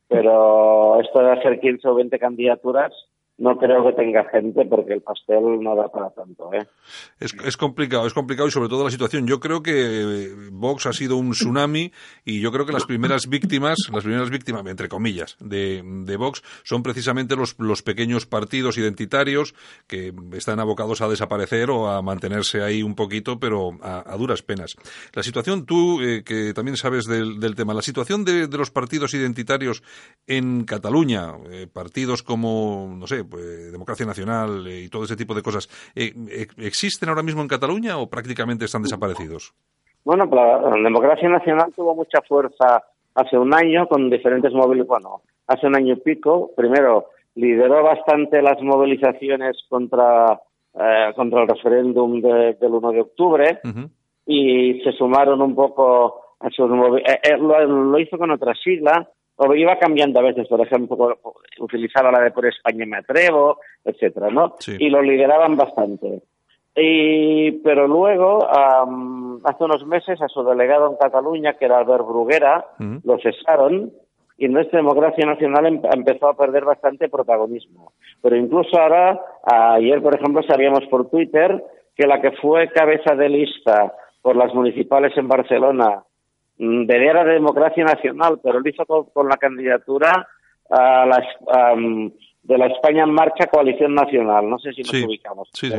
pero 0.08 1.02
esto 1.02 1.20
de 1.20 1.32
hacer 1.32 1.60
15 1.60 1.88
o 1.88 1.96
20 1.96 2.20
candidaturas, 2.20 2.94
no 3.38 3.58
creo 3.58 3.86
que 3.86 3.94
tenga 3.94 4.26
gente 4.30 4.66
porque 4.66 4.94
el 4.94 5.02
pastel 5.02 5.62
no 5.62 5.76
da 5.76 5.90
para 5.90 6.10
tanto. 6.10 6.52
¿eh? 6.54 6.66
Es, 7.20 7.36
es, 7.46 7.56
complicado, 7.56 8.08
es 8.08 8.14
complicado 8.14 8.48
y 8.48 8.52
sobre 8.52 8.70
todo 8.70 8.84
la 8.84 8.92
situación. 8.92 9.28
Yo 9.28 9.40
creo 9.40 9.62
que 9.62 10.30
Vox 10.52 10.88
ha 10.88 10.94
sido 10.94 11.18
un 11.18 11.32
tsunami 11.32 11.92
y 12.26 12.42
yo 12.42 12.52
creo 12.52 12.66
que 12.66 12.74
las 12.74 12.86
primeras 12.86 13.28
víctimas, 13.28 13.78
las 13.94 14.04
primeras 14.04 14.30
víctimas, 14.30 14.66
entre 14.66 14.90
comillas, 14.90 15.38
de, 15.40 15.84
de 15.84 16.18
Vox 16.18 16.42
son 16.64 16.82
precisamente 16.82 17.36
los, 17.36 17.58
los 17.60 17.84
pequeños 17.84 18.26
partidos 18.26 18.78
identitarios 18.78 19.54
que 19.86 20.14
están 20.34 20.60
abocados 20.60 21.02
a 21.02 21.08
desaparecer 21.08 21.70
o 21.70 21.90
a 21.90 22.02
mantenerse 22.02 22.64
ahí 22.64 22.82
un 22.82 22.96
poquito, 22.96 23.40
pero 23.40 23.78
a, 23.82 24.16
duras 24.18 24.42
penas. 24.42 24.76
La 25.14 25.22
situación, 25.22 25.66
tú 25.66 26.02
eh, 26.02 26.24
que 26.24 26.54
también 26.54 26.76
sabes 26.76 27.06
del, 27.06 27.40
del 27.40 27.56
tema, 27.56 27.76
la 27.76 27.84
situación 27.84 28.26
de, 28.26 28.48
de, 28.48 28.58
los 28.58 28.72
partidos 28.72 29.14
identitarios 29.14 29.84
en 30.26 30.64
Cataluña, 30.64 31.34
eh, 31.52 31.68
partidos 31.72 32.24
como, 32.24 32.96
no 32.98 33.06
sé, 33.06 33.27
pues, 33.30 33.72
democracia 33.72 34.06
nacional 34.06 34.66
eh, 34.68 34.84
y 34.84 34.90
todo 34.90 35.04
ese 35.04 35.16
tipo 35.16 35.34
de 35.34 35.42
cosas, 35.42 35.68
eh, 35.96 36.14
eh, 36.30 36.48
¿existen 36.58 37.10
ahora 37.10 37.24
mismo 37.24 37.42
en 37.42 37.48
Cataluña 37.48 37.98
o 37.98 38.10
prácticamente 38.10 38.66
están 38.66 38.84
desaparecidos? 38.84 39.54
Bueno, 40.04 40.26
la 40.26 40.72
democracia 40.84 41.28
nacional 41.30 41.74
tuvo 41.76 41.96
mucha 41.96 42.22
fuerza 42.22 42.84
hace 43.16 43.38
un 43.38 43.54
año 43.54 43.88
con 43.88 44.10
diferentes 44.10 44.54
movilizaciones, 44.54 44.88
bueno, 44.88 45.22
hace 45.48 45.68
un 45.68 45.76
año 45.76 45.94
y 45.94 45.98
pico, 45.98 46.52
primero 46.56 47.08
lideró 47.36 47.84
bastante 47.84 48.42
las 48.42 48.62
movilizaciones 48.62 49.58
contra, 49.70 50.40
contra 51.16 51.42
el 51.42 51.48
referéndum 51.48 52.22
del 52.22 52.56
1 52.62 52.92
de 52.92 53.02
octubre 53.02 53.60
y 54.26 54.82
se 54.84 54.92
sumaron 54.94 55.42
un 55.42 55.54
poco 55.54 56.22
a 56.40 56.50
sus 56.50 56.70
lo, 56.70 57.66
lo, 57.68 58.00
hizo 58.00 58.18
con 58.18 58.32
otra 58.32 58.54
sigla 58.56 59.08
o 59.38 59.56
iba 59.56 59.78
cambiando 59.78 60.20
a 60.20 60.24
veces, 60.24 60.48
por 60.48 60.62
ejemplo, 60.62 61.20
utilizar 61.60 62.12
la 62.12 62.22
de 62.22 62.32
por 62.32 62.46
España 62.46 62.86
me 62.86 62.98
atrevo, 62.98 63.60
etcétera, 63.86 64.30
¿no? 64.30 64.56
Y 64.68 64.90
lo 64.90 65.02
lideraban 65.02 65.56
bastante. 65.56 66.22
Y, 66.76 67.52
pero 67.64 67.88
luego, 67.88 68.48
hace 68.50 69.64
unos 69.64 69.86
meses, 69.86 70.22
a 70.22 70.28
su 70.28 70.44
delegado 70.44 70.90
en 70.90 70.98
Cataluña, 70.98 71.54
que 71.54 71.66
era 71.66 71.80
Albert 71.80 72.06
Bruguera, 72.06 72.66
lo 73.04 73.18
cesaron 73.20 73.92
y 74.38 74.48
nuestra 74.48 74.78
democracia 74.78 75.26
nacional 75.26 75.66
em, 75.66 75.82
empezó 75.92 76.30
a 76.30 76.38
perder 76.38 76.64
bastante 76.64 77.10
protagonismo. 77.10 77.94
Pero 78.22 78.36
incluso 78.36 78.80
ahora, 78.80 79.20
ayer, 79.44 80.02
por 80.02 80.16
ejemplo, 80.16 80.44
sabíamos 80.44 80.86
por 80.90 81.10
Twitter 81.10 81.64
que 81.96 82.06
la 82.06 82.22
que 82.22 82.32
fue 82.34 82.70
cabeza 82.70 83.16
de 83.16 83.30
lista 83.30 83.94
por 84.22 84.36
las 84.36 84.54
municipales 84.54 85.18
en 85.18 85.28
Barcelona 85.28 86.04
de 86.58 87.06
era 87.06 87.24
de 87.24 87.34
democracia 87.34 87.84
nacional, 87.84 88.40
pero 88.44 88.60
lo 88.60 88.70
hizo 88.70 88.86
con, 88.86 89.28
la 89.28 89.38
candidatura 89.38 90.28
a 90.70 91.06
la, 91.06 91.24
de 92.44 92.58
la 92.58 92.68
España 92.68 93.04
en 93.04 93.12
Marcha 93.12 93.48
Coalición 93.48 93.94
Nacional. 93.94 94.50
No 94.50 94.58
sé 94.60 94.74
si 94.74 94.82
nos 94.82 94.94
ubicamos. 94.94 95.50
Sí, 95.54 95.70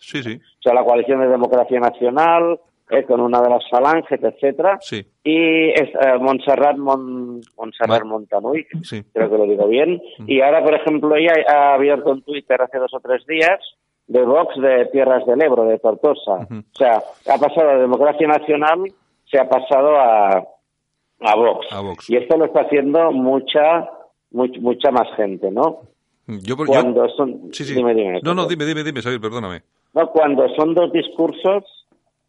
sí. 0.00 0.22
sí, 0.22 0.40
O 0.58 0.62
sea, 0.62 0.74
la 0.74 0.84
coalición 0.84 1.20
de 1.20 1.28
democracia 1.28 1.80
nacional, 1.80 2.60
eh, 2.90 3.04
con 3.04 3.20
una 3.20 3.40
de 3.40 3.48
las 3.48 3.68
falanges, 3.70 4.22
etcétera. 4.22 4.78
Y 5.22 5.70
es 5.70 5.88
eh, 5.88 6.18
Montserrat, 6.20 6.76
Mon, 6.76 7.40
Montserrat 7.56 8.02
creo 8.02 9.30
que 9.30 9.38
lo 9.38 9.44
digo 9.44 9.66
bien. 9.66 10.02
Mm. 10.18 10.24
Y 10.28 10.42
ahora, 10.42 10.62
por 10.62 10.74
ejemplo, 10.74 11.16
ella 11.16 11.32
ha 11.48 11.74
abierto 11.74 12.12
en 12.12 12.22
Twitter 12.22 12.60
hace 12.60 12.78
dos 12.78 12.92
o 12.92 13.00
tres 13.00 13.24
días 13.26 13.58
de 14.06 14.22
Vox 14.22 14.60
de 14.60 14.86
Tierras 14.92 15.24
del 15.24 15.42
Ebro, 15.42 15.64
de 15.64 15.78
Tortosa. 15.78 16.46
O 16.50 16.76
sea, 16.76 17.02
ha 17.32 17.38
pasado 17.38 17.68
de 17.70 17.78
democracia 17.78 18.28
nacional 18.28 18.80
se 19.34 19.40
ha 19.40 19.48
pasado 19.48 19.96
a, 19.96 20.46
a 21.20 21.36
Vox. 21.36 21.66
Y 22.08 22.16
esto 22.16 22.36
lo 22.36 22.44
está 22.44 22.60
haciendo 22.60 23.10
mucha, 23.10 23.88
mucha 24.30 24.90
más 24.92 25.08
gente, 25.16 25.50
¿no? 25.50 25.80
Yo, 26.26 26.56
cuando 26.56 27.08
son... 27.10 27.50
no, 28.22 28.34
no, 28.34 28.46
dime, 28.46 28.64
dime, 28.64 28.84
dime, 28.84 29.02
Xavier, 29.02 29.20
perdóname. 29.20 29.62
No, 29.92 30.08
cuando 30.10 30.48
son 30.54 30.74
dos 30.74 30.92
discursos 30.92 31.64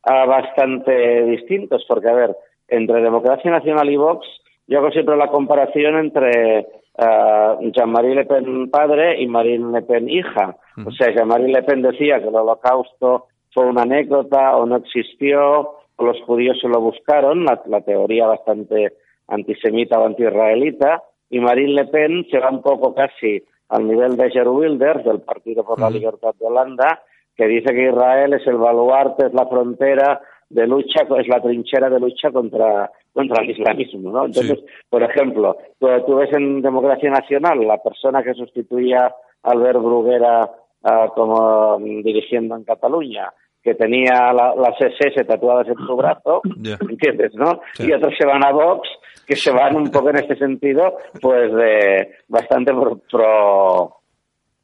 ah, 0.04 0.26
bastante 0.26 1.26
distintos, 1.26 1.86
porque, 1.88 2.10
a 2.10 2.14
ver, 2.14 2.36
entre 2.68 3.02
Democracia 3.02 3.52
Nacional 3.52 3.90
y 3.90 3.98
Vox, 3.98 4.26
yo 4.68 4.80
hago 4.80 4.90
siempre 4.90 5.16
la 5.16 5.28
comparación 5.28 5.98
entre 5.98 6.68
uh, 6.98 7.72
Jean-Marie 7.72 8.16
Le 8.16 8.26
Pen 8.26 8.70
padre 8.72 9.22
y 9.22 9.28
Marine 9.28 9.72
Le 9.72 9.82
Pen 9.84 10.10
hija. 10.10 10.58
O 10.84 10.92
sea, 10.92 11.14
Jean-Marie 11.14 11.54
Le 11.54 11.62
Pen 11.62 11.84
decía 11.84 12.20
que 12.20 12.28
el 12.28 12.36
holocausto 12.36 13.28
fue 13.54 13.66
una 13.66 13.84
anécdota 13.84 14.58
o 14.58 14.66
no 14.66 14.78
existió, 14.78 15.76
los 15.98 16.22
judíos 16.22 16.58
se 16.62 16.68
lo 16.68 16.82
buscaron, 16.82 17.46
la, 17.46 17.82
teoría 17.82 18.28
bastante 18.28 18.94
antisemita 19.28 20.00
o 20.00 20.06
antiisraelita, 20.06 21.04
y 21.30 21.40
Marine 21.40 21.74
Le 21.74 21.86
Pen 21.86 22.26
se 22.30 22.40
va 22.40 22.50
un 22.50 22.62
poco 22.62 22.94
casi 22.94 23.44
al 23.70 23.88
nivel 23.88 24.16
de 24.16 24.30
Geert 24.30 24.48
Wilders, 24.48 25.06
del 25.06 25.22
Partido 25.22 25.66
por 25.66 25.80
la 25.80 25.90
Libertad 25.90 26.36
de 26.40 26.46
Holanda, 26.46 27.02
que 27.36 27.48
dice 27.48 27.74
que 27.74 27.90
Israel 27.90 28.34
es 28.34 28.46
el 28.48 28.58
baluarte, 28.58 29.28
es 29.28 29.34
la 29.34 29.48
frontera 29.48 30.22
de 30.50 30.68
lucha, 30.68 31.06
es 31.20 31.28
la 31.28 31.42
trinchera 31.42 31.90
de 31.90 32.00
lucha 32.00 32.32
contra, 32.32 32.92
contra 33.14 33.44
el 33.44 33.50
islamismo, 33.50 34.12
¿no? 34.12 34.26
Entonces, 34.26 34.60
por 34.90 35.04
ejemplo, 35.04 35.58
tú, 35.80 36.16
ves 36.16 36.32
en 36.34 36.62
Democracia 36.62 37.10
Nacional 37.10 37.66
la 37.66 37.82
persona 37.82 38.24
que 38.24 38.34
sustituía 38.34 39.08
a 39.44 39.52
Albert 39.52 39.80
Bruguera 39.80 40.50
ah, 40.84 41.12
como 41.16 41.78
dirigiendo 41.80 42.56
en 42.56 42.64
Cataluña, 42.64 43.34
que 43.66 43.74
tenía 43.74 44.32
las 44.32 44.80
SS 44.80 45.26
tatuadas 45.26 45.68
en 45.68 45.76
su 45.88 45.96
brazo, 45.98 46.42
¿entiendes, 46.88 47.34
no? 47.34 47.60
Y 47.80 47.92
otros 47.92 48.14
se 48.18 48.28
van 48.28 48.46
a 48.46 48.52
Vox, 48.52 48.88
que 49.26 49.36
se 49.36 49.52
van 49.52 49.76
un 49.76 49.90
poco 49.90 50.12
en 50.12 50.18
este 50.18 50.38
sentido, 50.38 50.98
pues 51.20 51.52
de 51.52 52.12
bastante 52.28 52.72
pro 52.72 53.02
pro 53.12 53.98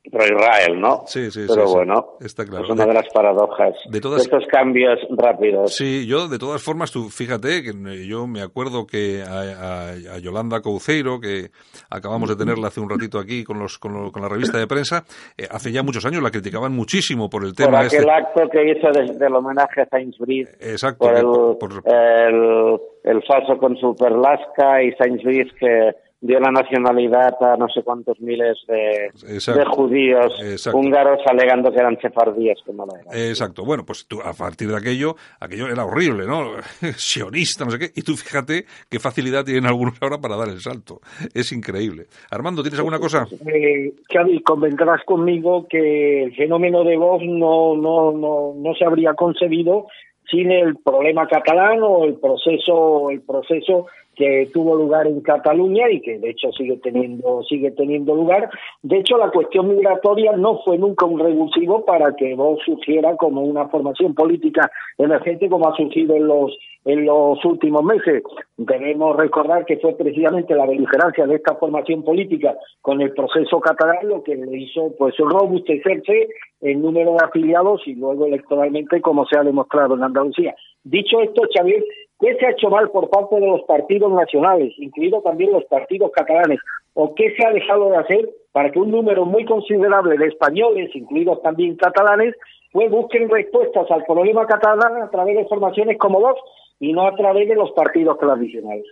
Israel, 0.03 0.79
¿no? 0.79 1.03
Sí, 1.05 1.29
sí, 1.29 1.45
Pero 1.47 1.67
sí, 1.67 1.73
bueno, 1.73 2.17
está 2.19 2.43
claro. 2.43 2.65
es 2.65 2.71
una 2.71 2.85
de 2.85 2.93
las 2.93 3.07
paradojas 3.13 3.75
de, 3.87 3.99
estos 3.99 4.45
cambios 4.47 4.99
rápidos. 5.11 5.75
Sí, 5.75 6.07
yo 6.07 6.27
de 6.27 6.39
todas 6.39 6.61
formas, 6.63 6.91
tú 6.91 7.09
fíjate 7.09 7.61
que 7.61 8.07
yo 8.07 8.25
me 8.25 8.41
acuerdo 8.41 8.87
que 8.87 9.21
a, 9.21 10.17
Yolanda 10.19 10.61
Couceiro, 10.61 11.19
que 11.19 11.51
acabamos 11.89 12.29
de 12.29 12.35
tenerla 12.35 12.69
hace 12.69 12.79
un 12.79 12.89
ratito 12.89 13.19
aquí 13.19 13.43
con, 13.43 13.59
los, 13.59 13.77
con, 13.77 14.11
la 14.21 14.27
revista 14.27 14.57
de 14.57 14.67
prensa, 14.67 15.03
eh, 15.37 15.47
hace 15.49 15.71
ya 15.71 15.83
muchos 15.83 16.05
años 16.05 16.23
la 16.23 16.31
criticaban 16.31 16.73
muchísimo 16.73 17.29
por 17.29 17.45
el 17.45 17.53
tema 17.53 17.77
por 17.77 17.85
aquel 17.85 17.99
este. 17.99 18.11
acto 18.11 18.49
que 18.51 18.71
hizo 18.71 18.87
desde 18.91 19.25
el 19.25 19.35
homenaje 19.35 19.81
a 19.81 19.85
Sainsbury. 19.85 20.47
Exacto. 20.61 21.57
Por 21.59 21.71
el, 21.73 21.81
el, 21.85 22.79
el 23.03 23.23
falso 23.23 23.57
consul 23.57 23.95
Perlasca 23.95 24.81
y 24.81 24.91
Sainsbury 24.93 25.51
que 25.59 25.91
dio 26.21 26.39
la 26.39 26.51
nacionalidad 26.51 27.33
a 27.41 27.57
no 27.57 27.67
sé 27.67 27.81
cuántos 27.81 28.19
miles 28.21 28.57
de, 28.67 29.11
de 29.53 29.65
judíos 29.65 30.33
húngaros 30.71 31.19
alegando 31.25 31.71
que 31.71 31.79
eran 31.79 31.99
sefardíes, 31.99 32.59
que 32.63 32.71
no 32.71 32.85
lo 32.85 32.95
eran. 32.95 33.07
Exacto. 33.11 33.65
Bueno, 33.65 33.83
pues 33.85 34.05
tú, 34.05 34.21
a 34.21 34.33
partir 34.33 34.69
de 34.69 34.77
aquello, 34.77 35.15
aquello 35.39 35.67
era 35.67 35.83
horrible, 35.83 36.27
¿no? 36.27 36.51
Sionista, 36.95 37.65
no 37.65 37.71
sé 37.71 37.79
qué. 37.79 37.91
Y 37.95 38.03
tú 38.03 38.15
fíjate 38.15 38.65
qué 38.87 38.99
facilidad 38.99 39.43
tienen 39.43 39.65
algunos 39.65 39.99
ahora 40.01 40.19
para 40.19 40.37
dar 40.37 40.49
el 40.49 40.59
salto. 40.59 40.99
Es 41.33 41.51
increíble. 41.51 42.05
Armando, 42.29 42.61
¿tienes 42.61 42.79
alguna 42.79 42.99
cosa? 42.99 43.25
Eh, 43.47 43.91
Xavi, 44.13 44.43
convendrás 44.43 45.03
conmigo 45.05 45.65
que 45.67 46.23
el 46.23 46.35
fenómeno 46.35 46.83
de 46.83 46.97
voz 46.97 47.23
no, 47.23 47.75
no, 47.75 48.11
no, 48.11 48.53
no 48.55 48.75
se 48.75 48.85
habría 48.85 49.15
concebido 49.15 49.87
sin 50.29 50.51
el 50.51 50.77
problema 50.77 51.27
catalán 51.27 51.79
o 51.81 52.05
el 52.05 52.15
proceso, 52.15 53.09
el 53.09 53.21
proceso 53.21 53.87
que 54.21 54.47
tuvo 54.53 54.75
lugar 54.75 55.07
en 55.07 55.19
Cataluña 55.21 55.89
y 55.89 55.99
que 55.99 56.19
de 56.19 56.29
hecho 56.29 56.51
sigue 56.51 56.77
teniendo 56.77 57.41
sigue 57.49 57.71
teniendo 57.71 58.13
lugar. 58.13 58.51
De 58.83 58.99
hecho, 58.99 59.17
la 59.17 59.31
cuestión 59.31 59.69
migratoria 59.69 60.33
no 60.33 60.59
fue 60.63 60.77
nunca 60.77 61.07
un 61.07 61.19
revulsivo 61.19 61.83
para 61.85 62.15
que 62.15 62.35
Vox 62.35 62.63
surgiera 62.63 63.15
como 63.17 63.41
una 63.41 63.67
formación 63.69 64.13
política 64.13 64.69
emergente 64.99 65.49
como 65.49 65.67
ha 65.67 65.75
surgido 65.75 66.15
en 66.15 66.27
los 66.27 66.55
en 66.85 67.05
los 67.05 67.43
últimos 67.45 67.83
meses. 67.83 68.21
Debemos 68.57 69.15
recordar 69.15 69.65
que 69.65 69.77
fue 69.77 69.95
precisamente 69.95 70.53
la 70.53 70.67
beligerancia 70.67 71.25
de 71.25 71.35
esta 71.35 71.55
formación 71.55 72.03
política 72.03 72.55
con 72.81 73.01
el 73.01 73.13
proceso 73.13 73.59
catalán 73.59 74.07
lo 74.07 74.23
que 74.23 74.35
le 74.35 74.55
hizo 74.55 74.93
pues 74.99 75.15
robustecerse 75.17 76.29
el 76.61 76.79
número 76.79 77.13
de 77.13 77.25
afiliados 77.25 77.81
y 77.87 77.95
luego 77.95 78.27
electoralmente 78.27 79.01
como 79.01 79.25
se 79.25 79.37
ha 79.37 79.43
demostrado 79.43 79.95
en 79.95 80.03
Andalucía. 80.03 80.53
Dicho 80.83 81.21
esto, 81.21 81.43
Xavier, 81.55 81.83
¿Qué 82.21 82.35
se 82.35 82.45
ha 82.45 82.51
hecho 82.51 82.69
mal 82.69 82.91
por 82.91 83.09
parte 83.09 83.35
de 83.35 83.47
los 83.47 83.63
partidos 83.63 84.11
nacionales, 84.11 84.73
incluidos 84.77 85.23
también 85.23 85.51
los 85.51 85.65
partidos 85.65 86.11
catalanes? 86.11 86.59
¿O 86.93 87.15
qué 87.15 87.33
se 87.35 87.45
ha 87.45 87.51
dejado 87.51 87.89
de 87.89 87.97
hacer 87.97 88.29
para 88.51 88.69
que 88.71 88.79
un 88.79 88.91
número 88.91 89.25
muy 89.25 89.43
considerable 89.45 90.17
de 90.17 90.27
españoles, 90.27 90.91
incluidos 90.93 91.41
también 91.41 91.75
catalanes, 91.77 92.35
pues 92.71 92.91
busquen 92.91 93.27
respuestas 93.27 93.89
al 93.89 94.05
problema 94.05 94.45
catalán 94.45 95.01
a 95.01 95.09
través 95.09 95.35
de 95.35 95.45
formaciones 95.45 95.97
como 95.97 96.19
Vox 96.19 96.39
y 96.79 96.93
no 96.93 97.07
a 97.07 97.15
través 97.15 97.49
de 97.49 97.55
los 97.55 97.71
partidos 97.71 98.19
tradicionales? 98.19 98.85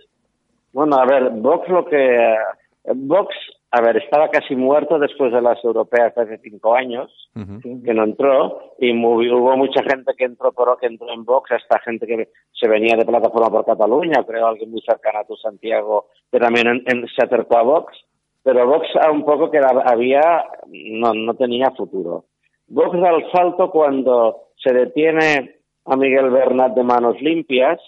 Bueno, 0.72 0.96
a 0.96 1.06
ver, 1.06 1.30
Vox 1.30 1.68
lo 1.68 1.84
que... 1.84 2.34
Vox 2.94 3.34
a 3.72 3.80
ver, 3.80 3.98
estaba 3.98 4.30
casi 4.30 4.56
muerto 4.56 4.98
después 4.98 5.32
de 5.32 5.40
las 5.40 5.62
europeas 5.64 6.16
hace 6.18 6.38
cinco 6.38 6.74
años, 6.74 7.30
que 7.84 7.94
no 7.94 8.02
entró, 8.02 8.74
y 8.78 8.92
hubo 8.92 9.56
mucha 9.56 9.82
gente 9.84 10.12
que 10.16 10.24
entró, 10.24 10.52
pero 10.52 10.76
que 10.76 10.86
entró 10.86 11.12
en 11.12 11.24
Vox, 11.24 11.52
hasta 11.52 11.78
gente 11.80 12.04
que 12.04 12.30
se 12.52 12.68
venía 12.68 12.96
de 12.96 13.06
Plataforma 13.06 13.48
por 13.48 13.64
Cataluña, 13.64 14.24
creo 14.26 14.48
alguien 14.48 14.72
muy 14.72 14.80
cercano 14.82 15.20
a 15.20 15.24
tu 15.24 15.36
Santiago, 15.36 16.06
que 16.32 16.40
también 16.40 16.84
se 16.84 17.24
acercó 17.24 17.58
a 17.58 17.62
Vox, 17.62 17.96
pero 18.42 18.66
Vox 18.66 18.88
a 19.00 19.10
un 19.12 19.24
poco 19.24 19.52
que 19.52 19.60
había, 19.84 20.46
no, 20.66 21.14
no 21.14 21.34
tenía 21.34 21.70
futuro. 21.70 22.24
Vox 22.66 23.00
da 23.00 23.10
el 23.10 23.30
salto 23.30 23.70
cuando 23.70 24.48
se 24.56 24.74
detiene 24.74 25.60
a 25.84 25.96
Miguel 25.96 26.30
Bernat 26.30 26.74
de 26.74 26.82
manos 26.82 27.20
limpias, 27.20 27.80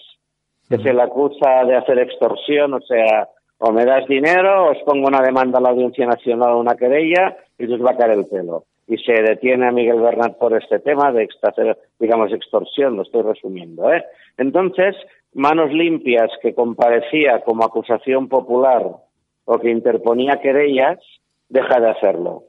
que 0.69 0.77
se 0.77 0.93
le 0.93 1.01
acusa 1.01 1.65
de 1.65 1.75
hacer 1.75 1.99
extorsión, 1.99 2.73
o 2.73 2.81
sea, 2.81 3.27
o 3.59 3.71
me 3.71 3.85
das 3.85 4.07
dinero, 4.07 4.71
os 4.71 4.77
pongo 4.83 5.07
una 5.07 5.21
demanda 5.21 5.59
a 5.59 5.61
la 5.61 5.69
Audiencia 5.69 6.05
Nacional 6.05 6.55
una 6.55 6.75
querella 6.75 7.37
y 7.57 7.71
os 7.71 7.83
va 7.83 7.91
a 7.91 7.97
caer 7.97 8.11
el 8.11 8.25
pelo. 8.25 8.65
Y 8.87 8.97
se 8.97 9.13
detiene 9.13 9.67
a 9.67 9.71
Miguel 9.71 10.01
Bernat 10.01 10.37
por 10.37 10.55
este 10.55 10.79
tema 10.79 11.11
de 11.11 11.29
digamos, 11.99 12.33
extorsión, 12.33 12.97
lo 12.97 13.03
estoy 13.03 13.21
resumiendo. 13.21 13.91
¿eh? 13.93 14.03
Entonces, 14.37 14.95
Manos 15.33 15.71
Limpias, 15.71 16.29
que 16.41 16.53
comparecía 16.53 17.41
como 17.41 17.63
acusación 17.63 18.27
popular 18.27 18.83
o 19.45 19.59
que 19.59 19.69
interponía 19.69 20.41
querellas, 20.41 20.99
deja 21.47 21.79
de 21.79 21.89
hacerlo. 21.89 22.43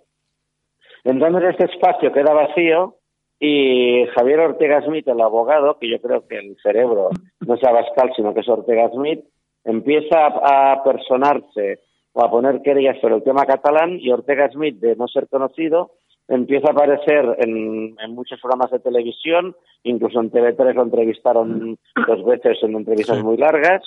Entonces, 1.04 1.50
este 1.50 1.66
espacio 1.66 2.12
queda 2.12 2.32
vacío 2.32 2.96
y 3.38 4.06
Javier 4.14 4.40
Ortega 4.40 4.82
Smith, 4.82 5.06
el 5.08 5.20
abogado, 5.20 5.78
que 5.78 5.90
yo 5.90 6.00
creo 6.00 6.26
que 6.26 6.38
el 6.38 6.56
cerebro 6.62 7.10
no 7.46 7.54
es 7.54 7.64
Abascal, 7.64 8.12
sino 8.16 8.32
que 8.32 8.40
es 8.40 8.48
Ortega 8.48 8.88
Smith, 8.90 9.24
empieza 9.64 10.26
a, 10.26 10.82
personarse 10.84 11.80
o 12.12 12.24
a 12.24 12.30
poner 12.30 12.62
querellas 12.62 13.00
sobre 13.00 13.16
el 13.16 13.22
tema 13.22 13.46
catalán 13.46 13.98
y 14.00 14.10
Ortega 14.10 14.48
Smith, 14.50 14.78
de 14.78 14.94
no 14.96 15.08
ser 15.08 15.26
conocido, 15.28 15.92
empieza 16.28 16.68
a 16.68 16.72
aparecer 16.72 17.36
en, 17.38 17.96
muchos 18.10 18.40
programas 18.40 18.70
de 18.70 18.78
televisión, 18.78 19.56
incluso 19.82 20.20
en 20.20 20.30
TV3 20.30 20.74
lo 20.74 20.82
entrevistaron 20.82 21.78
dos 22.06 22.24
veces 22.24 22.58
en 22.62 22.76
entrevistas 22.76 23.22
muy 23.22 23.36
largas, 23.36 23.82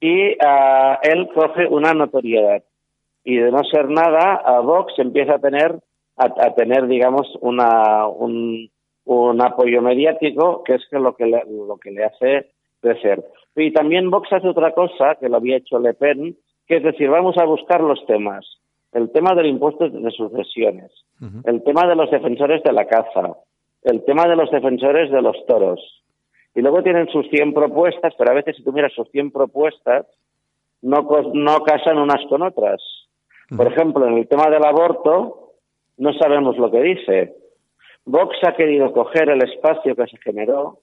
y 0.00 0.32
uh, 0.32 0.96
él 1.02 1.28
coge 1.34 1.66
una 1.66 1.94
notoriedad. 1.94 2.62
Y 3.24 3.36
de 3.36 3.50
no 3.52 3.62
ser 3.64 3.88
nada, 3.88 4.34
a 4.34 4.60
Vox 4.60 4.94
empieza 4.98 5.36
a 5.36 5.38
tener, 5.38 5.78
a, 6.16 6.54
tener 6.54 6.88
digamos, 6.88 7.26
una, 7.40 8.06
un, 8.06 8.68
un, 9.04 9.40
apoyo 9.40 9.80
mediático, 9.80 10.62
que 10.64 10.74
es 10.74 10.82
lo 10.90 11.14
que 11.14 11.26
lo 11.26 11.76
que 11.78 11.92
le 11.92 12.04
hace 12.04 12.51
crecer. 12.82 13.24
Y 13.56 13.72
también 13.72 14.10
Vox 14.10 14.30
hace 14.32 14.48
otra 14.48 14.72
cosa, 14.72 15.14
que 15.20 15.28
lo 15.28 15.36
había 15.36 15.56
hecho 15.56 15.78
Le 15.78 15.94
Pen, 15.94 16.36
que 16.66 16.76
es 16.76 16.82
decir, 16.82 17.08
vamos 17.08 17.36
a 17.38 17.44
buscar 17.44 17.80
los 17.80 18.04
temas. 18.06 18.44
El 18.92 19.10
tema 19.10 19.34
del 19.34 19.46
impuesto 19.46 19.88
de 19.88 20.10
sucesiones, 20.10 20.90
el 21.44 21.62
tema 21.62 21.86
de 21.86 21.94
los 21.94 22.10
defensores 22.10 22.62
de 22.62 22.72
la 22.72 22.86
caza, 22.86 23.36
el 23.84 24.04
tema 24.04 24.26
de 24.26 24.36
los 24.36 24.50
defensores 24.50 25.10
de 25.10 25.22
los 25.22 25.36
toros. 25.46 25.80
Y 26.54 26.60
luego 26.60 26.82
tienen 26.82 27.08
sus 27.08 27.26
100 27.30 27.54
propuestas, 27.54 28.12
pero 28.18 28.30
a 28.30 28.34
veces 28.34 28.56
si 28.56 28.62
tú 28.62 28.72
miras 28.72 28.92
sus 28.92 29.08
100 29.10 29.30
propuestas, 29.30 30.06
no, 30.82 31.08
no 31.32 31.62
casan 31.64 31.96
unas 31.96 32.22
con 32.28 32.42
otras. 32.42 32.82
Por 33.56 33.66
ejemplo, 33.66 34.06
en 34.06 34.18
el 34.18 34.28
tema 34.28 34.50
del 34.50 34.64
aborto, 34.64 35.52
no 35.96 36.12
sabemos 36.14 36.58
lo 36.58 36.70
que 36.70 36.82
dice. 36.82 37.34
Vox 38.04 38.36
ha 38.46 38.54
querido 38.54 38.92
coger 38.92 39.30
el 39.30 39.42
espacio 39.42 39.94
que 39.94 40.06
se 40.06 40.18
generó 40.18 40.80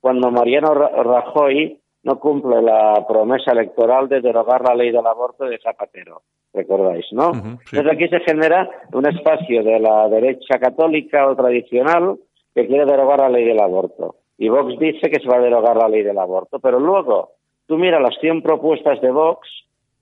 cuando 0.00 0.30
Mariano 0.30 0.74
Rajoy 0.74 1.78
no 2.04 2.20
cumple 2.20 2.62
la 2.62 3.04
promesa 3.08 3.52
electoral 3.52 4.08
de 4.08 4.20
derogar 4.20 4.62
la 4.62 4.74
ley 4.74 4.92
del 4.92 5.06
aborto 5.06 5.44
de 5.44 5.58
Zapatero, 5.58 6.22
recordáis, 6.54 7.06
¿no? 7.10 7.32
Entonces 7.32 7.92
aquí 7.92 8.08
se 8.08 8.20
genera 8.20 8.70
un 8.92 9.06
espacio 9.08 9.64
de 9.64 9.80
la 9.80 10.08
derecha 10.08 10.58
católica 10.60 11.26
o 11.26 11.34
tradicional 11.34 12.16
que 12.54 12.66
quiere 12.66 12.86
derogar 12.86 13.20
la 13.20 13.28
ley 13.28 13.44
del 13.44 13.60
aborto. 13.60 14.16
Y 14.38 14.48
Vox 14.48 14.78
dice 14.78 15.10
que 15.10 15.18
se 15.18 15.28
va 15.28 15.38
a 15.38 15.40
derogar 15.40 15.76
la 15.76 15.88
ley 15.88 16.02
del 16.02 16.18
aborto, 16.18 16.60
pero 16.60 16.78
luego 16.78 17.32
tú 17.66 17.76
mira 17.76 17.98
las 17.98 18.16
100 18.20 18.42
propuestas 18.42 19.00
de 19.00 19.10
Vox 19.10 19.48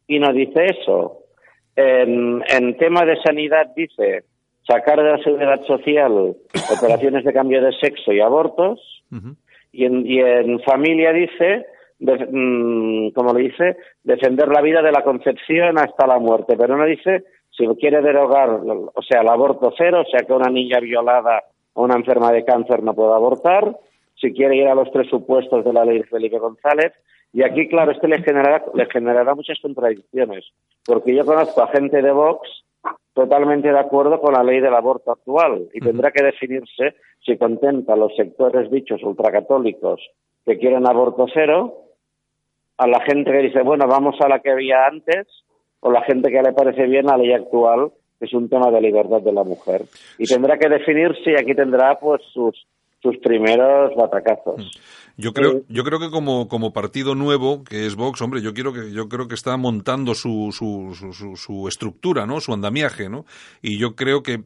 y 0.06 0.18
no 0.18 0.32
dice 0.32 0.66
eso. 0.66 1.20
En, 1.76 2.42
en 2.48 2.76
tema 2.76 3.04
de 3.04 3.20
sanidad 3.22 3.68
dice 3.74 4.24
sacar 4.66 5.02
de 5.02 5.10
la 5.10 5.18
seguridad 5.18 5.62
social 5.66 6.36
operaciones 6.72 7.24
de 7.24 7.32
cambio 7.32 7.62
de 7.62 7.72
sexo 7.72 8.12
y 8.12 8.20
abortos, 8.20 8.80
y, 9.74 9.84
en, 9.84 10.06
y 10.06 10.20
en 10.20 10.60
familia 10.60 11.12
dice 11.12 11.66
Mm, 12.00 13.10
como 13.10 13.32
le 13.32 13.44
dice, 13.44 13.76
defender 14.02 14.48
la 14.48 14.60
vida 14.60 14.82
de 14.82 14.92
la 14.92 15.02
concepción 15.02 15.78
hasta 15.78 16.06
la 16.06 16.18
muerte, 16.18 16.56
pero 16.56 16.76
no 16.76 16.84
dice 16.84 17.24
si 17.50 17.66
quiere 17.78 18.02
derogar, 18.02 18.50
o 18.50 19.02
sea, 19.08 19.20
el 19.20 19.28
aborto 19.28 19.72
cero, 19.78 20.02
o 20.04 20.10
sea, 20.10 20.26
que 20.26 20.32
una 20.32 20.50
niña 20.50 20.80
violada 20.80 21.44
o 21.72 21.84
una 21.84 21.94
enferma 21.94 22.32
de 22.32 22.44
cáncer 22.44 22.82
no 22.82 22.94
pueda 22.94 23.14
abortar, 23.14 23.78
si 24.16 24.32
quiere 24.32 24.56
ir 24.56 24.66
a 24.66 24.74
los 24.74 24.90
presupuestos 24.90 25.64
de 25.64 25.72
la 25.72 25.84
ley 25.84 25.98
de 25.98 26.04
Felipe 26.04 26.38
González, 26.38 26.92
y 27.32 27.44
aquí, 27.44 27.68
claro, 27.68 27.92
esto 27.92 28.08
le 28.08 28.22
generará, 28.22 28.64
le 28.74 28.86
generará 28.86 29.34
muchas 29.36 29.60
contradicciones, 29.60 30.44
porque 30.84 31.14
yo 31.14 31.24
conozco 31.24 31.62
a 31.62 31.68
gente 31.68 32.02
de 32.02 32.10
Vox 32.10 32.63
totalmente 33.14 33.70
de 33.70 33.78
acuerdo 33.78 34.20
con 34.20 34.34
la 34.34 34.42
ley 34.42 34.60
del 34.60 34.74
aborto 34.74 35.12
actual 35.12 35.68
y 35.72 35.80
tendrá 35.80 36.10
que 36.10 36.22
definirse 36.22 36.96
si 37.24 37.38
contenta 37.38 37.94
a 37.94 37.96
los 37.96 38.14
sectores 38.16 38.70
dichos 38.70 39.02
ultracatólicos 39.02 40.00
que 40.44 40.58
quieren 40.58 40.86
aborto 40.86 41.26
cero 41.32 41.84
a 42.76 42.86
la 42.88 43.00
gente 43.00 43.30
que 43.30 43.38
dice, 43.38 43.62
bueno, 43.62 43.86
vamos 43.86 44.16
a 44.20 44.28
la 44.28 44.40
que 44.40 44.50
había 44.50 44.86
antes, 44.86 45.26
o 45.80 45.92
la 45.92 46.02
gente 46.02 46.30
que 46.30 46.42
le 46.42 46.52
parece 46.52 46.86
bien 46.86 47.06
la 47.06 47.16
ley 47.16 47.32
actual, 47.32 47.92
es 48.20 48.32
un 48.32 48.48
tema 48.48 48.70
de 48.70 48.80
libertad 48.80 49.20
de 49.20 49.32
la 49.32 49.44
mujer. 49.44 49.82
Y 50.18 50.26
tendrá 50.26 50.58
que 50.58 50.68
definirse 50.68 51.30
y 51.30 51.34
aquí 51.34 51.54
tendrá 51.54 51.98
pues 52.00 52.22
sus, 52.32 52.66
sus 53.04 53.18
primeros 53.18 53.94
batacazos. 53.94 54.56
Mm. 54.56 54.70
Yo 55.16 55.32
creo, 55.32 55.60
yo 55.68 55.84
creo 55.84 56.00
que 56.00 56.10
como, 56.10 56.48
como 56.48 56.72
partido 56.72 57.14
nuevo, 57.14 57.62
que 57.62 57.86
es 57.86 57.94
Vox, 57.94 58.20
hombre, 58.20 58.42
yo 58.42 58.52
quiero 58.52 58.72
que, 58.72 58.90
yo 58.90 59.08
creo 59.08 59.28
que 59.28 59.36
está 59.36 59.56
montando 59.56 60.14
su, 60.14 60.50
su, 60.50 60.92
su, 61.12 61.36
su 61.36 61.68
estructura, 61.68 62.26
¿no? 62.26 62.40
Su 62.40 62.52
andamiaje, 62.52 63.08
¿no? 63.08 63.24
Y 63.62 63.78
yo 63.78 63.94
creo 63.94 64.24
que 64.24 64.42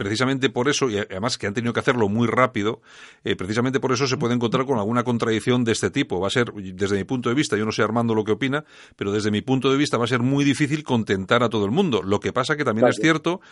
precisamente 0.00 0.48
por 0.48 0.70
eso, 0.70 0.88
y 0.88 0.96
además 0.96 1.36
que 1.36 1.46
han 1.46 1.52
tenido 1.52 1.74
que 1.74 1.80
hacerlo 1.80 2.08
muy 2.08 2.26
rápido, 2.26 2.80
eh, 3.22 3.36
precisamente 3.36 3.80
por 3.80 3.92
eso 3.92 4.06
se 4.06 4.16
puede 4.16 4.32
encontrar 4.32 4.64
con 4.64 4.78
alguna 4.78 5.04
contradicción 5.04 5.62
de 5.62 5.72
este 5.72 5.90
tipo. 5.90 6.18
Va 6.18 6.28
a 6.28 6.30
ser, 6.30 6.54
desde 6.54 6.96
mi 6.96 7.04
punto 7.04 7.28
de 7.28 7.34
vista, 7.34 7.54
yo 7.58 7.66
no 7.66 7.70
sé 7.70 7.82
Armando 7.82 8.14
lo 8.14 8.24
que 8.24 8.32
opina, 8.32 8.64
pero 8.96 9.12
desde 9.12 9.30
mi 9.30 9.42
punto 9.42 9.70
de 9.70 9.76
vista 9.76 9.98
va 9.98 10.04
a 10.04 10.06
ser 10.06 10.20
muy 10.20 10.42
difícil 10.42 10.84
contentar 10.84 11.42
a 11.42 11.50
todo 11.50 11.66
el 11.66 11.70
mundo. 11.70 12.02
Lo 12.02 12.18
que 12.18 12.32
pasa 12.32 12.56
que 12.56 12.64
también 12.64 12.88
es 12.88 12.96
cierto 12.96 13.42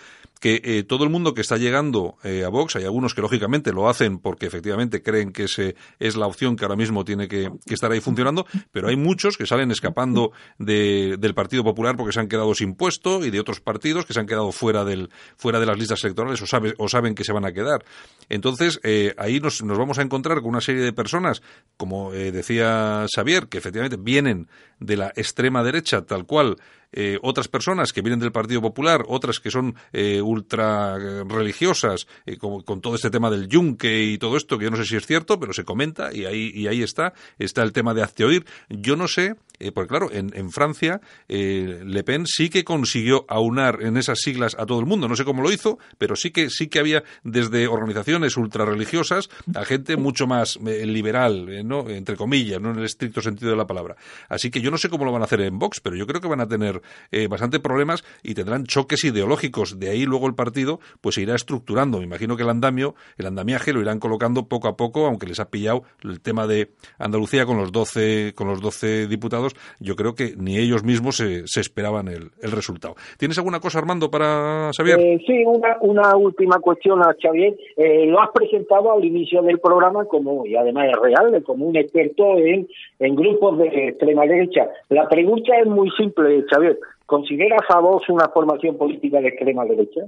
que 0.40 0.62
eh, 0.64 0.84
todo 0.84 1.04
el 1.04 1.10
mundo 1.10 1.34
que 1.34 1.42
está 1.42 1.58
llegando 1.58 2.16
eh, 2.24 2.44
a 2.46 2.48
Vox, 2.48 2.76
hay 2.76 2.84
algunos 2.84 3.14
que 3.14 3.20
lógicamente 3.20 3.70
lo 3.74 3.86
hacen 3.86 4.18
porque 4.18 4.46
efectivamente 4.46 5.02
creen 5.02 5.32
que 5.32 5.44
ese 5.44 5.76
es 5.98 6.16
la 6.16 6.26
opción 6.26 6.56
que 6.56 6.64
ahora 6.64 6.76
mismo 6.76 7.04
tiene 7.04 7.28
que, 7.28 7.50
estar 7.66 7.92
ahí 7.92 8.00
funcionando, 8.00 8.46
pero 8.72 8.88
hay 8.88 8.96
muchos 8.96 9.36
que 9.36 9.44
salen 9.44 9.70
escapando 9.70 10.32
del 10.58 11.34
Partido 11.34 11.62
Popular 11.62 11.94
porque 11.94 12.14
se 12.14 12.20
han 12.20 12.28
quedado 12.28 12.54
sin 12.54 12.74
puesto 12.74 13.22
y 13.22 13.30
de 13.30 13.38
otros 13.38 13.60
partidos 13.60 14.06
que 14.06 14.14
se 14.14 14.20
han 14.20 14.26
quedado 14.26 14.50
fuera, 14.50 14.86
del, 14.86 15.10
fuera 15.36 15.60
de 15.60 15.66
las 15.66 15.76
listas 15.76 16.02
electorales 16.04 16.37
o, 16.40 16.88
saben 16.88 17.14
que 17.14 17.24
se 17.24 17.32
van 17.32 17.44
a 17.44 17.52
quedar. 17.52 17.84
Entonces, 18.28 18.80
eh, 18.82 19.14
ahí 19.18 19.40
nos, 19.40 19.60
vamos 19.62 19.98
a 19.98 20.02
encontrar 20.02 20.38
con 20.38 20.50
una 20.50 20.60
serie 20.60 20.82
de 20.82 20.92
personas, 20.92 21.42
como 21.76 22.12
eh, 22.12 22.32
decía 22.32 23.06
Xavier, 23.14 23.48
que 23.48 23.58
efectivamente 23.58 23.96
vienen 24.00 24.48
de 24.80 24.96
la 24.96 25.12
extrema 25.16 25.62
derecha, 25.62 26.02
tal 26.02 26.26
cual, 26.26 26.56
eh, 26.92 27.18
otras 27.22 27.48
personas 27.48 27.92
que 27.92 28.00
vienen 28.00 28.18
del 28.18 28.32
Partido 28.32 28.62
Popular, 28.62 29.04
otras 29.08 29.40
que 29.40 29.50
son 29.50 29.74
eh, 29.92 30.22
ultra 30.22 30.96
religiosas, 31.24 32.06
eh, 32.24 32.38
con 32.38 32.80
todo 32.80 32.94
este 32.94 33.10
tema 33.10 33.30
del 33.30 33.46
yunque 33.46 34.04
y 34.04 34.18
todo 34.18 34.36
esto, 34.36 34.58
que 34.58 34.64
yo 34.64 34.70
no 34.70 34.76
sé 34.76 34.84
si 34.84 34.96
es 34.96 35.06
cierto, 35.06 35.38
pero 35.38 35.52
se 35.52 35.64
comenta 35.64 36.14
y 36.14 36.24
ahí, 36.24 36.50
y 36.54 36.66
ahí 36.66 36.82
está, 36.82 37.12
está 37.38 37.62
el 37.62 37.72
tema 37.72 37.92
de 37.92 38.08
oír. 38.24 38.46
Yo 38.68 38.96
no 38.96 39.06
sé, 39.06 39.36
porque 39.74 39.88
claro, 39.88 40.10
en, 40.12 40.32
en 40.34 40.50
Francia 40.50 41.00
Le 41.28 42.02
Pen 42.04 42.26
sí 42.26 42.48
que 42.48 42.64
consiguió 42.64 43.26
aunar 43.28 43.82
en 43.82 43.96
esas 43.96 44.20
siglas 44.20 44.56
a 44.58 44.66
todo 44.66 44.80
el 44.80 44.86
mundo, 44.86 45.08
no 45.08 45.16
sé 45.16 45.24
cómo 45.24 45.42
lo 45.42 45.52
hizo, 45.52 45.78
pero 45.98 46.16
sí 46.16 46.30
que, 46.30 46.48
sí 46.48 46.68
que 46.68 46.78
había 46.78 47.04
desde 47.22 47.68
organizaciones 47.68 48.36
ultra 48.36 48.64
religiosas 48.64 49.28
a 49.54 49.64
gente 49.64 49.96
mucho 49.96 50.26
más 50.26 50.58
liberal, 50.60 51.66
¿no? 51.66 51.88
entre 51.90 52.16
comillas, 52.16 52.60
no 52.60 52.70
en 52.70 52.78
el 52.78 52.84
estricto 52.84 53.20
sentido 53.20 53.50
de 53.50 53.56
la 53.56 53.66
palabra. 53.66 53.96
Así 54.28 54.50
que 54.50 54.60
yo 54.60 54.67
no 54.70 54.78
sé 54.78 54.88
cómo 54.88 55.04
lo 55.04 55.12
van 55.12 55.22
a 55.22 55.24
hacer 55.24 55.40
en 55.40 55.58
Vox, 55.58 55.80
pero 55.80 55.96
yo 55.96 56.06
creo 56.06 56.20
que 56.20 56.28
van 56.28 56.40
a 56.40 56.48
tener 56.48 56.80
eh, 57.10 57.28
bastante 57.28 57.60
problemas 57.60 58.04
y 58.22 58.34
tendrán 58.34 58.64
choques 58.64 59.04
ideológicos. 59.04 59.78
De 59.78 59.90
ahí 59.90 60.04
luego 60.04 60.26
el 60.26 60.34
partido 60.34 60.80
pues 61.00 61.16
se 61.16 61.22
irá 61.22 61.34
estructurando. 61.34 61.98
Me 61.98 62.04
imagino 62.04 62.36
que 62.36 62.42
el 62.42 62.50
andamio, 62.50 62.94
el 63.16 63.26
andamiaje 63.26 63.72
lo 63.72 63.80
irán 63.80 63.98
colocando 63.98 64.48
poco 64.48 64.68
a 64.68 64.76
poco, 64.76 65.06
aunque 65.06 65.26
les 65.26 65.40
ha 65.40 65.50
pillado 65.50 65.82
el 66.02 66.20
tema 66.20 66.46
de 66.46 66.70
Andalucía 66.98 67.46
con 67.46 67.56
los 67.56 67.72
12, 67.72 68.32
con 68.34 68.48
los 68.48 68.60
12 68.60 69.06
diputados. 69.06 69.54
Yo 69.80 69.96
creo 69.96 70.14
que 70.14 70.34
ni 70.36 70.58
ellos 70.58 70.84
mismos 70.84 71.16
se, 71.16 71.44
esperaban 71.60 72.08
el, 72.08 72.30
resultado. 72.40 72.94
¿Tienes 73.18 73.38
alguna 73.38 73.60
cosa, 73.60 73.78
Armando, 73.78 74.10
para 74.10 74.70
Xavier? 74.76 74.98
Eh, 74.98 75.20
sí, 75.26 75.44
una, 75.44 75.76
una 75.80 76.16
última 76.16 76.58
cuestión 76.58 77.02
a 77.02 77.14
Xavier. 77.20 77.56
Eh, 77.76 78.06
lo 78.06 78.20
has 78.20 78.30
presentado 78.32 78.92
al 78.92 79.04
inicio 79.04 79.42
del 79.42 79.58
programa 79.58 80.04
como, 80.06 80.46
y 80.46 80.56
además 80.56 80.88
es 80.90 81.00
real, 81.00 81.42
como 81.42 81.66
un 81.66 81.76
experto 81.76 82.38
en, 82.38 82.68
en 82.98 83.14
grupos 83.14 83.58
de 83.58 83.88
extrema 83.88 84.26
derecha. 84.26 84.57
La 84.88 85.08
pregunta 85.08 85.56
es 85.58 85.66
muy 85.66 85.90
simple, 85.92 86.44
Xavier. 86.50 86.78
¿consideras 87.08 87.62
a 87.70 87.80
vos 87.80 88.06
una 88.10 88.28
formación 88.28 88.76
política 88.76 89.18
de 89.20 89.28
extrema 89.28 89.64
derecha? 89.64 90.02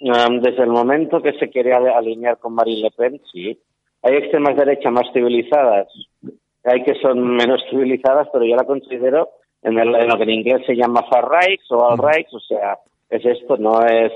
desde 0.00 0.62
el 0.62 0.68
momento 0.68 1.20
que 1.20 1.32
se 1.32 1.50
quería 1.50 1.78
alinear 1.78 2.38
con 2.38 2.54
Marine 2.54 2.82
Le 2.82 2.90
Pen, 2.92 3.20
sí. 3.32 3.58
Hay 4.02 4.14
extremas 4.14 4.54
derechas 4.54 4.92
más 4.92 5.06
civilizadas, 5.12 5.88
hay 6.62 6.84
que 6.84 6.94
son 7.00 7.34
menos 7.34 7.60
civilizadas, 7.68 8.28
pero 8.32 8.44
yo 8.44 8.54
la 8.54 8.62
considero 8.62 9.30
en, 9.62 9.74
lo 9.74 10.16
que 10.16 10.22
en 10.22 10.30
inglés 10.30 10.62
se 10.66 10.76
llama 10.76 11.02
far 11.10 11.28
right 11.28 11.60
o 11.70 11.78
all 11.78 11.98
right, 11.98 12.28
o 12.32 12.38
sea, 12.38 12.78
es 13.10 13.24
esto, 13.24 13.56
no 13.56 13.84
es 13.84 14.12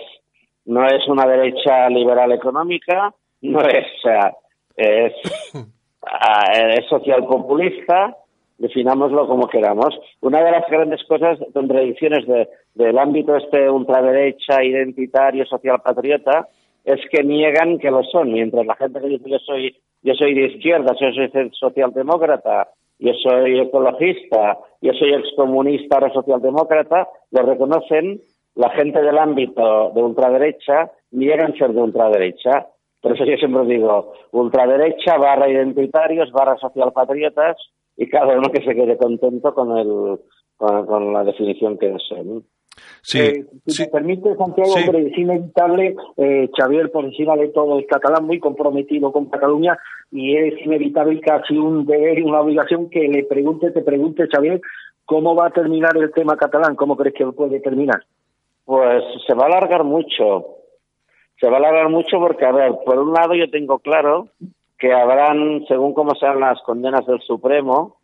no 0.67 0.87
es 0.87 1.09
una 1.09 1.27
derecha 1.27 1.89
liberal 1.89 2.31
económica, 2.31 3.13
no 3.41 3.61
es, 3.63 3.87
o 3.99 4.01
sea, 4.03 4.33
es, 4.77 5.15
es 6.77 6.87
social 6.89 7.27
populista, 7.27 8.17
definámoslo 8.59 9.26
como 9.26 9.48
queramos. 9.48 9.98
Una 10.20 10.42
de 10.42 10.50
las 10.50 10.68
grandes 10.68 11.03
cosas, 11.05 11.38
contradicciones 11.53 12.26
de, 12.26 12.48
del 12.74 12.98
ámbito 12.98 13.36
este 13.36 13.68
ultraderecha, 13.68 14.62
identitario, 14.62 15.44
social 15.46 15.80
patriota, 15.82 16.48
es 16.84 17.00
que 17.11 17.22
niegan 17.22 17.78
que 17.78 17.90
lo 17.90 18.03
son, 18.05 18.32
mientras 18.32 18.66
la 18.66 18.74
gente 18.76 19.00
que 19.00 19.09
dice 19.09 19.30
yo 19.30 19.38
soy, 19.38 19.76
yo 20.03 20.14
soy 20.14 20.34
de 20.34 20.46
izquierda, 20.46 20.94
yo 21.00 21.12
soy 21.12 21.50
socialdemócrata, 21.53 22.68
yo 22.98 23.12
soy 23.14 23.61
ecologista, 23.61 24.59
yo 24.80 24.92
soy 24.94 25.14
excomunista 25.14 25.98
o 25.98 26.12
socialdemócrata, 26.12 27.09
lo 27.30 27.42
reconocen, 27.42 28.20
la 28.55 28.70
gente 28.70 29.00
del 29.00 29.18
ámbito 29.18 29.90
de 29.94 30.03
ultraderecha 30.03 30.90
niegan 31.12 31.57
ser 31.57 31.72
de 31.72 31.80
ultraderecha. 31.80 32.66
Por 33.00 33.12
eso 33.12 33.24
yo 33.24 33.36
siempre 33.36 33.64
digo, 33.64 34.12
ultraderecha 34.32 35.16
barra 35.18 35.48
identitarios 35.48 36.30
barra 36.32 36.57
socialpatriotas 36.59 37.57
y 37.97 38.09
cada 38.09 38.38
uno 38.38 38.51
que 38.51 38.64
se 38.64 38.74
quede 38.74 38.97
contento 38.97 39.55
con 39.55 39.76
el 39.76 40.18
con, 40.57 41.12
la 41.12 41.24
definición 41.24 41.76
que 41.78 41.90
desee. 41.90 42.24
Sí, 43.03 43.18
eh, 43.18 43.47
si 43.66 43.82
me 43.82 43.88
permite, 43.88 44.36
Santiago, 44.36 44.72
hombre, 44.74 45.09
es 45.09 45.18
inevitable, 45.18 45.97
eh, 46.16 46.49
Xavier, 46.57 46.90
por 46.90 47.05
encima 47.05 47.36
de 47.36 47.49
todo, 47.49 47.78
es 47.78 47.86
catalán 47.86 48.24
muy 48.24 48.38
comprometido 48.38 49.12
con 49.12 49.26
Cataluña 49.26 49.76
y 50.11 50.36
es 50.36 50.55
inevitable 50.64 51.20
casi 51.20 51.57
un 51.57 51.84
deber 51.84 52.18
y 52.18 52.22
una 52.22 52.40
obligación 52.40 52.88
que 52.88 53.09
le 53.09 53.24
pregunte, 53.24 53.72
te 53.72 53.82
pregunte, 53.82 54.28
Xavier, 54.28 54.61
¿cómo 55.05 55.34
va 55.34 55.49
a 55.49 55.53
terminar 55.53 55.97
el 55.97 56.12
tema 56.12 56.36
catalán? 56.36 56.76
¿Cómo 56.76 56.97
crees 56.97 57.14
que 57.14 57.26
puede 57.26 57.61
terminar? 57.61 58.05
Pues 58.64 59.03
se 59.26 59.34
va 59.34 59.45
a 59.45 59.47
alargar 59.47 59.84
mucho. 59.84 60.47
Se 61.40 61.49
va 61.49 61.57
a 61.57 61.59
alargar 61.59 61.88
mucho 61.88 62.18
porque, 62.20 62.47
a 62.47 62.53
ver, 62.53 62.72
por 62.86 62.99
un 62.99 63.12
lado 63.12 63.34
yo 63.34 63.51
tengo 63.51 63.80
claro 63.80 64.28
que 64.83 64.93
habrán, 64.93 65.64
según 65.68 65.95
cómo 65.95 66.12
sean 66.16 66.41
las 66.41 66.61
condenas 66.62 67.07
del 67.07 67.20
Supremo, 67.20 67.99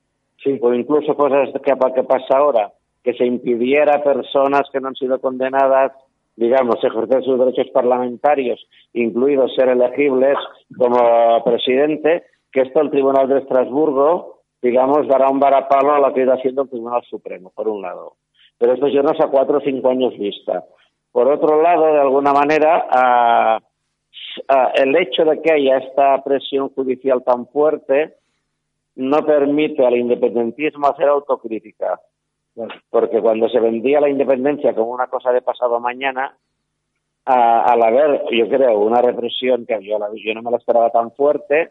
sí. 0.45 0.61
o 0.63 0.73
incluso 0.73 1.17
cosas 1.17 1.49
que, 1.53 1.73
que 1.93 2.03
pasa 2.05 2.39
ahora, 2.39 2.73
que 3.03 3.15
se 3.15 3.27
impidiera 3.27 3.97
a 3.97 4.05
personas 4.05 4.63
que 4.73 4.79
no 4.81 4.87
han 4.87 4.95
sido 4.95 5.21
condenadas, 5.21 5.91
digamos, 6.37 6.77
ejercer 6.85 7.25
sus 7.25 7.37
derechos 7.37 7.67
parlamentarios, 7.75 8.65
incluidos 8.93 9.57
ser 9.57 9.71
elegibles 9.71 10.39
como 10.77 11.43
presidente, 11.43 12.23
que 12.53 12.61
esto 12.61 12.81
el 12.81 12.93
Tribunal 12.93 13.29
de 13.29 13.41
Estrasburgo, 13.41 14.43
digamos, 14.63 15.09
dará 15.09 15.31
un 15.31 15.41
varapalo 15.41 15.95
a 15.95 15.99
lo 15.99 16.15
que 16.15 16.23
ido 16.23 16.33
haciendo 16.33 16.63
el 16.63 16.71
Tribunal 16.71 17.03
Supremo, 17.11 17.51
por 17.57 17.67
un 17.67 17.83
lado. 17.83 18.13
Pero 18.57 18.75
esto 18.75 18.87
es 18.87 19.21
a 19.21 19.27
cuatro 19.27 19.59
o 19.59 19.63
cinco 19.63 19.89
años 19.89 20.17
vista. 20.17 20.63
Por 21.11 21.27
otro 21.27 21.61
lado, 21.61 21.87
de 21.87 22.01
alguna 22.01 22.33
manera, 22.33 22.87
a 22.89 23.59
Ah, 24.49 24.73
el 24.75 24.97
hecho 24.97 25.25
de 25.25 25.41
que 25.43 25.53
haya 25.53 25.79
esta 25.79 26.23
presión 26.23 26.69
judicial 26.71 27.23
tan 27.25 27.47
fuerte 27.49 28.15
no 28.97 29.25
permite 29.25 29.85
al 29.87 29.97
independentismo 29.97 30.89
hacer 30.89 31.09
autocrítica. 31.09 32.01
Porque 32.91 33.21
cuando 33.21 33.49
se 33.49 33.61
vendía 33.61 34.01
la 34.01 34.09
independencia 34.09 34.75
como 34.75 34.91
una 34.91 35.07
cosa 35.07 35.33
de 35.33 35.43
pasado 35.43 35.79
mañana, 35.79 36.37
al 37.25 37.83
haber, 37.83 38.25
yo 38.31 38.49
creo, 38.49 38.79
una 38.81 39.03
represión 39.03 39.67
que 39.67 39.79
yo, 39.83 39.99
yo 40.15 40.35
no 40.35 40.43
me 40.43 40.51
la 40.51 40.57
esperaba 40.57 40.91
tan 40.91 41.13
fuerte, 41.13 41.71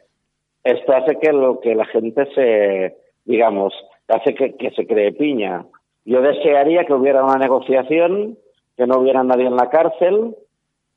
esto 0.64 0.94
hace 0.94 1.18
que 1.20 1.34
lo 1.34 1.60
que 1.60 1.76
la 1.76 1.86
gente 1.86 2.28
se, 2.34 2.96
digamos, 3.26 3.74
hace 4.08 4.36
que 4.36 4.72
se 4.76 4.86
cree 4.86 5.12
piña. 5.12 5.66
Yo 6.06 6.22
desearía 6.22 6.86
que 6.86 6.94
hubiera 6.94 7.24
una 7.24 7.38
negociación, 7.38 8.38
que 8.78 8.86
no 8.86 9.00
hubiera 9.00 9.24
nadie 9.24 9.48
en 9.48 9.58
la 9.58 9.70
cárcel, 9.70 10.36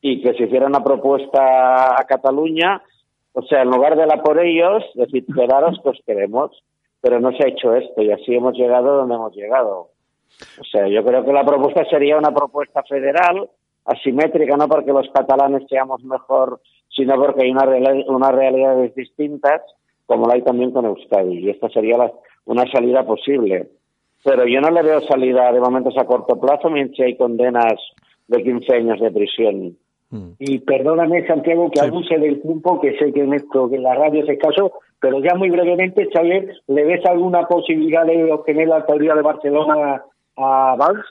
y 0.01 0.22
que 0.22 0.34
se 0.34 0.44
hiciera 0.44 0.66
una 0.66 0.82
propuesta 0.82 2.01
a 2.01 2.05
Cataluña, 2.07 2.82
o 3.32 3.42
sea, 3.42 3.62
en 3.62 3.70
lugar 3.70 3.96
de 3.96 4.07
la 4.07 4.22
por 4.22 4.40
ellos, 4.40 4.82
decir, 4.94 5.24
quedaros 5.26 5.78
que 5.82 5.90
os 5.90 6.01
queremos, 6.07 6.51
pero 7.01 7.20
no 7.20 7.30
se 7.32 7.44
ha 7.44 7.48
hecho 7.48 7.74
esto 7.74 8.03
y 8.03 8.11
así 8.11 8.34
hemos 8.34 8.55
llegado 8.55 8.96
donde 8.96 9.14
hemos 9.14 9.34
llegado. 9.34 9.88
O 10.61 10.64
sea, 10.64 10.88
yo 10.88 11.05
creo 11.05 11.24
que 11.24 11.32
la 11.32 11.44
propuesta 11.44 11.84
sería 11.86 12.16
una 12.16 12.32
propuesta 12.32 12.82
federal, 12.84 13.48
asimétrica, 13.84 14.57
no 14.57 14.68
porque 14.68 14.92
los 14.92 15.09
catalanes 15.11 15.64
seamos 15.68 16.03
mejor, 16.05 16.61
sino 16.88 17.14
porque 17.16 17.44
hay 17.44 17.51
una 17.51 17.64
unas 18.07 18.32
realidades 18.32 18.94
distintas, 18.94 19.62
como 20.07 20.26
la 20.26 20.34
hay 20.34 20.42
también 20.42 20.72
con 20.72 20.86
Euskadi, 20.86 21.38
y 21.38 21.51
esta 21.51 21.68
sería 21.68 21.96
la, 21.96 22.12
una 22.46 22.64
salida 22.70 23.05
posible. 23.05 23.70
Pero 24.24 24.46
yo 24.46 24.61
no 24.61 24.70
le 24.70 24.82
veo 24.82 25.01
salida 25.03 25.53
de 25.53 25.61
momentos 25.61 25.96
a 25.96 26.05
corto 26.05 26.38
plazo 26.38 26.68
mientras 26.68 27.07
hay 27.07 27.16
condenas 27.16 27.74
de 28.28 28.42
15 28.42 28.74
años 28.74 29.01
de 29.01 29.11
prisión. 29.11 29.76
Mm. 30.11 30.30
Y 30.38 30.58
perdóname, 30.61 31.26
Santiago, 31.26 31.70
que 31.70 31.80
abuse 31.80 32.18
del 32.18 32.42
tiempo, 32.42 32.80
que 32.80 32.98
sé 32.98 33.12
que 33.12 33.20
en 33.20 33.34
esto, 33.34 33.70
que 33.70 33.76
en 33.76 33.84
la 33.84 33.94
radio 33.94 34.24
es 34.24 34.28
escaso, 34.28 34.72
pero 35.00 35.20
ya 35.20 35.34
muy 35.34 35.50
brevemente, 35.50 36.08
Xavier, 36.12 36.52
¿le 36.66 36.84
ves 36.84 37.04
alguna 37.06 37.46
posibilidad 37.46 38.04
de 38.04 38.32
obtener 38.32 38.68
la 38.68 38.76
alcaldía 38.76 39.14
de 39.14 39.22
Barcelona 39.22 40.04
a 40.36 40.76
Valls? 40.76 41.06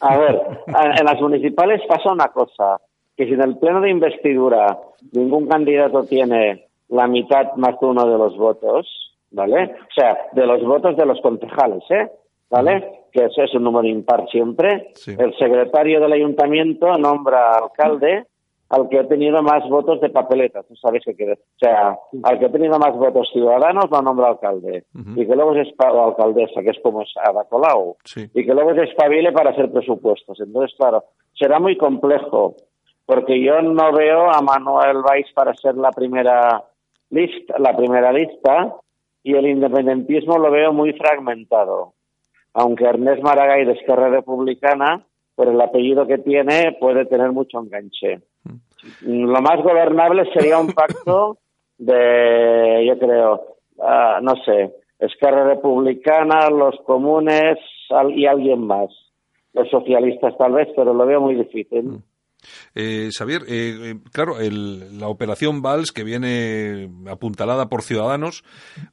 A 0.00 0.18
ver, 0.18 0.40
en 0.98 1.04
las 1.04 1.20
municipales 1.20 1.80
pasa 1.88 2.12
una 2.12 2.28
cosa, 2.28 2.80
que 3.16 3.26
si 3.26 3.32
en 3.32 3.42
el 3.42 3.58
pleno 3.58 3.80
de 3.80 3.90
investidura 3.90 4.78
ningún 5.12 5.46
candidato 5.46 6.04
tiene 6.04 6.66
la 6.88 7.06
mitad 7.06 7.54
más 7.56 7.78
de 7.80 7.86
uno 7.86 8.04
de 8.04 8.18
los 8.18 8.36
votos, 8.36 8.86
¿vale? 9.30 9.64
O 9.64 9.94
sea, 9.94 10.18
de 10.32 10.46
los 10.46 10.62
votos 10.64 10.96
de 10.96 11.06
los 11.06 11.20
concejales, 11.20 11.82
¿eh? 11.90 12.10
¿Vale? 12.50 13.06
Que 13.10 13.24
eso 13.24 13.42
es 13.42 13.54
un 13.54 13.64
número 13.64 13.88
impar 13.88 14.28
siempre. 14.28 14.92
El 15.06 15.34
secretario 15.38 16.00
del 16.00 16.12
ayuntamiento 16.12 16.98
nombra 16.98 17.54
alcalde 17.54 18.26
al 18.72 18.88
que 18.88 18.98
ha 18.98 19.06
tenido 19.06 19.42
más 19.42 19.68
votos 19.68 20.00
de 20.00 20.08
papeletas, 20.08 20.66
¿tú 20.66 20.74
sabes 20.76 21.02
qué 21.04 21.14
quiere? 21.14 21.34
O 21.34 21.58
sea, 21.58 21.98
al 22.22 22.38
que 22.38 22.46
ha 22.46 22.50
tenido 22.50 22.78
más 22.78 22.96
votos 22.96 23.28
ciudadanos 23.30 23.90
lo 23.90 24.00
nombra 24.00 24.28
alcalde. 24.28 24.84
Y 25.14 25.26
que 25.26 25.36
luego 25.36 25.54
es 25.54 25.68
o 25.78 26.04
alcaldesa, 26.06 26.62
que 26.62 26.70
es 26.70 26.78
como 26.82 27.02
es 27.02 27.12
Ada 27.22 27.44
Colau. 27.44 27.96
Y 28.16 28.46
que 28.46 28.54
luego 28.54 28.74
se 28.74 28.84
espabile 28.84 29.30
para 29.30 29.50
hacer 29.50 29.70
presupuestos. 29.70 30.40
Entonces, 30.40 30.74
claro, 30.78 31.04
será 31.34 31.60
muy 31.60 31.76
complejo, 31.76 32.56
porque 33.04 33.42
yo 33.42 33.60
no 33.60 33.92
veo 33.92 34.30
a 34.30 34.40
Manuel 34.40 35.02
Valls 35.02 35.30
para 35.34 35.54
ser 35.54 35.74
la 35.74 35.90
primera 35.90 36.64
lista, 37.10 37.58
la 37.58 37.76
primera 37.76 38.10
lista, 38.10 38.74
y 39.22 39.34
el 39.34 39.48
independentismo 39.48 40.38
lo 40.38 40.50
veo 40.50 40.72
muy 40.72 40.94
fragmentado. 40.94 41.92
Aunque 42.54 42.86
Ernest 42.86 43.22
Maragall 43.22 43.66
de 43.66 43.72
Esquerra 43.72 44.08
Republicana, 44.08 45.04
por 45.34 45.48
el 45.48 45.60
apellido 45.60 46.06
que 46.06 46.16
tiene, 46.16 46.74
puede 46.80 47.04
tener 47.04 47.32
mucho 47.32 47.60
enganche. 47.60 48.22
Lo 49.02 49.40
más 49.40 49.62
gobernable 49.62 50.30
sería 50.32 50.58
un 50.58 50.72
pacto 50.72 51.38
de, 51.78 52.84
yo 52.86 52.98
creo, 52.98 53.56
ah, 53.80 54.20
no 54.22 54.34
sé, 54.44 54.74
Esquerra 54.98 55.44
Republicana, 55.44 56.48
los 56.50 56.76
comunes 56.86 57.58
y 58.14 58.26
alguien 58.26 58.66
más. 58.66 58.88
Los 59.52 59.68
socialistas 59.68 60.36
tal 60.38 60.52
vez, 60.52 60.68
pero 60.76 60.94
lo 60.94 61.04
veo 61.06 61.20
muy 61.20 61.34
difícil. 61.34 62.02
Mm. 62.42 62.78
Eh, 62.78 63.10
Xavier, 63.16 63.42
eh, 63.48 63.78
eh, 63.82 63.94
claro, 64.12 64.36
la 64.40 65.08
operación 65.08 65.62
VALS 65.62 65.92
que 65.92 66.04
viene 66.04 66.90
apuntalada 67.10 67.68
por 67.68 67.82
Ciudadanos, 67.82 68.44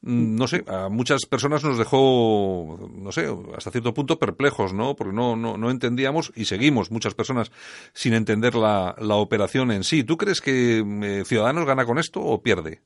mm, 0.02 0.36
no 0.36 0.47
sé, 0.47 0.64
a 0.68 0.89
muchas 0.89 1.26
personas 1.26 1.64
nos 1.64 1.78
dejó, 1.78 2.89
no 2.93 3.12
sé, 3.12 3.28
hasta 3.56 3.72
cierto 3.72 3.93
punto 3.93 4.20
perplejos, 4.20 4.74
¿no? 4.74 4.95
Porque 4.95 5.14
no, 5.14 5.36
no, 5.36 5.70
entendíamos 5.70 6.32
y 6.36 6.45
seguimos 6.45 6.91
muchas 6.91 7.14
personas 7.14 7.52
sin 7.93 8.14
entender 8.14 8.56
la, 8.56 8.95
la 9.00 9.16
operación 9.16 9.72
en 9.72 9.84
sí. 9.84 10.04
¿Tú 10.04 10.18
crees 10.18 10.41
que 10.41 10.80
eh, 10.80 11.24
Ciudadanos 11.26 11.66
gana 11.66 11.86
con 11.86 11.97
esto 11.97 12.22
o 12.22 12.41
pierde? 12.41 12.80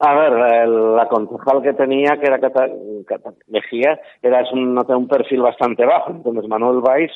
A 0.00 0.14
ver, 0.14 0.68
la 0.68 1.08
concejal 1.08 1.62
que 1.62 1.72
tenía, 1.72 2.18
que 2.20 2.26
era 2.26 2.38
Cata, 2.38 2.66
Mejía, 3.46 3.98
era 4.22 4.42
un, 4.52 4.76
un 4.76 5.08
perfil 5.08 5.40
bastante 5.40 5.86
bajo. 5.86 6.10
Entonces 6.10 6.48
Manuel 6.48 6.80
Valls 6.80 7.12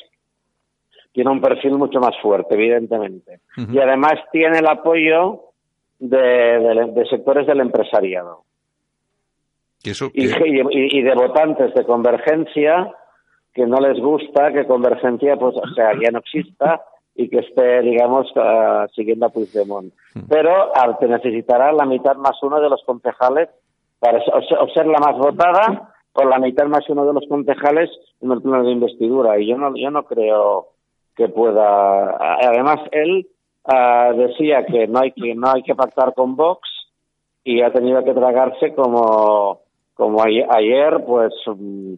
tiene 1.11 1.31
un 1.31 1.41
perfil 1.41 1.73
mucho 1.73 1.99
más 1.99 2.15
fuerte, 2.21 2.55
evidentemente. 2.55 3.39
Y 3.57 3.79
además 3.79 4.13
tiene 4.31 4.59
el 4.59 4.67
apoyo 4.67 5.49
de, 5.99 7.05
sectores 7.09 7.47
del 7.47 7.59
empresariado. 7.59 8.43
¿Y, 9.83 9.91
eso, 9.91 10.11
y, 10.13 11.01
de 11.01 11.13
votantes 11.15 11.73
de 11.73 11.85
Convergencia 11.85 12.93
que 13.53 13.65
no 13.65 13.77
les 13.77 13.99
gusta 13.99 14.51
que 14.51 14.67
Convergencia, 14.67 15.35
pues, 15.37 15.55
o 15.55 15.73
sea, 15.73 15.91
ya 16.01 16.11
no 16.11 16.19
exista 16.19 16.83
y 17.15 17.29
que 17.29 17.39
esté, 17.39 17.81
digamos, 17.81 18.31
uh, 18.35 18.87
siguiendo 18.95 19.25
a 19.25 19.29
Puigdemont. 19.29 19.93
Pero 20.29 20.75
al 20.75 20.97
que 20.99 21.07
necesitará 21.07 21.71
la 21.73 21.85
mitad 21.85 22.15
más 22.15 22.41
uno 22.43 22.61
de 22.61 22.69
los 22.69 22.81
concejales 22.85 23.49
para 23.99 24.19
o 24.19 24.69
ser 24.69 24.85
la 24.87 24.99
más 24.99 25.17
votada 25.17 25.93
o 26.13 26.23
la 26.23 26.39
mitad 26.39 26.65
más 26.67 26.89
uno 26.89 27.05
de 27.05 27.13
los 27.13 27.25
concejales 27.27 27.89
en 28.21 28.31
el 28.31 28.41
pleno 28.41 28.63
de 28.63 28.71
investidura. 28.71 29.37
Y 29.39 29.47
yo 29.47 29.57
no, 29.57 29.75
yo 29.75 29.91
no 29.91 30.03
creo 30.03 30.67
que 31.19 31.27
pueda. 31.27 32.15
Además, 32.17 32.79
él 32.91 33.27
ah, 33.65 34.13
decía 34.15 34.65
que 34.65 34.87
no 34.87 34.99
hay 34.99 35.11
que 35.11 35.35
no 35.35 35.51
hay 35.51 35.61
que 35.63 35.75
pactar 35.75 36.13
con 36.13 36.37
Vox 36.37 36.61
y 37.43 37.61
ha 37.61 37.73
tenido 37.73 38.03
que 38.05 38.13
tragarse 38.13 38.73
como 38.73 39.59
como 39.95 40.23
ayer, 40.23 41.03
pues 41.05 41.33
mm, 41.45 41.93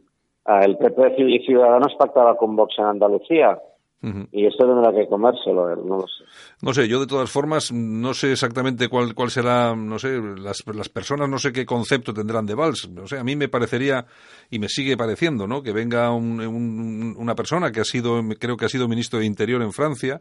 el 0.64 0.78
PP 0.78 1.14
y 1.20 1.40
Ciudadanos 1.46 1.94
pactaba 2.00 2.36
con 2.36 2.56
Vox 2.56 2.74
en 2.80 2.86
Andalucía. 2.86 3.60
Y 4.04 4.48
esto 4.48 4.66
tendrá 4.66 4.92
que 4.92 5.08
comérselo, 5.08 5.76
no 5.76 5.98
lo 5.98 6.08
sé. 6.08 6.24
No 6.64 6.74
sé, 6.74 6.88
yo 6.88 7.00
de 7.00 7.06
todas 7.06 7.30
formas 7.30 7.72
no 7.72 8.16
sé 8.16 8.32
exactamente 8.32 8.88
cuál, 8.88 9.14
cuál 9.14 9.30
será, 9.30 9.76
no 9.76 10.00
sé, 10.00 10.20
las, 10.20 10.64
las 10.74 10.90
personas 10.90 11.30
no 11.30 11.38
sé 11.38 11.52
qué 11.52 11.68
concepto 11.68 12.12
tendrán 12.12 12.48
de 12.48 12.56
Valls. 12.56 12.90
No 12.90 13.06
sé, 13.06 13.20
a 13.20 13.24
mí 13.24 13.36
me 13.36 13.48
parecería, 13.48 14.08
y 14.50 14.58
me 14.58 14.70
sigue 14.70 14.98
pareciendo, 14.98 15.46
¿no? 15.46 15.62
Que 15.62 15.72
venga 15.72 16.12
una 16.12 17.36
persona 17.36 17.72
que 17.72 17.82
ha 17.82 17.86
sido, 17.86 18.20
creo 18.40 18.58
que 18.58 18.66
ha 18.66 18.70
sido 18.70 18.88
ministro 18.88 19.20
de 19.20 19.26
Interior 19.28 19.62
en 19.62 19.72
Francia, 19.72 20.20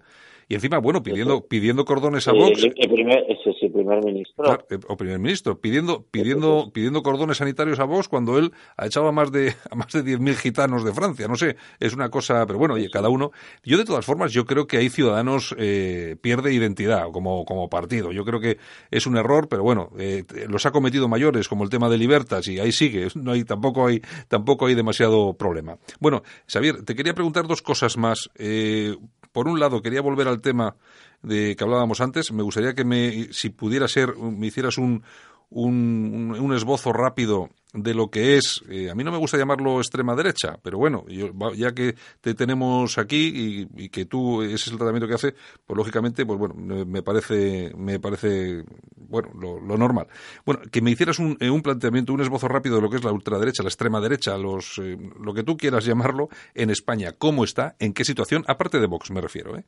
y 0.51 0.57
encima, 0.57 0.79
bueno, 0.79 1.01
pidiendo, 1.01 1.47
pidiendo 1.47 1.85
cordones 1.85 2.27
a 2.27 2.33
Vox. 2.33 2.65
El, 2.65 2.91
primer, 2.91 3.25
ese 3.29 3.53
sí, 3.61 3.69
primer 3.69 4.05
ministro. 4.05 4.59
Eh, 4.69 4.81
o 4.89 4.97
primer 4.97 5.21
ministro, 5.21 5.61
pidiendo, 5.61 6.05
pidiendo, 6.11 6.73
pidiendo 6.75 7.05
cordones 7.05 7.37
sanitarios 7.37 7.79
a 7.79 7.85
Vox 7.85 8.09
cuando 8.09 8.37
él 8.37 8.51
ha 8.77 8.87
echado 8.87 9.07
a 9.07 9.13
más 9.13 9.31
de, 9.31 9.55
a 9.71 9.77
más 9.77 9.93
de 9.93 10.03
10.000 10.03 10.35
gitanos 10.35 10.85
de 10.85 10.93
Francia. 10.93 11.29
No 11.29 11.37
sé, 11.37 11.55
es 11.79 11.95
una 11.95 12.09
cosa, 12.09 12.45
pero 12.47 12.59
bueno, 12.59 12.75
oye, 12.75 12.91
cada 12.91 13.09
uno. 13.11 13.31
Yo, 13.63 13.79
de 13.79 13.85
todas 13.85 14.05
formas, 14.05 14.33
yo 14.33 14.45
creo 14.45 14.67
que 14.67 14.79
ahí 14.79 14.89
Ciudadanos 14.89 15.55
eh, 15.57 16.17
pierde 16.21 16.53
identidad 16.53 17.13
como, 17.13 17.45
como 17.45 17.71
partido. 17.71 18.11
Yo 18.11 18.25
creo 18.25 18.41
que 18.41 18.59
es 18.91 19.07
un 19.07 19.17
error, 19.17 19.47
pero 19.49 19.63
bueno, 19.63 19.91
eh, 20.01 20.25
los 20.49 20.67
ha 20.67 20.73
cometido 20.73 21.07
mayores, 21.07 21.47
como 21.47 21.63
el 21.63 21.71
tema 21.71 21.89
de 21.89 21.97
Libertas, 21.97 22.49
y 22.49 22.59
ahí 22.59 22.73
sigue. 22.73 23.07
No 23.21 23.33
hay, 23.33 23.45
tampoco 23.45 23.87
hay, 23.87 24.01
tampoco 24.27 24.67
hay 24.67 24.75
demasiado 24.75 25.35
problema. 25.35 25.77
Bueno, 26.01 26.23
Xavier, 26.49 26.85
te 26.85 26.97
quería 26.97 27.15
preguntar 27.15 27.47
dos 27.47 27.63
cosas 27.63 27.99
más. 27.99 28.31
Eh, 28.35 28.97
por 29.33 29.47
un 29.47 29.61
lado, 29.61 29.81
quería 29.81 30.01
volver 30.01 30.27
al 30.27 30.40
tema 30.41 30.77
de 31.23 31.57
que 31.57 31.65
hablábamos 31.65 32.01
antes. 32.01 32.33
Me 32.33 32.43
gustaría 32.43 32.75
que 32.75 32.85
me, 32.85 33.33
si 33.33 33.51
pudiera 33.51 33.89
ser, 33.89 34.17
me 34.17 34.47
hicieras 34.47 34.79
un, 34.79 35.03
un, 35.51 36.37
un 36.39 36.55
esbozo 36.55 36.93
rápido 36.93 37.51
de 37.73 37.95
lo 37.95 38.11
que 38.11 38.37
es, 38.37 38.63
eh, 38.69 38.91
a 38.91 38.95
mí 38.95 39.05
no 39.05 39.13
me 39.13 39.19
gusta 39.19 39.39
llamarlo 39.39 39.79
extrema 39.79 40.17
derecha, 40.17 40.59
pero 40.63 40.79
bueno, 40.79 41.05
ya 41.55 41.73
que 41.73 41.95
te 42.21 42.35
tenemos 42.35 42.99
aquí 42.99 43.69
y, 43.77 43.89
que 43.91 44.07
tú 44.07 44.43
ese 44.43 44.55
es 44.55 44.69
el 44.69 44.77
tratamiento 44.77 45.07
que 45.07 45.15
hace, 45.15 45.35
pues 45.67 45.77
lógicamente, 45.77 46.27
pues 46.27 46.39
bueno, 46.39 46.55
me 46.57 47.03
parece, 47.03 47.73
me 47.77 48.01
parece, 48.01 48.65
bueno, 48.97 49.31
lo, 49.35 49.77
normal. 49.77 50.09
Bueno, 50.45 50.63
que 50.71 50.83
me 50.83 50.91
hicieras 50.91 51.19
un, 51.19 51.37
eh, 51.41 51.51
un, 51.51 51.63
planteamiento, 51.63 52.13
un 52.13 52.21
esbozo 52.21 52.49
rápido 52.49 52.77
de 52.77 52.83
lo 52.83 52.91
que 52.91 52.97
es 52.97 53.05
la 53.05 53.13
ultraderecha, 53.13 53.63
la 53.63 53.69
extrema 53.69 54.01
derecha, 54.01 54.37
los, 54.37 54.79
eh, 54.79 54.99
lo 55.21 55.33
que 55.33 55.45
tú 55.45 55.57
quieras 55.57 55.85
llamarlo 55.85 56.29
en 56.55 56.71
España, 56.71 57.13
cómo 57.17 57.45
está, 57.45 57.77
en 57.79 57.93
qué 57.93 58.05
situación, 58.05 58.45
aparte 58.49 58.81
de 58.81 58.87
Vox 58.87 59.11
me 59.11 59.21
refiero, 59.21 59.57
¿eh? 59.57 59.65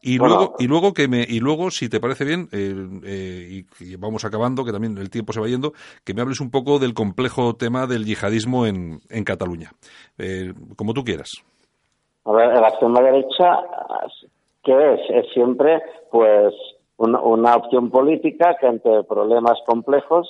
Y 0.00 0.18
luego, 0.18 0.56
y 0.58 0.66
luego 0.66 0.94
que 0.94 1.06
me, 1.06 1.24
y 1.28 1.38
luego, 1.38 1.70
si 1.70 1.88
te 1.88 2.00
parece 2.00 2.24
bien, 2.24 2.48
y, 2.52 3.66
y 3.84 3.96
vamos 3.96 4.24
acabando, 4.24 4.64
que 4.64 4.72
también 4.72 4.98
el 4.98 5.10
tiempo 5.10 5.32
se 5.32 5.38
va 5.38 5.46
yendo, 5.46 5.74
que 6.02 6.12
me 6.12 6.22
hables 6.22 6.40
un 6.40 6.50
poco 6.50 6.80
del 6.80 6.92
complejo 6.92 7.31
tema 7.58 7.86
del 7.86 8.04
yihadismo 8.04 8.66
en, 8.66 9.00
en 9.10 9.24
Cataluña. 9.24 9.70
Eh, 10.18 10.52
como 10.76 10.92
tú 10.92 11.02
quieras. 11.02 11.30
A 12.24 12.32
ver, 12.32 12.48
la 12.54 12.68
extrema 12.68 13.00
derecha, 13.00 13.60
¿qué 14.62 14.94
es? 14.94 15.00
Es 15.10 15.32
siempre, 15.32 15.82
pues, 16.10 16.54
una, 16.96 17.56
opción 17.56 17.90
política 17.90 18.56
que 18.60 18.66
ante 18.66 19.02
problemas 19.04 19.58
complejos, 19.66 20.28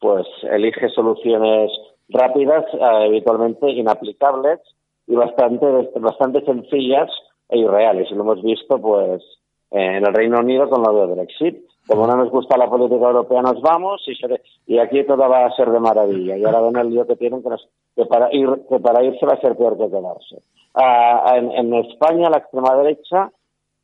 pues, 0.00 0.26
elige 0.50 0.88
soluciones 0.90 1.70
rápidas, 2.08 2.64
eh, 2.72 2.78
habitualmente 2.80 3.70
inaplicables 3.70 4.60
y 5.06 5.14
bastante, 5.14 5.66
bastante 5.96 6.44
sencillas 6.44 7.10
e 7.50 7.58
irreales. 7.58 8.08
Y 8.10 8.14
lo 8.14 8.22
hemos 8.22 8.42
visto, 8.42 8.80
pues, 8.80 9.22
en 9.70 10.06
el 10.06 10.14
Reino 10.14 10.38
Unido 10.40 10.70
con 10.70 10.82
lo 10.82 11.06
de 11.06 11.14
Brexit 11.14 11.58
como 11.86 12.06
no 12.06 12.16
nos 12.16 12.30
gusta 12.30 12.56
la 12.56 12.68
política 12.68 13.06
europea 13.06 13.42
nos 13.42 13.60
vamos 13.60 14.02
y, 14.06 14.74
y 14.74 14.78
aquí 14.78 15.04
todo 15.04 15.28
va 15.28 15.46
a 15.46 15.54
ser 15.54 15.70
de 15.70 15.78
maravilla. 15.78 16.36
Y 16.36 16.44
ahora 16.44 16.60
ven 16.62 16.76
el 16.76 16.90
lío 16.90 17.06
que 17.06 17.16
tienen 17.16 17.42
que, 17.42 18.06
para 18.06 18.32
irse 18.32 19.26
va 19.26 19.34
a 19.34 19.40
ser 19.40 19.56
peor 19.56 19.78
que 19.78 19.88
quedarse. 19.88 20.42
Ah, 20.74 21.34
en, 21.36 21.74
España 21.74 22.28
la 22.28 22.38
extrema 22.38 22.74
derecha 22.76 23.30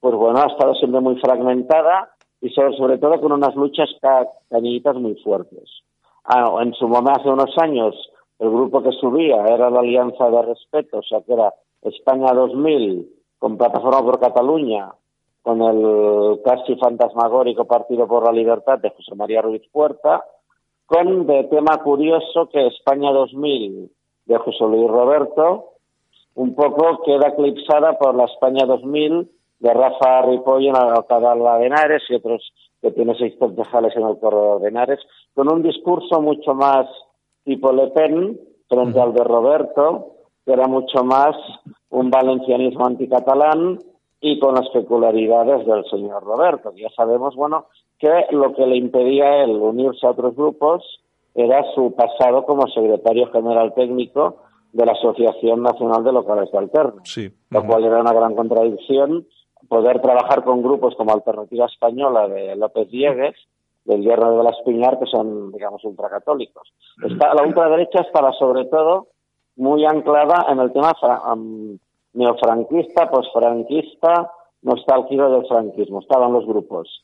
pues 0.00 0.14
bueno 0.16 0.40
ha 0.40 0.46
estado 0.46 0.74
siempre 0.74 1.00
muy 1.00 1.16
fragmentada 1.20 2.10
y 2.40 2.50
sobre, 2.50 2.98
todo 2.98 3.20
con 3.20 3.32
unas 3.32 3.54
luchas 3.54 3.88
cañitas 4.50 4.96
muy 4.96 5.14
fuertes. 5.22 5.70
Ah, 6.24 6.58
en 6.60 6.74
su 6.74 6.88
momento 6.88 7.20
hace 7.20 7.30
unos 7.30 7.56
años 7.58 7.94
el 8.40 8.50
grupo 8.50 8.82
que 8.82 8.92
subía 8.92 9.44
era 9.46 9.70
la 9.70 9.80
Alianza 9.80 10.28
de 10.28 10.42
Respeto 10.42 10.98
o 10.98 11.02
sea 11.02 11.20
que 11.22 11.34
era 11.34 11.54
España 11.82 12.32
2000 12.32 13.08
con 13.38 13.56
Plataforma 13.56 14.02
por 14.02 14.18
Cataluña 14.18 14.90
con 15.42 15.60
el 15.60 16.40
casi 16.44 16.76
fantasmagórico 16.76 17.64
Partido 17.64 18.06
por 18.06 18.24
la 18.24 18.32
Libertad 18.32 18.78
de 18.78 18.90
José 18.90 19.14
María 19.14 19.42
Ruiz 19.42 19.62
Puerta, 19.72 20.24
con 20.86 21.26
de 21.26 21.44
tema 21.44 21.78
curioso 21.82 22.48
que 22.50 22.66
España 22.66 23.10
2000 23.12 23.90
de 24.26 24.38
José 24.38 24.64
Luis 24.64 24.88
Roberto, 24.88 25.70
un 26.34 26.54
poco 26.54 27.02
queda 27.04 27.28
eclipsada 27.28 27.98
por 27.98 28.14
la 28.14 28.24
España 28.24 28.64
2000 28.66 29.30
de 29.58 29.74
Rafa 29.74 30.22
Ripoll 30.22 30.66
en 30.66 30.76
Alcalá 30.76 31.58
de 31.58 31.66
Henares 31.66 32.02
y 32.08 32.14
otros 32.14 32.52
que 32.80 32.90
tiene 32.90 33.14
seis 33.16 33.34
concejales 33.38 33.94
en 33.96 34.02
el 34.06 34.18
corredor 34.18 34.60
de 34.60 34.68
Henares, 34.68 35.00
con 35.34 35.52
un 35.52 35.62
discurso 35.62 36.20
mucho 36.20 36.54
más 36.54 36.86
tipo 37.44 37.72
Le 37.72 37.88
Pen 37.88 38.38
frente 38.68 39.00
al 39.00 39.12
de 39.12 39.22
Roberto, 39.22 40.16
que 40.44 40.52
era 40.52 40.66
mucho 40.66 41.04
más 41.04 41.36
un 41.90 42.10
valencianismo 42.10 42.86
anticatalán 42.86 43.78
y 44.22 44.38
con 44.38 44.54
las 44.54 44.68
peculiaridades 44.70 45.66
del 45.66 45.84
señor 45.90 46.22
Roberto. 46.22 46.72
Ya 46.76 46.88
sabemos, 46.90 47.34
bueno, 47.34 47.66
que 47.98 48.08
lo 48.30 48.54
que 48.54 48.66
le 48.66 48.76
impedía 48.76 49.24
a 49.24 49.44
él 49.44 49.50
unirse 49.50 50.06
a 50.06 50.10
otros 50.10 50.34
grupos 50.36 50.82
era 51.34 51.64
su 51.74 51.92
pasado 51.92 52.44
como 52.44 52.66
secretario 52.68 53.30
general 53.32 53.74
técnico 53.74 54.36
de 54.72 54.86
la 54.86 54.92
Asociación 54.92 55.62
Nacional 55.62 56.04
de 56.04 56.12
Locales 56.12 56.50
de 56.52 56.58
Alterno, 56.58 57.00
Sí. 57.04 57.30
lo 57.50 57.66
cual 57.66 57.84
era 57.84 58.00
una 58.00 58.12
gran 58.12 58.34
contradicción 58.36 59.26
poder 59.68 60.00
trabajar 60.00 60.44
con 60.44 60.62
grupos 60.62 60.94
como 60.96 61.12
Alternativa 61.12 61.66
Española 61.66 62.28
de 62.28 62.54
López 62.56 62.88
Diegues, 62.90 63.34
del 63.84 64.02
Hierro 64.02 64.36
de 64.36 64.44
la 64.44 64.50
Espiñar, 64.50 64.98
que 65.00 65.06
son, 65.06 65.50
digamos, 65.50 65.82
ultracatólicos. 65.84 66.72
Está, 67.04 67.34
la 67.34 67.42
ultraderecha 67.42 68.02
estaba, 68.02 68.32
sobre 68.34 68.66
todo, 68.66 69.08
muy 69.56 69.84
anclada 69.84 70.46
en 70.48 70.60
el 70.60 70.72
tema 70.72 70.92
neofranquista, 72.14 73.10
posfranquista, 73.10 74.30
nostálgico 74.62 75.28
del 75.30 75.46
franquismo. 75.46 76.00
Estaban 76.00 76.32
los 76.32 76.46
grupos 76.46 77.02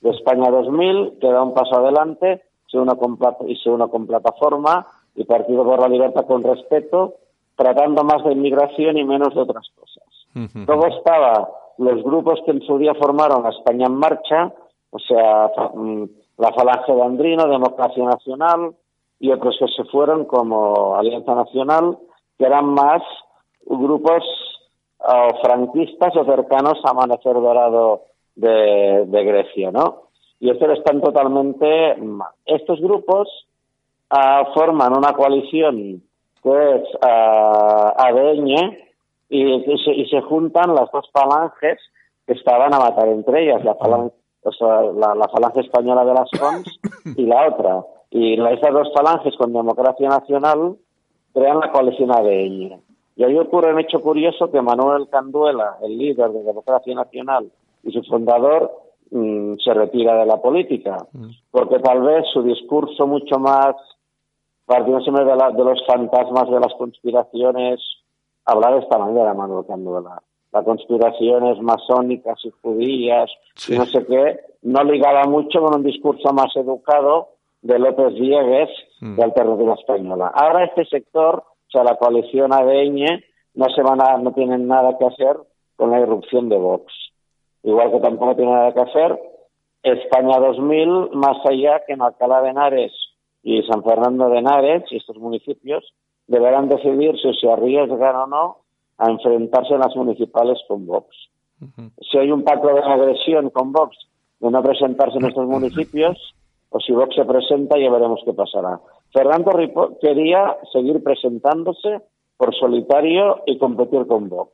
de 0.00 0.10
España 0.10 0.50
2000, 0.50 1.18
que 1.20 1.30
da 1.30 1.42
un 1.42 1.54
paso 1.54 1.76
adelante, 1.76 2.42
se 2.66 2.78
une 2.78 2.96
con, 2.96 3.18
y 3.46 3.56
se 3.56 3.70
une 3.70 3.88
con 3.88 4.06
plataforma 4.06 4.86
y 5.14 5.24
Partido 5.24 5.64
por 5.64 5.80
la 5.80 5.88
Libertad 5.88 6.26
con 6.26 6.42
respeto, 6.42 7.14
tratando 7.56 8.02
más 8.02 8.24
de 8.24 8.32
inmigración 8.32 8.98
y 8.98 9.04
menos 9.04 9.34
de 9.34 9.40
otras 9.42 9.68
cosas. 9.78 10.04
Ujú. 10.34 10.64
Luego 10.66 10.86
estaba 10.88 11.48
los 11.78 12.02
grupos 12.02 12.40
que 12.44 12.50
en 12.50 12.62
su 12.62 12.78
día 12.78 12.94
formaron 12.94 13.42
la 13.42 13.50
España 13.50 13.86
en 13.86 13.94
Marcha, 13.94 14.52
o 14.90 14.98
sea, 14.98 15.50
mm, 15.74 16.04
la 16.38 16.52
Falange 16.52 16.92
de 16.92 17.02
Andrino, 17.02 17.46
Democracia 17.46 18.04
Nacional, 18.04 18.74
y 19.20 19.30
otros 19.30 19.56
que 19.58 19.68
se 19.68 19.84
fueron 19.84 20.24
como 20.24 20.96
Alianza 20.96 21.34
Nacional, 21.34 21.96
que 22.36 22.44
eran 22.44 22.66
más 22.66 23.02
grupos 23.66 24.22
ah, 25.00 25.28
franquistas 25.42 26.16
o 26.16 26.24
cercanos 26.24 26.78
a 26.84 26.90
Amanecer 26.90 27.34
Dorado 27.34 28.02
de, 28.34 29.04
de 29.06 29.24
Grecia, 29.24 29.70
¿no? 29.70 30.04
Y 30.40 30.50
estos 30.50 30.78
están 30.78 31.00
totalmente. 31.00 31.96
Estos 32.44 32.80
grupos 32.80 33.28
ah, 34.10 34.48
forman 34.54 34.96
una 34.96 35.12
coalición 35.12 36.02
que 36.42 36.74
es 36.76 36.82
ah, 37.02 37.94
ADN 37.96 38.76
y, 39.30 39.54
y 39.54 39.78
se, 39.84 39.92
y 39.92 40.06
se 40.08 40.20
juntan 40.22 40.74
las 40.74 40.90
dos 40.92 41.08
falanges 41.12 41.78
que 42.26 42.34
estaban 42.34 42.74
a 42.74 42.78
matar 42.78 43.08
entre 43.08 43.44
ellas, 43.44 43.64
la 43.64 43.74
falange, 43.74 44.14
o 44.42 44.52
sea, 44.52 44.82
la, 44.82 45.14
la 45.14 45.28
falange 45.28 45.60
española 45.60 46.04
de 46.04 46.14
las 46.14 46.28
FONS 46.38 46.80
y 47.16 47.26
la 47.26 47.48
otra. 47.48 47.84
Y 48.10 48.34
esas 48.34 48.72
dos 48.72 48.92
falanges 48.94 49.34
con 49.36 49.52
Democracia 49.52 50.08
Nacional 50.08 50.76
crean 51.32 51.60
la 51.60 51.72
coalición 51.72 52.12
ADN. 52.12 52.80
Y 53.16 53.22
ahí 53.24 53.38
ocurre 53.38 53.72
un 53.72 53.80
hecho 53.80 54.00
curioso 54.00 54.50
que 54.50 54.60
Manuel 54.60 55.08
Canduela, 55.08 55.76
el 55.82 55.96
líder 55.98 56.30
de 56.30 56.42
Democracia 56.42 56.94
Nacional 56.94 57.50
y 57.82 57.92
su 57.92 58.02
fundador, 58.02 58.72
mm, 59.10 59.54
se 59.64 59.72
retira 59.74 60.16
de 60.16 60.26
la 60.26 60.38
política, 60.42 60.96
porque 61.50 61.78
tal 61.78 62.02
vez 62.02 62.24
su 62.32 62.42
discurso 62.42 63.06
mucho 63.06 63.38
más 63.38 63.74
partiendo 64.66 65.00
siempre 65.02 65.24
de, 65.24 65.36
la- 65.36 65.50
de 65.50 65.62
los 65.64 65.84
fantasmas 65.86 66.48
de 66.50 66.58
las 66.58 66.72
conspiraciones, 66.74 67.80
hablar 68.46 68.74
de 68.74 68.80
esta 68.80 68.98
manera, 68.98 69.34
Manuel 69.34 69.66
Canduela. 69.66 70.22
Las 70.52 70.64
conspiraciones 70.64 71.60
masónicas 71.60 72.38
y 72.44 72.50
judías 72.62 73.30
Sí. 73.56 73.74
y 73.74 73.78
no 73.78 73.84
sé 73.86 74.04
qué, 74.06 74.40
no 74.62 74.82
ligaba 74.84 75.24
mucho 75.24 75.60
con 75.60 75.74
un 75.76 75.82
discurso 75.82 76.32
más 76.32 76.54
educado 76.56 77.28
de 77.62 77.78
López 77.78 78.14
Diegues 78.14 78.70
Mm. 79.00 79.16
de 79.16 79.22
Alternativa 79.24 79.74
Española. 79.74 80.32
Ahora 80.34 80.64
este 80.64 80.84
sector, 80.86 81.44
sea, 81.74 81.84
la 81.84 81.96
coalición 81.96 82.52
ADN, 82.52 83.22
no 83.54 83.66
se 83.74 83.82
van 83.82 84.00
a, 84.00 84.16
no 84.18 84.32
tienen 84.32 84.66
nada 84.66 84.96
que 84.98 85.06
hacer 85.06 85.36
con 85.76 85.90
la 85.90 86.00
irrupción 86.00 86.48
de 86.48 86.56
Vox. 86.56 86.92
Igual 87.62 87.92
que 87.92 88.00
tampoco 88.00 88.36
tiene 88.36 88.52
nada 88.52 88.72
que 88.72 88.80
hacer 88.80 89.18
España 89.84 90.38
2000, 90.38 91.10
más 91.12 91.36
allá 91.44 91.82
que 91.86 91.92
en 91.92 92.02
Alcalá 92.02 92.40
de 92.40 92.50
Henares 92.50 92.92
y 93.42 93.62
San 93.64 93.84
Fernando 93.84 94.30
de 94.30 94.38
Henares 94.38 94.84
y 94.90 94.96
estos 94.96 95.16
municipios 95.18 95.92
deberán 96.26 96.68
decidir 96.70 97.14
si 97.20 97.34
se 97.34 97.50
arriesgan 97.50 98.16
o 98.16 98.26
no 98.26 98.56
a 98.96 99.10
enfrentarse 99.10 99.74
en 99.74 99.80
las 99.80 99.94
municipales 99.94 100.58
con 100.68 100.86
Vox. 100.86 101.08
Si 102.10 102.18
hay 102.18 102.30
un 102.30 102.44
pacto 102.44 102.68
de 102.68 102.80
agresión 102.80 103.50
con 103.50 103.72
Vox 103.72 103.96
de 104.40 104.50
no 104.50 104.62
presentarse 104.62 105.18
en 105.18 105.26
estos 105.26 105.46
municipios, 105.48 106.34
o 106.70 106.80
si 106.80 106.92
Vox 106.92 107.14
se 107.14 107.24
presenta, 107.24 107.78
ya 107.78 107.90
veremos 107.90 108.20
qué 108.24 108.32
pasará. 108.32 108.80
Fernando 109.14 109.52
Ripo 109.52 109.96
quería 110.00 110.56
seguir 110.72 111.02
presentándose 111.02 112.00
por 112.36 112.54
solitario 112.54 113.42
y 113.46 113.56
competir 113.58 114.06
con 114.06 114.28
Vox. 114.28 114.50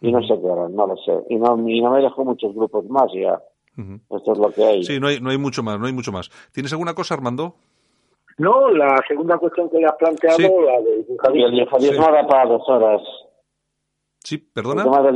Y 0.00 0.12
no 0.12 0.20
sé 0.22 0.40
qué 0.40 0.48
harán, 0.50 0.74
no 0.76 0.86
lo 0.86 0.96
sé. 0.98 1.12
Y 1.28 1.36
no, 1.36 1.58
y 1.68 1.80
no 1.82 1.90
me 1.90 2.00
dejó 2.00 2.24
muchos 2.24 2.54
grupos 2.54 2.84
más 2.88 3.10
ya. 3.12 3.40
Esto 4.10 4.32
es 4.32 4.38
lo 4.38 4.50
que 4.52 4.64
hay. 4.64 4.84
Sí, 4.84 4.98
no 5.00 5.08
hay, 5.08 5.20
no 5.20 5.30
hay 5.30 5.36
mucho 5.38 5.62
más, 5.62 5.78
no 5.78 5.86
hay 5.86 5.92
mucho 5.92 6.12
más. 6.12 6.30
¿Tienes 6.52 6.72
alguna 6.72 6.94
cosa, 6.94 7.14
Armando? 7.14 7.54
No, 8.38 8.70
la 8.70 8.96
segunda 9.08 9.38
cuestión 9.38 9.68
que 9.70 9.78
le 9.78 9.86
has 9.86 9.96
planteado, 9.96 10.36
Sí. 10.36 10.44
la 10.44 10.80
del 10.80 11.04
Y 11.38 11.42
el 11.42 11.52
yihadismo. 11.52 11.78
yihadismo 11.78 12.04
Sí. 12.06 12.12
da 12.12 12.26
para 12.26 12.46
dos 12.48 12.62
horas. 12.68 13.02
Sí, 14.26 14.34
El 14.34 14.42
perdona. 14.52 14.82
tema 14.82 15.02
del. 15.02 15.14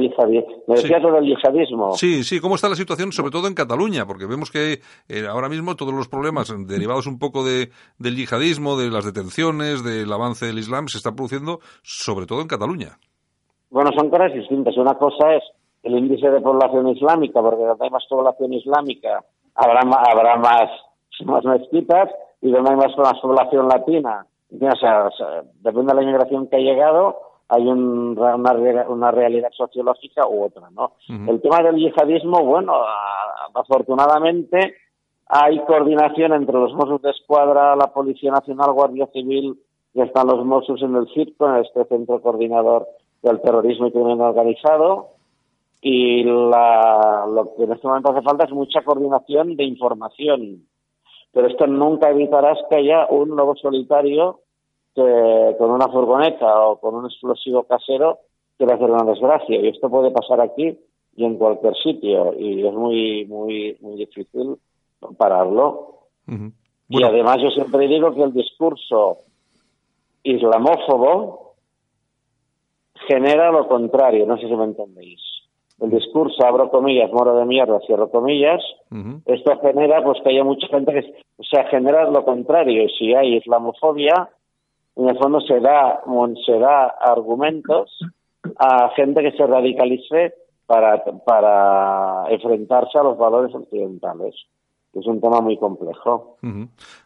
Me 0.68 0.76
Sí. 0.76 0.82
decías 0.84 1.02
lo 1.02 1.10
del 1.14 1.24
yihadismo. 1.24 1.94
Sí, 1.94 2.22
sí, 2.22 2.38
¿cómo 2.38 2.54
está 2.54 2.68
la 2.68 2.76
situación, 2.76 3.10
sobre 3.10 3.32
todo 3.32 3.48
en 3.48 3.54
Cataluña? 3.54 4.06
Porque 4.06 4.24
vemos 4.26 4.52
que 4.52 4.80
eh, 5.08 5.26
ahora 5.28 5.48
mismo 5.48 5.74
todos 5.74 5.92
los 5.92 6.06
problemas 6.06 6.54
derivados 6.68 7.08
un 7.08 7.18
poco 7.18 7.42
de, 7.44 7.70
del 7.98 8.14
yihadismo, 8.14 8.76
de 8.78 8.88
las 8.88 9.04
detenciones, 9.04 9.82
del 9.82 10.12
avance 10.12 10.46
del 10.46 10.60
Islam, 10.60 10.86
se 10.86 10.98
está 10.98 11.10
produciendo 11.10 11.58
sobre 11.82 12.26
todo 12.26 12.40
en 12.40 12.46
Cataluña. 12.46 12.98
Bueno, 13.70 13.90
son 13.98 14.10
cosas 14.10 14.32
distintas. 14.32 14.76
Una 14.76 14.94
cosa 14.94 15.34
es 15.34 15.42
el 15.82 15.98
índice 15.98 16.30
de 16.30 16.40
población 16.40 16.86
islámica, 16.88 17.42
porque 17.42 17.64
donde 17.64 17.84
hay 17.84 17.90
más 17.90 18.04
población 18.08 18.52
islámica 18.52 19.24
habrá, 19.56 19.80
habrá 19.80 20.36
más, 20.36 20.70
más 21.24 21.44
mezquitas 21.44 22.08
y 22.42 22.52
donde 22.52 22.70
hay 22.70 22.76
más, 22.76 22.96
más 22.96 23.18
población 23.20 23.66
latina. 23.66 24.24
O 24.52 24.76
sea, 24.78 25.10
depende 25.62 25.92
de 25.92 25.94
la 25.96 26.02
inmigración 26.02 26.46
que 26.48 26.56
ha 26.56 26.60
llegado, 26.60 27.16
hay 27.50 27.66
un- 27.66 28.16
una, 28.18 28.88
una 28.88 29.10
realidad 29.10 29.50
sociológica 29.52 30.26
u 30.28 30.44
otra, 30.44 30.70
¿no? 30.70 30.92
El 31.28 31.40
tema 31.42 31.62
del 31.62 31.76
yihadismo, 31.76 32.44
bueno, 32.44 32.74
afortunadamente 33.54 34.74
hay 35.26 35.58
coordinación 35.64 36.32
entre 36.32 36.54
los 36.58 36.72
Mossos 36.74 37.02
de 37.02 37.10
Escuadra, 37.10 37.76
la 37.76 37.92
Policía 37.92 38.32
Nacional, 38.32 38.72
Guardia 38.72 39.06
Civil, 39.12 39.58
y 39.94 40.00
están 40.02 40.26
los 40.28 40.44
Mossos 40.44 40.82
en 40.82 40.94
el 40.96 41.08
CIRCO, 41.12 41.48
en 41.48 41.56
este 41.64 41.84
centro 41.84 42.20
coordinador 42.20 42.86
del 43.22 43.40
terrorismo 43.40 43.86
y 43.88 43.92
crimen 43.92 44.20
organizado. 44.20 45.08
Y 45.82 46.24
la- 46.24 47.26
lo 47.32 47.54
que 47.56 47.64
en 47.64 47.72
este 47.72 47.86
momento 47.88 48.10
hace 48.10 48.22
falta 48.22 48.44
es 48.44 48.52
mucha 48.52 48.82
coordinación 48.82 49.56
de 49.56 49.64
información. 49.64 50.66
Pero 51.32 51.46
esto 51.46 51.66
nunca 51.66 52.10
evitará 52.10 52.56
que 52.68 52.76
haya 52.76 53.06
un 53.08 53.36
lobo 53.36 53.54
solitario 53.56 54.40
que 54.94 55.56
con 55.58 55.70
una 55.70 55.88
furgoneta 55.88 56.66
o 56.66 56.80
con 56.80 56.94
un 56.94 57.06
explosivo 57.06 57.64
casero 57.64 58.18
quiera 58.56 58.74
hacer 58.74 58.90
una 58.90 59.04
desgracia. 59.04 59.60
Y 59.60 59.68
esto 59.68 59.88
puede 59.88 60.10
pasar 60.10 60.40
aquí 60.40 60.78
y 61.16 61.24
en 61.24 61.36
cualquier 61.36 61.74
sitio. 61.76 62.34
Y 62.38 62.66
es 62.66 62.72
muy, 62.72 63.24
muy, 63.26 63.76
muy 63.80 63.96
difícil 63.96 64.56
pararlo. 65.16 66.06
Y 66.26 66.34
Bueno, 66.88 67.08
además 67.08 67.38
yo 67.42 67.50
siempre 67.50 67.88
digo 67.88 68.14
que 68.14 68.22
el 68.22 68.32
discurso 68.32 69.18
islamófobo 70.22 71.54
genera 73.08 73.50
lo 73.50 73.66
contrario, 73.68 74.26
no 74.26 74.36
sé 74.36 74.48
si 74.48 74.54
me 74.54 74.64
entendéis. 74.64 75.20
El 75.80 75.90
discurso, 75.90 76.44
abro 76.44 76.70
comillas, 76.70 77.10
moro 77.10 77.34
de 77.38 77.46
mierda, 77.46 77.80
cierro 77.86 78.10
comillas, 78.10 78.62
esto 79.24 79.58
genera 79.60 80.04
pues 80.04 80.20
que 80.22 80.28
haya 80.28 80.44
mucha 80.44 80.66
gente 80.66 80.92
que, 80.92 81.14
o 81.38 81.42
sea, 81.44 81.64
genera 81.68 82.10
lo 82.10 82.22
contrario. 82.22 82.86
Si 82.98 83.14
hay 83.14 83.36
islamofobia, 83.36 84.28
en 85.00 85.08
el 85.08 85.18
fondo 85.18 85.40
se 85.40 85.58
da, 85.60 86.00
se 86.46 86.58
da 86.58 86.86
argumentos 87.00 87.98
a 88.58 88.90
gente 88.96 89.22
que 89.22 89.32
se 89.32 89.46
radicalice 89.46 90.34
para, 90.66 91.02
para 91.24 92.24
enfrentarse 92.30 92.98
a 92.98 93.02
los 93.02 93.18
valores 93.18 93.54
occidentales. 93.54 94.34
Es 94.92 95.06
un 95.06 95.20
tema 95.20 95.40
muy 95.40 95.56
complejo. 95.56 96.36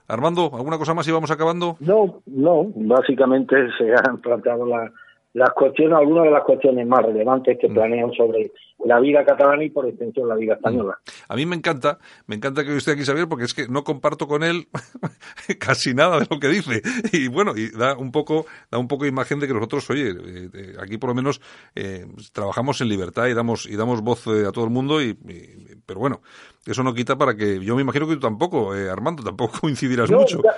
Armando, 0.08 0.50
¿alguna 0.54 0.78
cosa 0.78 0.94
más 0.94 1.06
y 1.06 1.12
vamos 1.12 1.30
acabando? 1.30 1.76
No, 1.80 2.20
no, 2.26 2.66
básicamente 2.74 3.56
se 3.78 3.92
han 3.92 4.18
planteado 4.22 4.64
la- 4.66 4.90
las 5.34 5.50
cuestiones, 5.50 5.98
algunas 5.98 6.24
de 6.24 6.30
las 6.30 6.44
cuestiones 6.44 6.86
más 6.86 7.04
relevantes 7.04 7.58
que 7.60 7.68
planean 7.68 8.12
sobre 8.12 8.50
la 8.84 9.00
vida 9.00 9.24
catalana 9.24 9.64
y 9.64 9.70
por 9.70 9.86
extensión 9.88 10.28
la 10.28 10.36
vida 10.36 10.54
española. 10.54 10.98
A 11.28 11.34
mí 11.36 11.44
me 11.44 11.56
encanta, 11.56 11.98
me 12.26 12.36
encanta 12.36 12.64
que 12.64 12.76
esté 12.76 12.92
aquí 12.92 13.02
Xavier 13.04 13.26
porque 13.28 13.44
es 13.44 13.52
que 13.54 13.66
no 13.68 13.82
comparto 13.82 14.26
con 14.28 14.42
él 14.44 14.68
casi 15.58 15.92
nada 15.94 16.20
de 16.20 16.26
lo 16.30 16.38
que 16.38 16.48
dice. 16.48 16.82
Y 17.12 17.28
bueno 17.28 17.52
y 17.56 17.70
da 17.70 17.96
un 17.96 18.12
poco 18.12 18.46
da 18.70 18.78
un 18.78 18.88
poco 18.88 19.06
imagen 19.06 19.40
de 19.40 19.46
que 19.48 19.54
nosotros 19.54 19.88
oye 19.90 20.10
eh, 20.10 20.48
eh, 20.54 20.74
aquí 20.80 20.98
por 20.98 21.08
lo 21.10 21.14
menos 21.14 21.40
eh, 21.74 22.06
trabajamos 22.32 22.80
en 22.80 22.88
libertad 22.88 23.26
y 23.26 23.34
damos 23.34 23.66
y 23.66 23.76
damos 23.76 24.02
voz 24.02 24.26
eh, 24.28 24.46
a 24.46 24.52
todo 24.52 24.64
el 24.64 24.70
mundo 24.70 25.02
y, 25.02 25.18
y- 25.28 25.74
pero 25.86 26.00
bueno 26.00 26.20
eso 26.66 26.82
no 26.82 26.94
quita 26.94 27.16
para 27.16 27.34
que 27.36 27.58
yo 27.64 27.74
me 27.76 27.82
imagino 27.82 28.06
que 28.06 28.14
tú 28.14 28.20
tampoco 28.20 28.74
eh, 28.76 28.88
Armando 28.90 29.22
tampoco 29.22 29.58
coincidirás 29.60 30.10
No, 30.10 30.18
mucho. 30.20 30.42
ya- 30.42 30.50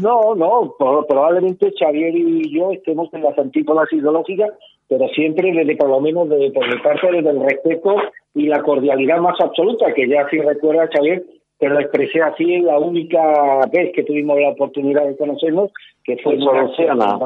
no, 0.00 0.34
no, 0.34 0.74
pro- 0.78 1.06
probablemente 1.06 1.72
Xavier 1.78 2.14
y 2.16 2.52
yo 2.54 2.70
estemos 2.72 3.12
en 3.14 3.22
las 3.22 3.38
antípodas 3.38 3.92
ideológicas 3.92 4.50
pero 4.88 5.06
siempre 5.10 5.52
desde 5.52 5.76
por 5.76 5.88
lo 5.88 6.00
menos 6.00 6.28
desde 6.28 6.50
por 6.50 6.66
mi 6.66 6.80
parte 6.82 7.12
desde 7.12 7.30
el 7.30 7.40
respeto 7.44 7.94
y 8.34 8.46
la 8.48 8.60
cordialidad 8.60 9.18
más 9.20 9.40
absoluta, 9.40 9.94
que 9.94 10.08
ya 10.08 10.28
si 10.28 10.38
recuerda 10.40 10.88
Xavier, 10.92 11.22
que 11.60 11.68
lo 11.68 11.78
expresé 11.78 12.20
así 12.22 12.58
la 12.58 12.76
única 12.76 13.66
vez 13.72 13.92
que 13.94 14.02
tuvimos 14.02 14.40
la 14.40 14.48
oportunidad 14.48 15.06
de 15.06 15.16
conocernos, 15.16 15.70
que 16.02 16.16
fue 16.18 16.34
en 16.34 16.40
soluciona. 16.40 17.18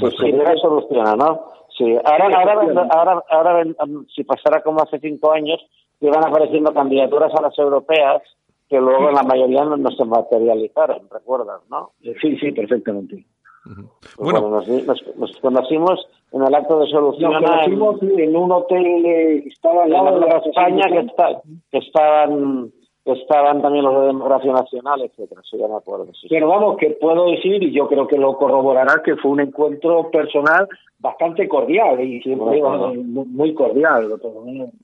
Pues 0.00 0.14
sí, 0.20 0.32
soluciona, 0.60 1.16
¿no? 1.16 1.40
Sí, 1.76 1.96
ahora, 2.04 2.26
ahora, 2.26 2.86
ahora, 2.90 3.22
ahora, 3.28 3.64
si 4.14 4.22
pasara 4.22 4.62
como 4.62 4.80
hace 4.80 5.00
cinco 5.00 5.32
años, 5.32 5.58
iban 6.00 6.24
apareciendo 6.24 6.72
candidaturas 6.72 7.32
a 7.34 7.42
las 7.42 7.58
europeas 7.58 8.22
que 8.68 8.78
luego 8.78 9.10
la 9.10 9.22
mayoría 9.22 9.64
no, 9.64 9.90
se 9.90 10.04
materializaron, 10.04 11.08
¿recuerdas, 11.10 11.60
no? 11.70 11.92
Sí, 12.02 12.36
sí, 12.38 12.52
perfectamente. 12.52 13.24
Pues 13.64 14.32
bueno, 14.32 14.48
nos, 14.50 15.32
conocimos 15.40 16.06
en 16.32 16.42
el 16.42 16.54
acto 16.54 16.80
de 16.80 16.86
solución. 16.86 17.32
Nos 17.32 17.42
conocimos 17.42 18.02
en, 18.02 18.36
un 18.36 18.52
hotel 18.52 18.82
que 19.02 19.48
estaba 19.48 19.84
al 19.84 19.90
lado 19.90 20.20
de 20.20 20.26
la 20.26 20.38
España 20.38 20.86
que, 20.88 21.00
está, 21.00 21.42
que 21.70 21.78
estaban 21.78 22.72
estaban 23.14 23.62
también 23.62 23.84
los 23.84 24.00
de 24.00 24.06
Democracia 24.08 24.52
Nacional, 24.52 25.02
etcétera, 25.02 25.40
eso 25.44 25.56
ya 25.56 25.68
me 25.68 25.76
acuerdo. 25.76 26.06
Pero 26.28 26.48
vamos, 26.48 26.76
que 26.78 26.90
puedo 27.00 27.30
decir, 27.30 27.62
y 27.62 27.72
yo 27.72 27.88
creo 27.88 28.06
que 28.06 28.16
lo 28.16 28.36
corroborará, 28.36 29.02
que 29.04 29.16
fue 29.16 29.30
un 29.30 29.40
encuentro 29.40 30.10
personal 30.10 30.68
bastante 31.00 31.46
cordial 31.48 32.00
y 32.00 32.20
siempre 32.22 32.60
muy, 33.04 33.54
cordial. 33.54 34.08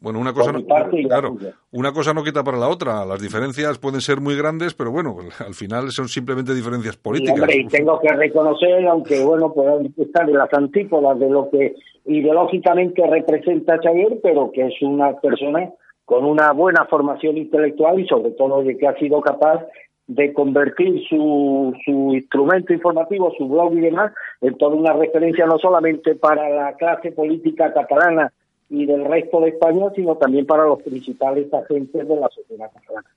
Bueno, 0.01 0.20
una 0.20 0.33
cosa, 0.33 0.53
no, 0.53 0.64
claro, 0.64 1.37
una 1.72 1.93
cosa 1.93 2.14
no 2.14 2.22
quita 2.22 2.45
para 2.45 2.59
la 2.59 2.68
otra. 2.68 3.05
Las 3.05 3.20
diferencias 3.20 3.79
pueden 3.79 4.01
ser 4.01 4.20
muy 4.20 4.37
grandes, 4.37 4.75
pero 4.75 4.93
bueno, 4.93 5.16
al 5.45 5.55
final 5.55 5.91
son 5.91 6.09
simplemente 6.09 6.55
diferencias 6.55 6.97
políticas. 6.97 7.49
Y, 7.55 7.66
tengo 7.66 7.99
que 8.01 8.12
reconocer, 8.12 8.87
aunque 8.87 9.25
bueno, 9.25 9.53
puedan 9.53 9.93
estar 9.97 10.29
en 10.29 10.39
las 10.39 10.53
antípodas 10.53 11.18
de 11.18 11.29
lo 11.29 11.51
que 11.51 11.75
ideológicamente 12.07 13.05
representa 13.07 13.79
Xavier, 13.83 14.20
pero 14.22 14.51
que 14.53 14.66
es 14.66 14.83
una 14.83 15.18
persona 15.20 15.72
con 16.05 16.25
una 16.25 16.53
buena 16.53 16.85
formación 16.87 17.39
intelectual 17.39 18.01
y 18.01 18.07
sobre 18.07 18.33
todo 18.33 18.63
de 18.63 18.77
que 18.77 18.87
ha 18.87 18.97
sido 18.99 19.21
capaz 19.21 19.67
de 20.07 20.35
convertir 20.35 21.03
su, 21.09 21.75
su 21.85 22.15
instrumento 22.15 22.73
informativo, 22.73 23.33
su 23.39 23.49
blog 23.49 23.75
y 23.75 23.81
demás, 23.81 24.13
en 24.43 24.57
toda 24.59 24.77
una 24.77 24.93
referencia 24.93 25.47
no 25.47 25.59
solamente 25.59 26.15
para 26.15 26.49
la 26.51 26.75
clase 26.77 27.13
política 27.13 27.73
catalana 27.73 28.33
y 28.69 28.87
del 28.87 29.05
resto 29.05 29.41
de 29.41 29.51
España, 29.51 29.87
sino 29.95 30.17
también 30.17 30.47
para 30.47 30.65
los 30.67 30.83
principales 30.83 31.53
agentes 31.53 32.07
de 32.07 32.17
la 32.17 32.29
sociedad 32.29 32.71
catalana. 32.73 33.09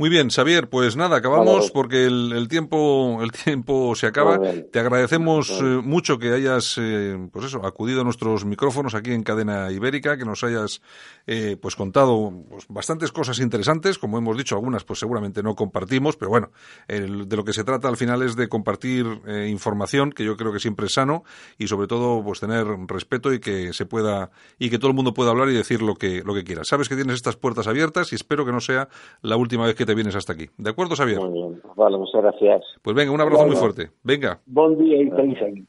Muy 0.00 0.08
bien, 0.08 0.30
Xavier, 0.30 0.70
pues 0.70 0.96
nada, 0.96 1.18
acabamos 1.18 1.70
porque 1.70 2.06
el, 2.06 2.48
tiempo 2.48 3.18
el 3.22 3.32
tiempo 3.32 3.94
se 3.94 4.06
acaba. 4.06 4.40
Te 4.72 4.78
agradecemos 4.78 5.50
eh, 5.60 5.62
mucho 5.62 6.18
que 6.18 6.32
hayas 6.32 6.78
eh, 6.78 7.18
pues 7.30 7.44
eso, 7.44 7.66
acudido 7.66 8.00
a 8.00 8.04
nuestros 8.04 8.46
micrófonos 8.46 8.94
aquí 8.94 9.12
en 9.12 9.22
Cadena 9.22 9.70
Ibérica, 9.70 10.16
que 10.16 10.24
nos 10.24 10.42
hayas 10.42 10.80
eh, 11.26 11.58
pues 11.60 11.76
contado 11.76 12.32
pues, 12.48 12.64
bastantes 12.70 13.12
cosas 13.12 13.40
interesantes, 13.40 13.98
como 13.98 14.16
hemos 14.16 14.38
dicho, 14.38 14.54
algunas 14.54 14.84
pues 14.84 15.00
seguramente 15.00 15.42
no 15.42 15.54
compartimos, 15.54 16.16
pero 16.16 16.30
bueno, 16.30 16.50
de 16.88 17.36
lo 17.36 17.44
que 17.44 17.52
se 17.52 17.64
trata 17.64 17.88
al 17.88 17.98
final 17.98 18.22
es 18.22 18.36
de 18.36 18.48
compartir 18.48 19.04
información, 19.48 20.12
que 20.12 20.24
yo 20.24 20.38
creo 20.38 20.50
que 20.50 20.60
siempre 20.60 20.86
es 20.86 20.94
sano 20.94 21.24
y 21.58 21.68
sobre 21.68 21.88
todo 21.88 22.24
pues 22.24 22.40
tener 22.40 22.66
respeto 22.86 23.34
y 23.34 23.38
que 23.38 23.74
se 23.74 23.84
pueda 23.84 24.30
y 24.58 24.70
que 24.70 24.78
todo 24.78 24.88
el 24.88 24.96
mundo 24.96 25.12
pueda 25.12 25.32
hablar 25.32 25.50
y 25.50 25.54
decir 25.54 25.82
lo 25.82 25.94
que 25.96 26.22
lo 26.24 26.32
que 26.32 26.42
quiera. 26.42 26.64
Sabes 26.64 26.88
que 26.88 26.94
tienes 26.94 27.16
estas 27.16 27.36
puertas 27.36 27.66
abiertas 27.66 28.12
y 28.12 28.14
espero 28.14 28.46
que 28.46 28.52
no 28.52 28.60
sea 28.60 28.88
la 29.20 29.36
última 29.36 29.66
vez 29.66 29.74
que 29.74 29.89
te 29.89 29.89
vienes 29.94 30.14
hasta 30.16 30.32
aquí. 30.32 30.48
¿De 30.56 30.70
acuerdo, 30.70 30.94
Xavier? 30.96 31.18
Muy 31.18 31.32
bien. 31.32 31.62
Vale, 31.76 31.98
muchas 31.98 32.22
gracias. 32.22 32.62
Pues 32.82 32.94
venga, 32.96 33.12
un 33.12 33.20
abrazo 33.20 33.46
muy 33.46 33.56
fuerte. 33.56 33.90
Venga. 34.02 34.40
Buen 34.46 34.78
día 34.78 35.02
y 35.02 35.10
feliz 35.10 35.42
año. 35.42 35.64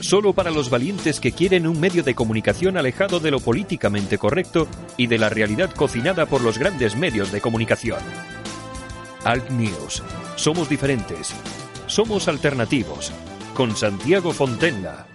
Solo 0.00 0.32
para 0.32 0.50
los 0.50 0.70
valientes 0.70 1.20
que 1.20 1.32
quieren 1.32 1.66
un 1.66 1.80
medio 1.80 2.02
de 2.02 2.14
comunicación 2.14 2.76
alejado 2.76 3.18
de 3.18 3.30
lo 3.30 3.40
políticamente 3.40 4.18
correcto 4.18 4.66
y 4.96 5.06
de 5.06 5.18
la 5.18 5.28
realidad 5.28 5.70
cocinada 5.74 6.26
por 6.26 6.42
los 6.42 6.58
grandes 6.58 6.96
medios 6.96 7.32
de 7.32 7.40
comunicación. 7.40 7.98
Alt 9.24 9.50
News. 9.50 10.02
Somos 10.36 10.68
diferentes. 10.68 11.34
Somos 11.86 12.28
alternativos. 12.28 13.12
Con 13.54 13.70
Santiago 13.74 14.32
Fontenla. 14.32 15.06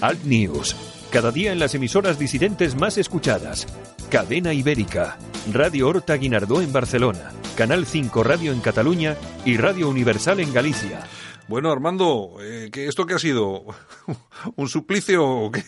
Alt 0.00 0.24
News. 0.24 0.74
Cada 1.12 1.30
día 1.30 1.52
en 1.52 1.60
las 1.60 1.74
emisoras 1.74 2.18
disidentes 2.18 2.74
más 2.74 2.98
escuchadas. 2.98 3.66
Cadena 4.10 4.52
Ibérica, 4.52 5.18
Radio 5.52 5.88
Horta 5.88 6.16
Guinardó 6.16 6.62
en 6.62 6.72
Barcelona, 6.72 7.30
Canal 7.56 7.84
5 7.84 8.22
Radio 8.24 8.52
en 8.52 8.60
Cataluña 8.60 9.14
y 9.44 9.58
Radio 9.58 9.90
Universal 9.90 10.40
en 10.40 10.54
Galicia. 10.54 11.00
Bueno, 11.48 11.70
Armando, 11.70 12.36
eh, 12.40 12.70
¿esto 12.74 13.04
qué 13.04 13.14
ha 13.14 13.18
sido? 13.18 13.64
¿Un 14.56 14.68
suplicio 14.68 15.22
o 15.22 15.52
qué? 15.52 15.60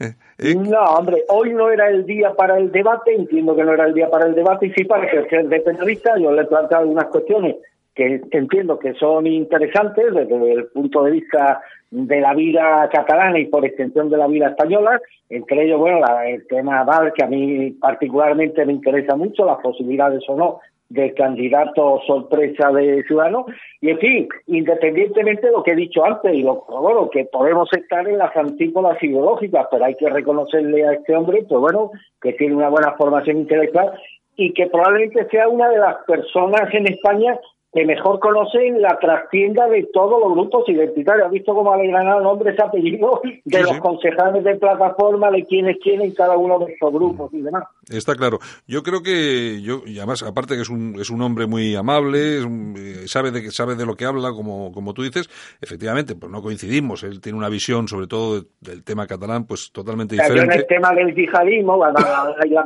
¿Eh? 0.38 0.56
No, 0.56 0.80
hombre, 0.80 1.22
hoy 1.28 1.52
no 1.52 1.70
era 1.70 1.88
el 1.88 2.04
día 2.04 2.34
para 2.34 2.58
el 2.58 2.72
debate, 2.72 3.14
entiendo 3.14 3.54
que 3.54 3.62
no 3.62 3.74
era 3.74 3.86
el 3.86 3.94
día 3.94 4.10
para 4.10 4.26
el 4.26 4.34
debate, 4.34 4.66
y 4.66 4.72
sí 4.72 4.84
para 4.84 5.06
ejercer 5.06 5.48
de 5.48 5.60
periodista, 5.60 6.18
yo 6.18 6.32
le 6.32 6.42
he 6.42 6.46
planteado 6.46 6.82
algunas 6.82 7.06
cuestiones 7.06 7.56
que 7.94 8.20
entiendo 8.32 8.78
que 8.78 8.94
son 8.94 9.26
interesantes 9.26 10.06
desde 10.12 10.52
el 10.52 10.66
punto 10.66 11.04
de 11.04 11.12
vista 11.12 11.60
de 11.90 12.20
la 12.20 12.34
vida 12.34 12.88
catalana 12.92 13.38
y 13.38 13.46
por 13.46 13.64
extensión 13.64 14.10
de 14.10 14.16
la 14.16 14.28
vida 14.28 14.48
española, 14.48 15.00
entre 15.28 15.64
ellos, 15.64 15.78
bueno, 15.78 16.00
el 16.24 16.46
tema 16.46 16.84
VAL, 16.84 17.12
que 17.12 17.24
a 17.24 17.28
mí 17.28 17.70
particularmente 17.72 18.64
me 18.64 18.74
interesa 18.74 19.16
mucho, 19.16 19.44
las 19.44 19.58
posibilidades 19.58 20.22
o 20.28 20.36
no 20.36 20.60
de 20.88 21.14
candidato 21.14 22.00
sorpresa 22.04 22.72
de 22.72 23.04
ciudadano, 23.04 23.46
y 23.80 23.90
en 23.90 23.98
fin, 23.98 24.28
independientemente 24.48 25.46
de 25.46 25.52
lo 25.52 25.62
que 25.62 25.70
he 25.70 25.76
dicho 25.76 26.04
antes, 26.04 26.34
y 26.34 26.42
lo 26.42 26.64
bueno, 26.68 27.08
que 27.10 27.24
podemos 27.26 27.72
estar 27.72 28.08
en 28.08 28.18
las 28.18 28.36
antípodas 28.36 29.00
ideológicas, 29.00 29.68
pero 29.70 29.84
hay 29.84 29.94
que 29.94 30.08
reconocerle 30.08 30.84
a 30.84 30.94
este 30.94 31.14
hombre, 31.14 31.44
pues 31.48 31.60
bueno, 31.60 31.92
que 32.20 32.32
tiene 32.32 32.56
una 32.56 32.68
buena 32.68 32.92
formación 32.96 33.38
intelectual 33.38 33.92
y 34.34 34.52
que 34.52 34.66
probablemente 34.66 35.28
sea 35.30 35.48
una 35.48 35.68
de 35.68 35.78
las 35.78 35.96
personas 36.06 36.72
en 36.74 36.88
España 36.88 37.38
que 37.72 37.84
mejor 37.84 38.18
conocen 38.18 38.82
la 38.82 38.98
trastienda 38.98 39.68
de 39.68 39.88
todos 39.92 40.20
los 40.20 40.32
grupos 40.32 40.68
identitarios. 40.68 41.26
¿Has 41.26 41.32
visto 41.32 41.54
cómo 41.54 41.72
alegrarán 41.72 42.22
nombres 42.22 42.56
y 42.58 42.62
apellidos 42.62 43.20
de 43.44 43.62
los 43.62 43.78
concejales 43.78 44.42
de 44.42 44.56
plataforma, 44.56 45.30
de 45.30 45.46
quienes 45.46 45.78
quieren 45.78 46.12
cada 46.12 46.36
uno 46.36 46.58
de 46.58 46.72
estos 46.72 46.92
grupos 46.92 47.32
y 47.32 47.42
demás? 47.42 47.64
Está 47.88 48.16
claro. 48.16 48.38
Yo 48.66 48.82
creo 48.82 49.02
que, 49.02 49.62
yo 49.62 49.82
y 49.86 49.98
además, 49.98 50.24
aparte 50.24 50.56
que 50.56 50.62
es 50.62 50.68
un, 50.68 50.96
es 50.98 51.10
un 51.10 51.22
hombre 51.22 51.46
muy 51.46 51.76
amable, 51.76 52.38
eh, 52.38 53.06
sabe, 53.06 53.30
de, 53.30 53.50
sabe 53.52 53.76
de 53.76 53.86
lo 53.86 53.94
que 53.94 54.04
habla, 54.04 54.32
como, 54.32 54.72
como 54.72 54.92
tú 54.92 55.02
dices, 55.02 55.28
efectivamente, 55.60 56.16
pues 56.16 56.32
no 56.32 56.42
coincidimos. 56.42 57.04
Él 57.04 57.20
tiene 57.20 57.38
una 57.38 57.48
visión, 57.48 57.86
sobre 57.86 58.08
todo 58.08 58.42
del 58.60 58.82
tema 58.82 59.06
catalán, 59.06 59.46
pues 59.46 59.70
totalmente 59.70 60.16
diferente. 60.16 60.54
en 60.54 60.60
el 60.60 60.66
tema 60.66 60.92
del 60.92 61.14
yihadismo, 61.14 61.76
la, 61.76 61.92
la, 61.92 62.34
la, 62.46 62.64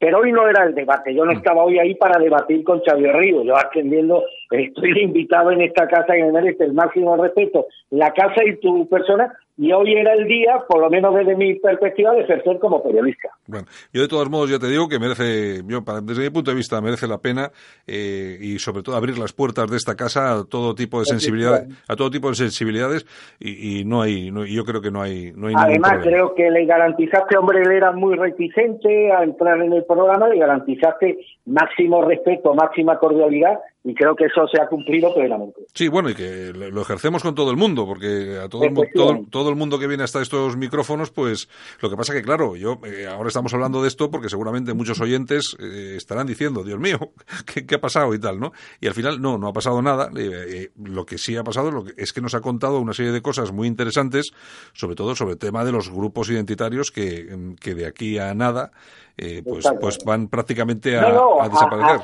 pero 0.00 0.20
hoy 0.20 0.32
no 0.32 0.48
era 0.48 0.64
el 0.64 0.74
debate, 0.74 1.14
yo 1.14 1.26
no 1.26 1.32
mm. 1.32 1.36
estaba 1.36 1.62
hoy 1.62 1.78
ahí 1.78 1.94
para 1.94 2.18
debatir 2.18 2.64
con 2.64 2.80
Xavier 2.80 3.14
Río, 3.14 3.44
yo 3.44 3.54
atendiendo, 3.56 4.24
estoy 4.50 4.98
invitado 5.02 5.52
en 5.52 5.60
esta 5.60 5.86
casa 5.86 6.14
que 6.14 6.24
me 6.24 6.32
merece 6.32 6.64
el 6.64 6.72
máximo 6.72 7.16
respeto, 7.18 7.66
la 7.90 8.10
casa 8.14 8.42
y 8.44 8.56
tu 8.56 8.88
persona, 8.88 9.30
y 9.60 9.72
hoy 9.72 9.92
era 9.92 10.14
el 10.14 10.26
día, 10.26 10.64
por 10.66 10.80
lo 10.80 10.88
menos 10.88 11.14
desde 11.14 11.36
mi 11.36 11.54
perspectiva, 11.56 12.14
de 12.14 12.22
ejercer 12.22 12.58
como 12.58 12.82
periodista. 12.82 13.28
Bueno, 13.46 13.66
yo 13.92 14.00
de 14.00 14.08
todos 14.08 14.30
modos 14.30 14.48
ya 14.48 14.58
te 14.58 14.68
digo 14.68 14.88
que 14.88 14.98
merece, 14.98 15.60
yo 15.66 15.82
desde 16.02 16.22
mi 16.22 16.30
punto 16.30 16.50
de 16.50 16.56
vista 16.56 16.80
merece 16.80 17.06
la 17.06 17.18
pena 17.18 17.50
eh, 17.86 18.38
y 18.40 18.58
sobre 18.58 18.82
todo 18.82 18.96
abrir 18.96 19.18
las 19.18 19.34
puertas 19.34 19.70
de 19.70 19.76
esta 19.76 19.96
casa 19.96 20.32
a 20.32 20.44
todo 20.44 20.74
tipo 20.74 21.00
de 21.00 21.04
sensibilidad, 21.04 21.66
a 21.86 21.94
todo 21.94 22.10
tipo 22.10 22.30
de 22.30 22.36
sensibilidades 22.36 23.04
y, 23.38 23.84
no 23.84 24.00
hay, 24.00 24.32
yo 24.50 24.64
creo 24.64 24.80
que 24.80 24.90
no 24.90 25.02
hay, 25.02 25.32
no 25.36 25.48
hay 25.48 25.54
Además 25.58 25.98
creo 26.04 26.34
que 26.34 26.50
le 26.50 26.64
garantizaste, 26.64 27.36
hombre, 27.36 27.60
él 27.60 27.72
era 27.72 27.92
muy 27.92 28.16
reticente 28.16 29.12
a 29.12 29.24
entrar 29.24 29.60
en 29.60 29.74
el 29.74 29.84
programa, 29.84 30.26
le 30.28 30.38
garantizaste 30.38 31.18
máximo 31.46 32.02
respeto, 32.02 32.54
máxima 32.54 32.98
cordialidad 32.98 33.58
y 33.82 33.94
creo 33.94 34.14
que 34.14 34.26
eso 34.26 34.46
se 34.46 34.60
ha 34.60 34.68
cumplido 34.68 35.14
plenamente. 35.14 35.62
Sí, 35.74 35.88
bueno, 35.88 36.10
y 36.10 36.14
que 36.14 36.52
lo 36.52 36.82
ejercemos 36.82 37.22
con 37.22 37.34
todo 37.34 37.50
el 37.50 37.56
mundo, 37.56 37.86
porque 37.86 38.38
a 38.38 38.48
todo 38.48 38.64
el, 38.64 38.74
todo, 38.94 39.20
todo, 39.30 39.48
el 39.48 39.56
mundo 39.56 39.78
que 39.78 39.86
viene 39.86 40.04
hasta 40.04 40.20
estos 40.20 40.58
micrófonos, 40.58 41.10
pues 41.10 41.48
lo 41.80 41.88
que 41.88 41.96
pasa 41.96 42.12
que, 42.12 42.20
claro, 42.20 42.56
yo 42.56 42.78
eh, 42.84 43.06
ahora 43.06 43.28
estamos 43.28 43.54
hablando 43.54 43.80
de 43.80 43.88
esto 43.88 44.10
porque 44.10 44.28
seguramente 44.28 44.74
muchos 44.74 45.00
oyentes 45.00 45.56
eh, 45.58 45.94
estarán 45.96 46.26
diciendo, 46.26 46.62
Dios 46.62 46.78
mío, 46.78 46.98
¿qué, 47.66 47.74
ha 47.74 47.80
pasado 47.80 48.12
y 48.12 48.20
tal, 48.20 48.38
¿no? 48.38 48.52
Y 48.80 48.86
al 48.86 48.94
final, 48.94 49.22
no, 49.22 49.38
no 49.38 49.48
ha 49.48 49.52
pasado 49.54 49.80
nada. 49.80 50.10
Eh, 50.14 50.70
lo 50.76 51.06
que 51.06 51.16
sí 51.16 51.36
ha 51.36 51.44
pasado 51.44 51.70
lo 51.70 51.84
que, 51.84 51.94
es 51.96 52.12
que 52.12 52.20
nos 52.20 52.34
ha 52.34 52.42
contado 52.42 52.80
una 52.80 52.92
serie 52.92 53.12
de 53.12 53.22
cosas 53.22 53.50
muy 53.50 53.66
interesantes, 53.66 54.32
sobre 54.74 54.94
todo 54.94 55.14
sobre 55.14 55.32
el 55.32 55.38
tema 55.38 55.64
de 55.64 55.72
los 55.72 55.90
grupos 55.90 56.28
identitarios 56.28 56.90
que, 56.90 57.54
que 57.58 57.74
de 57.74 57.86
aquí 57.86 58.18
a 58.18 58.34
nada, 58.34 58.72
pues, 59.44 59.72
pues 59.80 59.98
van 60.04 60.28
prácticamente 60.28 60.96
a, 60.96 61.10
desaparecer 61.48 62.00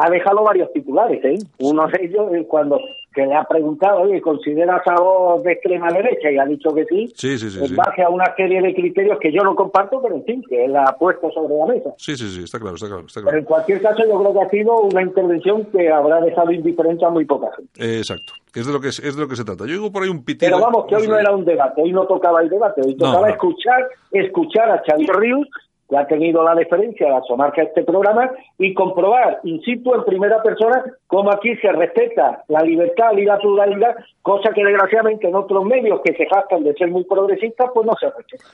ha 0.00 0.08
dejado 0.08 0.42
varios 0.42 0.72
titulares, 0.72 1.22
¿eh? 1.24 1.38
Uno 1.58 1.86
de 1.88 2.04
ellos 2.04 2.32
es 2.32 2.46
cuando 2.46 2.80
que 3.12 3.26
le 3.26 3.34
ha 3.34 3.44
preguntado, 3.44 4.02
oye, 4.02 4.20
¿consideras 4.22 4.80
a 4.86 4.94
vos 4.94 5.42
de 5.42 5.52
extrema 5.52 5.92
derecha? 5.92 6.30
Y 6.30 6.38
ha 6.38 6.44
dicho 6.46 6.72
que 6.72 6.84
sí, 6.86 7.12
Sí, 7.16 7.36
sí, 7.38 7.50
sí. 7.50 7.58
en 7.58 7.66
sí. 7.66 8.02
a 8.02 8.08
una 8.08 8.34
serie 8.36 8.62
de 8.62 8.72
criterios 8.72 9.18
que 9.18 9.32
yo 9.32 9.42
no 9.42 9.54
comparto, 9.56 10.00
pero 10.00 10.14
en 10.14 10.24
fin, 10.24 10.42
que 10.48 10.64
él 10.64 10.76
ha 10.76 10.96
puesto 10.96 11.30
sobre 11.32 11.56
la 11.56 11.66
mesa. 11.66 11.90
Sí, 11.98 12.16
sí, 12.16 12.30
sí, 12.30 12.44
está 12.44 12.58
claro, 12.60 12.76
está 12.76 12.86
claro. 12.86 13.04
Está 13.06 13.20
Pero 13.20 13.24
claro. 13.24 13.38
en 13.38 13.44
cualquier 13.44 13.82
caso, 13.82 14.04
yo 14.08 14.18
creo 14.20 14.32
que 14.32 14.40
ha 14.40 14.48
sido 14.48 14.80
una 14.80 15.02
intervención 15.02 15.64
que 15.66 15.90
habrá 15.90 16.20
dejado 16.20 16.52
indiferente 16.52 17.04
a 17.04 17.10
muy 17.10 17.24
poca 17.24 17.48
gente. 17.56 17.84
Eh, 17.84 17.98
exacto, 17.98 18.32
que 18.52 18.60
es 18.60 18.66
de 18.66 18.72
lo 18.72 18.80
que 18.80 18.88
es, 18.88 19.00
es 19.00 19.16
de 19.16 19.22
lo 19.22 19.28
que 19.28 19.36
se 19.36 19.44
trata. 19.44 19.64
Yo 19.66 19.72
digo 19.72 19.92
por 19.92 20.04
ahí 20.04 20.08
un 20.08 20.24
pitido. 20.24 20.52
Pero 20.52 20.64
vamos, 20.64 20.86
que 20.86 20.96
hoy 20.96 21.08
no 21.08 21.18
era 21.18 21.34
un 21.34 21.44
debate, 21.44 21.82
hoy 21.82 21.92
no 21.92 22.06
tocaba 22.06 22.40
el 22.40 22.48
debate, 22.48 22.80
hoy 22.82 22.94
tocaba 22.96 23.26
no. 23.26 23.34
escuchar, 23.34 23.88
escuchar 24.12 24.70
a 24.70 24.82
Xavier 24.86 25.16
Ríos, 25.16 25.48
que 25.90 25.96
ha 25.98 26.06
tenido 26.06 26.42
la 26.44 26.54
deferencia 26.54 27.08
de 27.08 27.16
asomarse 27.16 27.60
a 27.60 27.64
este 27.64 27.82
programa 27.82 28.30
y 28.58 28.72
comprobar, 28.74 29.40
insisto, 29.42 29.94
en 29.96 30.04
primera 30.04 30.40
persona, 30.42 30.84
cómo 31.08 31.30
aquí 31.32 31.54
se 31.56 31.70
respeta 31.72 32.44
la 32.48 32.60
libertad 32.62 33.12
y 33.16 33.24
la 33.24 33.38
pluralidad, 33.38 33.96
cosa 34.22 34.50
que 34.54 34.64
desgraciadamente 34.64 35.28
en 35.28 35.34
otros 35.34 35.64
medios 35.64 36.00
que 36.04 36.14
se 36.14 36.26
jactan 36.26 36.62
de 36.62 36.72
ser 36.74 36.88
muy 36.90 37.04
progresistas, 37.04 37.70
pues 37.74 37.86
no 37.86 37.92
se 38.00 38.06
respeta. 38.06 38.44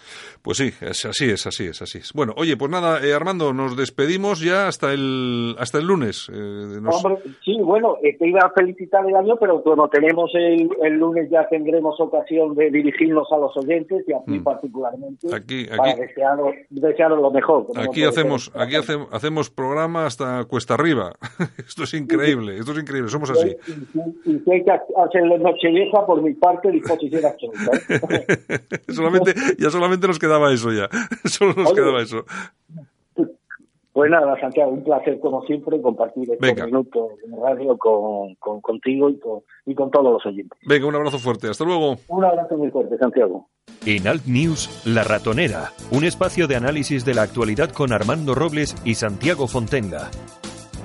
Pues 0.43 0.57
sí, 0.59 0.71
es 0.81 1.05
así 1.05 1.31
es, 1.31 1.47
así 1.47 1.67
es, 1.67 1.83
así 1.83 1.99
es. 1.99 2.13
Bueno, 2.15 2.33
oye, 2.37 2.57
pues 2.57 2.71
nada, 2.71 3.05
eh, 3.05 3.13
Armando, 3.13 3.53
nos 3.53 3.77
despedimos 3.77 4.41
ya 4.41 4.67
hasta 4.69 4.93
el 4.93 5.55
hasta 5.59 5.79
el 5.79 5.87
lunes. 5.87 6.29
Eh, 6.33 6.81
nos- 6.81 7.05
Hombre, 7.05 7.23
sí, 7.45 7.59
bueno, 7.61 7.99
eh, 8.03 8.17
te 8.19 8.27
iba 8.29 8.41
a 8.41 8.51
felicitar 8.51 9.07
el 9.07 9.15
año, 9.15 9.37
pero 9.37 9.63
como 9.63 9.89
tenemos 9.89 10.31
el, 10.35 10.71
el 10.83 10.95
lunes 10.95 11.29
ya 11.31 11.47
tendremos 11.49 12.01
ocasión 12.01 12.55
de 12.55 12.71
dirigirnos 12.71 13.29
a 13.33 13.37
los 13.39 13.57
oyentes 13.57 14.05
y 14.09 14.13
a 14.13 14.23
ti 14.25 14.39
Mm. 14.39 14.45
particularmente 14.45 15.35
Aquí- 15.35 15.67
para 15.77 15.91
aquí- 15.93 16.01
desearos, 16.01 16.55
desearos 16.71 17.21
lo 17.27 17.31
mejor. 17.33 17.67
Aquí 17.77 18.03
hacemos, 18.05 18.47
ser. 18.47 18.61
aquí 18.63 18.77
hace- 18.77 19.07
hacemos 19.13 19.51
programa 19.51 20.07
hasta 20.07 20.45
cuesta 20.45 20.75
arriba. 20.75 21.13
Esto 21.59 21.85
es 21.85 21.95
increíble, 21.95 22.59
esto 22.59 22.73
es 22.73 22.79
increíble, 22.79 23.09
somos 23.11 23.31
así. 23.31 23.57
Y, 23.67 24.31
y- 24.31 24.43
y 24.47 24.51
hay 24.51 24.65
que 24.65 24.71
hacerle 24.73 25.39
Nochevieja, 25.39 26.05
por 26.07 26.23
mi 26.23 26.35
parte, 26.35 26.71
disposición 26.71 27.23
absoluta. 27.25 27.79
¿eh? 28.11 28.59
solamente, 28.93 29.35
ya 29.59 29.71
solamente 29.71 30.07
nos 30.07 30.19
quedaba 30.19 30.53
eso 30.53 30.73
ya. 30.73 30.89
Solo 31.25 31.55
nos 31.55 31.71
Oye. 31.73 31.75
quedaba 31.83 32.03
eso. 32.03 32.25
Pues 33.97 34.11
nada, 34.11 34.39
Santiago, 34.39 34.73
un 34.73 34.85
placer 34.85 35.19
como 35.21 35.41
siempre 35.47 35.81
compartir 35.81 36.25
estos 36.25 36.39
Venga. 36.39 36.67
minutos 36.67 37.13
de 37.25 37.35
radio 37.43 37.79
con, 37.79 38.35
con- 38.35 38.61
contigo 38.61 39.09
y 39.09 39.19
con, 39.19 39.41
y 39.65 39.75
con 39.75 39.91
todos 39.91 40.13
los 40.13 40.27
oyentes. 40.27 40.59
Venga, 40.69 40.87
un 40.87 40.95
abrazo 40.97 41.19
fuerte. 41.19 41.49
Hasta 41.49 41.65
luego. 41.65 41.97
Un 42.09 42.23
abrazo 42.23 42.59
muy 42.59 42.71
fuerte, 42.71 42.99
Santiago. 42.99 43.49
En 43.87 44.07
Alt 44.07 44.27
News, 44.27 44.83
La 44.85 45.03
Ratonera, 45.03 45.73
un 45.91 46.05
espacio 46.05 46.47
de 46.47 46.57
análisis 46.57 47.07
de 47.07 47.15
la 47.15 47.23
actualidad 47.23 47.71
con 47.71 47.91
Armando 47.91 48.35
Robles 48.35 48.77
y 48.85 48.97
Santiago 48.97 49.47
Fontenga. 49.49 50.11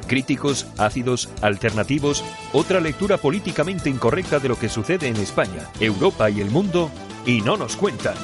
Críticos, 0.07 0.71
ácidos, 0.79 1.27
alternativos, 1.43 2.23
otra 2.53 2.79
lectura 2.79 3.17
políticamente 3.17 3.89
incorrecta 3.89 4.39
de 4.39 4.47
lo 4.47 4.55
que 4.55 4.69
sucede 4.69 5.09
en 5.09 5.17
España, 5.17 5.67
Europa 5.81 6.29
y 6.29 6.39
el 6.39 6.49
mundo, 6.49 6.89
y 7.25 7.41
no 7.41 7.57
nos 7.57 7.75
cuentan. 7.75 8.15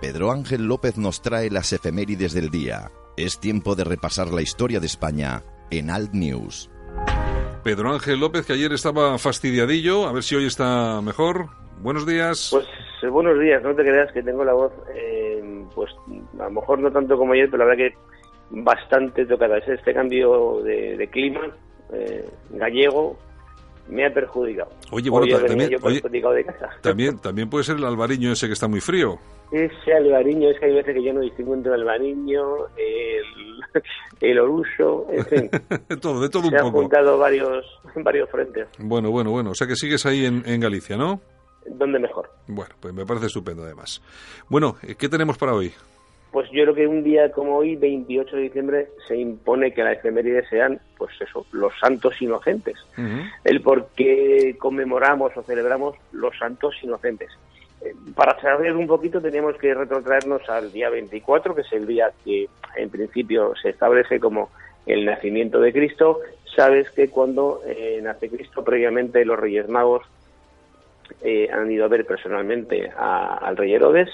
Pedro 0.00 0.30
Ángel 0.30 0.68
López 0.68 0.96
nos 0.96 1.22
trae 1.22 1.50
las 1.50 1.72
efemérides 1.72 2.32
del 2.32 2.50
día. 2.50 2.92
Es 3.16 3.40
tiempo 3.40 3.74
de 3.74 3.82
repasar 3.82 4.28
la 4.28 4.42
historia 4.42 4.78
de 4.78 4.86
España 4.86 5.42
en 5.72 5.90
Alt 5.90 6.12
News. 6.12 6.70
Pedro 7.64 7.92
Ángel 7.92 8.20
López, 8.20 8.46
que 8.46 8.52
ayer 8.52 8.72
estaba 8.72 9.18
fastidiadillo, 9.18 10.06
a 10.06 10.12
ver 10.12 10.22
si 10.22 10.36
hoy 10.36 10.46
está 10.46 11.00
mejor. 11.02 11.46
Buenos 11.80 12.06
días. 12.06 12.50
Pues 12.52 12.64
eh, 13.02 13.08
buenos 13.08 13.40
días, 13.40 13.60
no 13.64 13.74
te 13.74 13.82
creas 13.82 14.12
que 14.12 14.22
tengo 14.22 14.44
la 14.44 14.52
voz, 14.52 14.72
eh, 14.94 15.64
pues 15.74 15.90
a 16.38 16.44
lo 16.44 16.50
mejor 16.50 16.78
no 16.78 16.92
tanto 16.92 17.18
como 17.18 17.32
ayer, 17.32 17.50
pero 17.50 17.64
la 17.64 17.70
verdad 17.70 17.88
que 17.88 17.96
bastante 18.50 19.26
tocada. 19.26 19.58
Es 19.58 19.66
Este 19.66 19.92
cambio 19.92 20.60
de, 20.62 20.96
de 20.96 21.08
clima 21.08 21.40
eh, 21.92 22.24
gallego 22.50 23.18
me 23.88 24.06
ha 24.06 24.12
perjudicado. 24.12 24.70
Oye, 24.90 25.10
bueno, 25.10 25.26
también- 25.38 25.70
yo 25.70 25.78
oye- 25.82 26.00
perjudicado 26.00 26.34
de 26.34 26.44
casa. 26.44 26.68
También, 26.82 27.18
también 27.18 27.48
puede 27.50 27.64
ser 27.64 27.76
el 27.76 27.84
albariño 27.84 28.32
ese 28.32 28.46
que 28.46 28.52
está 28.52 28.68
muy 28.68 28.80
frío. 28.80 29.18
Ese 29.50 29.94
albariño, 29.94 30.50
es 30.50 30.58
que 30.60 30.66
hay 30.66 30.74
veces 30.74 30.94
que 30.94 31.02
yo 31.02 31.12
no 31.14 31.20
distingo 31.20 31.54
entre 31.54 31.72
el 31.72 31.80
albariño, 31.80 32.66
el, 32.76 33.22
el 34.20 34.38
oruso, 34.38 35.06
en 35.10 35.24
fin. 35.26 35.50
De 35.88 35.96
todo, 35.96 36.20
de 36.20 36.28
todo 36.28 36.44
un 36.44 36.50
Se 36.50 36.56
han 36.56 36.64
poco. 36.64 36.80
juntado 36.80 37.16
varios, 37.18 37.64
varios 37.96 38.28
frentes. 38.30 38.68
Bueno, 38.78 39.10
bueno, 39.10 39.30
bueno. 39.30 39.50
O 39.50 39.54
sea 39.54 39.66
que 39.66 39.74
sigues 39.76 40.04
ahí 40.06 40.26
en, 40.26 40.42
en 40.46 40.60
Galicia, 40.60 40.96
¿no? 40.96 41.20
¿Dónde 41.66 41.98
mejor? 41.98 42.30
Bueno, 42.46 42.74
pues 42.80 42.92
me 42.94 43.04
parece 43.06 43.26
estupendo 43.26 43.62
además. 43.62 44.00
Bueno, 44.48 44.76
¿qué 44.98 45.08
tenemos 45.08 45.36
para 45.38 45.52
hoy? 45.54 45.72
Pues 46.30 46.50
yo 46.50 46.62
creo 46.64 46.74
que 46.74 46.86
un 46.86 47.02
día 47.02 47.32
como 47.32 47.56
hoy, 47.56 47.74
28 47.76 48.36
de 48.36 48.42
diciembre, 48.42 48.88
se 49.06 49.16
impone 49.16 49.72
que 49.72 49.82
las 49.82 49.96
efemérides 49.96 50.46
sean, 50.48 50.78
pues 50.98 51.10
eso, 51.20 51.46
los 51.52 51.72
santos 51.80 52.20
inocentes. 52.20 52.76
El 53.44 53.62
por 53.62 53.88
qué 53.96 54.54
conmemoramos 54.58 55.34
o 55.36 55.42
celebramos 55.42 55.96
los 56.12 56.36
santos 56.38 56.74
inocentes. 56.82 57.30
Eh, 57.80 57.94
Para 58.14 58.38
saber 58.40 58.74
un 58.76 58.86
poquito 58.86 59.20
teníamos 59.22 59.56
que 59.56 59.72
retrotraernos 59.72 60.46
al 60.50 60.70
día 60.70 60.90
24, 60.90 61.54
que 61.54 61.62
es 61.62 61.72
el 61.72 61.86
día 61.86 62.10
que 62.24 62.46
en 62.76 62.90
principio 62.90 63.54
se 63.62 63.70
establece 63.70 64.20
como 64.20 64.50
el 64.84 65.04
nacimiento 65.06 65.60
de 65.60 65.72
Cristo. 65.72 66.20
Sabes 66.54 66.90
que 66.90 67.08
cuando 67.08 67.62
eh, 67.66 68.00
nace 68.02 68.28
Cristo, 68.28 68.62
previamente 68.64 69.24
los 69.24 69.38
Reyes 69.38 69.68
Magos 69.68 70.02
eh, 71.22 71.48
han 71.52 71.70
ido 71.70 71.84
a 71.84 71.88
ver 71.88 72.04
personalmente 72.04 72.90
a- 72.96 73.38
al 73.38 73.56
rey 73.56 73.72
Herodes 73.74 74.10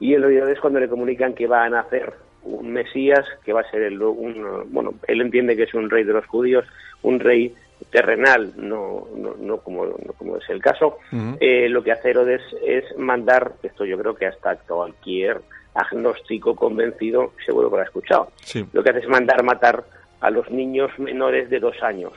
y 0.00 0.14
el 0.14 0.22
rey 0.22 0.36
Herodes 0.36 0.60
cuando 0.60 0.80
le 0.80 0.88
comunican 0.88 1.34
que 1.34 1.46
va 1.46 1.64
a 1.64 1.70
nacer 1.70 2.12
un 2.44 2.72
Mesías 2.72 3.24
que 3.44 3.52
va 3.52 3.60
a 3.60 3.70
ser 3.70 3.82
el, 3.82 4.00
un, 4.00 4.72
bueno 4.72 4.94
él 5.06 5.20
entiende 5.20 5.56
que 5.56 5.64
es 5.64 5.74
un 5.74 5.90
rey 5.90 6.04
de 6.04 6.12
los 6.12 6.26
judíos 6.26 6.64
un 7.02 7.20
rey 7.20 7.54
terrenal 7.90 8.52
no 8.56 9.08
no, 9.16 9.34
no 9.38 9.58
como 9.58 9.86
no 9.86 10.12
como 10.16 10.36
es 10.36 10.48
el 10.50 10.60
caso. 10.60 10.98
Eh, 11.40 11.68
lo 11.68 11.82
que 11.82 11.92
hace 11.92 12.10
Herodes 12.10 12.42
es 12.64 12.84
mandar 12.98 13.52
esto 13.62 13.84
yo 13.84 13.98
creo 13.98 14.14
que 14.14 14.26
hasta 14.26 14.56
cualquier 14.56 15.40
agnóstico 15.74 16.56
convencido 16.56 17.32
seguro 17.44 17.70
que 17.70 17.76
lo 17.76 17.82
ha 17.82 17.84
escuchado. 17.84 18.32
Sí. 18.42 18.66
lo 18.72 18.82
que 18.82 18.90
hace 18.90 19.00
es 19.00 19.08
mandar 19.08 19.42
matar 19.42 19.84
a 20.20 20.30
los 20.30 20.50
niños 20.50 20.90
menores 20.98 21.48
de 21.50 21.60
dos 21.60 21.80
años. 21.82 22.12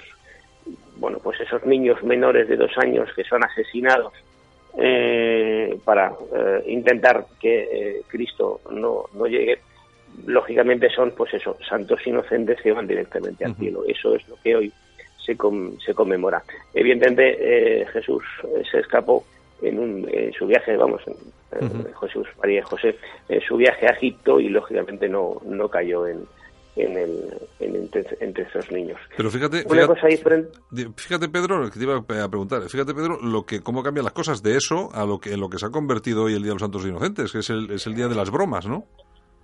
Bueno, 0.98 1.20
pues 1.24 1.40
esos 1.40 1.64
niños 1.66 2.02
menores 2.04 2.48
de 2.48 2.58
dos 2.58 2.72
años 2.78 3.10
que 3.16 3.24
son 3.24 3.44
asesinados 3.44 4.14
eh, 4.78 5.78
para 5.84 6.14
eh, 6.36 6.64
intentar 6.68 7.26
que 7.40 7.62
eh, 7.72 8.02
Cristo 8.08 8.62
no, 8.72 9.06
no 9.14 9.26
llegue, 9.26 9.60
lógicamente 10.26 10.90
son, 10.90 11.12
pues 11.12 11.34
eso, 11.34 11.58
santos 11.68 12.06
inocentes 12.06 12.62
que 12.62 12.72
van 12.72 12.88
directamente 12.88 13.46
al 13.46 13.56
cielo. 13.56 13.84
Eso 13.88 14.16
es 14.16 14.28
lo 14.28 14.36
que 14.44 14.56
hoy 14.56 14.72
se, 15.26 15.36
com- 15.38 15.78
se 15.80 15.94
conmemora. 15.94 16.44
Evidentemente, 16.74 17.82
eh, 17.82 17.86
Jesús 17.88 18.24
se 18.70 18.80
escapó 18.80 19.24
en, 19.62 19.80
un, 19.80 20.10
en 20.12 20.34
su 20.34 20.48
viaje, 20.48 20.76
vamos, 20.78 21.02
en- 21.08 21.16
en 21.60 21.94
Jesús, 22.00 22.28
María 22.42 22.60
y 22.60 22.64
José, 22.64 22.96
en 23.30 23.42
su 23.42 23.58
viaje 23.58 23.86
a 23.88 23.92
Egipto 23.92 24.40
y 24.40 24.48
lógicamente 24.50 25.10
no, 25.10 25.42
no 25.46 25.68
cayó 25.70 26.08
en, 26.08 26.26
en, 26.76 26.98
el, 26.98 27.34
en 27.60 27.76
entre, 27.76 28.06
entre 28.20 28.44
esos 28.44 28.72
niños. 28.72 28.98
Pero 29.18 29.30
fíjate, 29.30 29.58
Una 29.66 29.82
fíjate, 29.82 29.88
cosa 29.88 30.08
diferente. 30.08 30.50
di- 30.72 30.88
fíjate, 30.96 31.30
Pedro, 31.30 31.64
que 31.70 31.78
te 31.80 31.84
iba 31.84 31.98
a 31.98 32.30
preguntar, 32.30 32.62
fíjate 32.70 32.94
Pedro, 32.94 33.18
lo 33.22 33.46
que 33.46 33.62
cómo 33.62 33.84
cambian 33.84 34.06
las 34.06 34.14
cosas 34.14 34.42
de 34.42 34.56
eso 34.58 34.90
a 34.94 35.06
lo 35.06 35.20
que 35.20 35.34
en 35.34 35.40
lo 35.42 35.50
que 35.50 35.58
se 35.58 35.66
ha 35.66 35.70
convertido 35.70 36.24
hoy 36.24 36.34
el 36.34 36.42
Día 36.44 36.50
de 36.52 36.56
los 36.56 36.62
Santos 36.62 36.86
Inocentes, 36.86 37.32
que 37.32 37.40
es 37.40 37.50
el, 37.50 37.72
es 37.72 37.86
el 37.88 37.96
día 37.96 38.08
de 38.08 38.16
las 38.16 38.32
bromas, 38.32 38.66
¿no? 38.68 38.86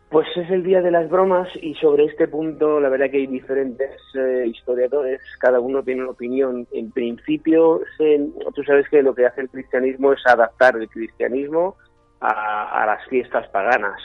Pues 0.10 0.26
es 0.38 0.50
el 0.52 0.64
día 0.64 0.80
de 0.82 0.90
las 0.90 1.10
bromas 1.10 1.50
y 1.62 1.74
sobre 1.76 2.06
este 2.06 2.30
punto 2.30 2.80
la 2.80 2.88
verdad 2.88 3.12
que 3.12 3.18
hay 3.18 3.28
diferentes 3.28 3.92
eh, 4.18 4.46
historiadores, 4.48 5.20
cada 5.42 5.60
uno 5.60 5.84
tiene 5.84 6.04
una 6.04 6.12
opinión. 6.12 6.66
En 6.72 6.92
principio, 6.92 7.82
se- 7.98 8.26
tú 8.56 8.64
sabes 8.64 8.88
que 8.88 9.02
lo 9.04 9.14
que 9.14 9.26
hace 9.26 9.42
el 9.42 9.50
cristianismo 9.50 10.14
es 10.14 10.26
adaptar 10.26 10.78
el 10.78 10.88
cristianismo 10.88 11.76
a, 12.22 12.84
a 12.84 12.86
las 12.86 13.06
fiestas 13.10 13.50
paganas. 13.50 14.00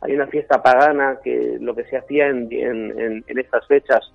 Hay 0.00 0.12
una 0.12 0.26
fiesta 0.26 0.62
pagana 0.62 1.18
que 1.22 1.58
lo 1.60 1.74
que 1.74 1.84
se 1.84 1.96
hacía 1.96 2.28
en, 2.28 3.24
estas 3.26 3.66
fechas 3.66 4.12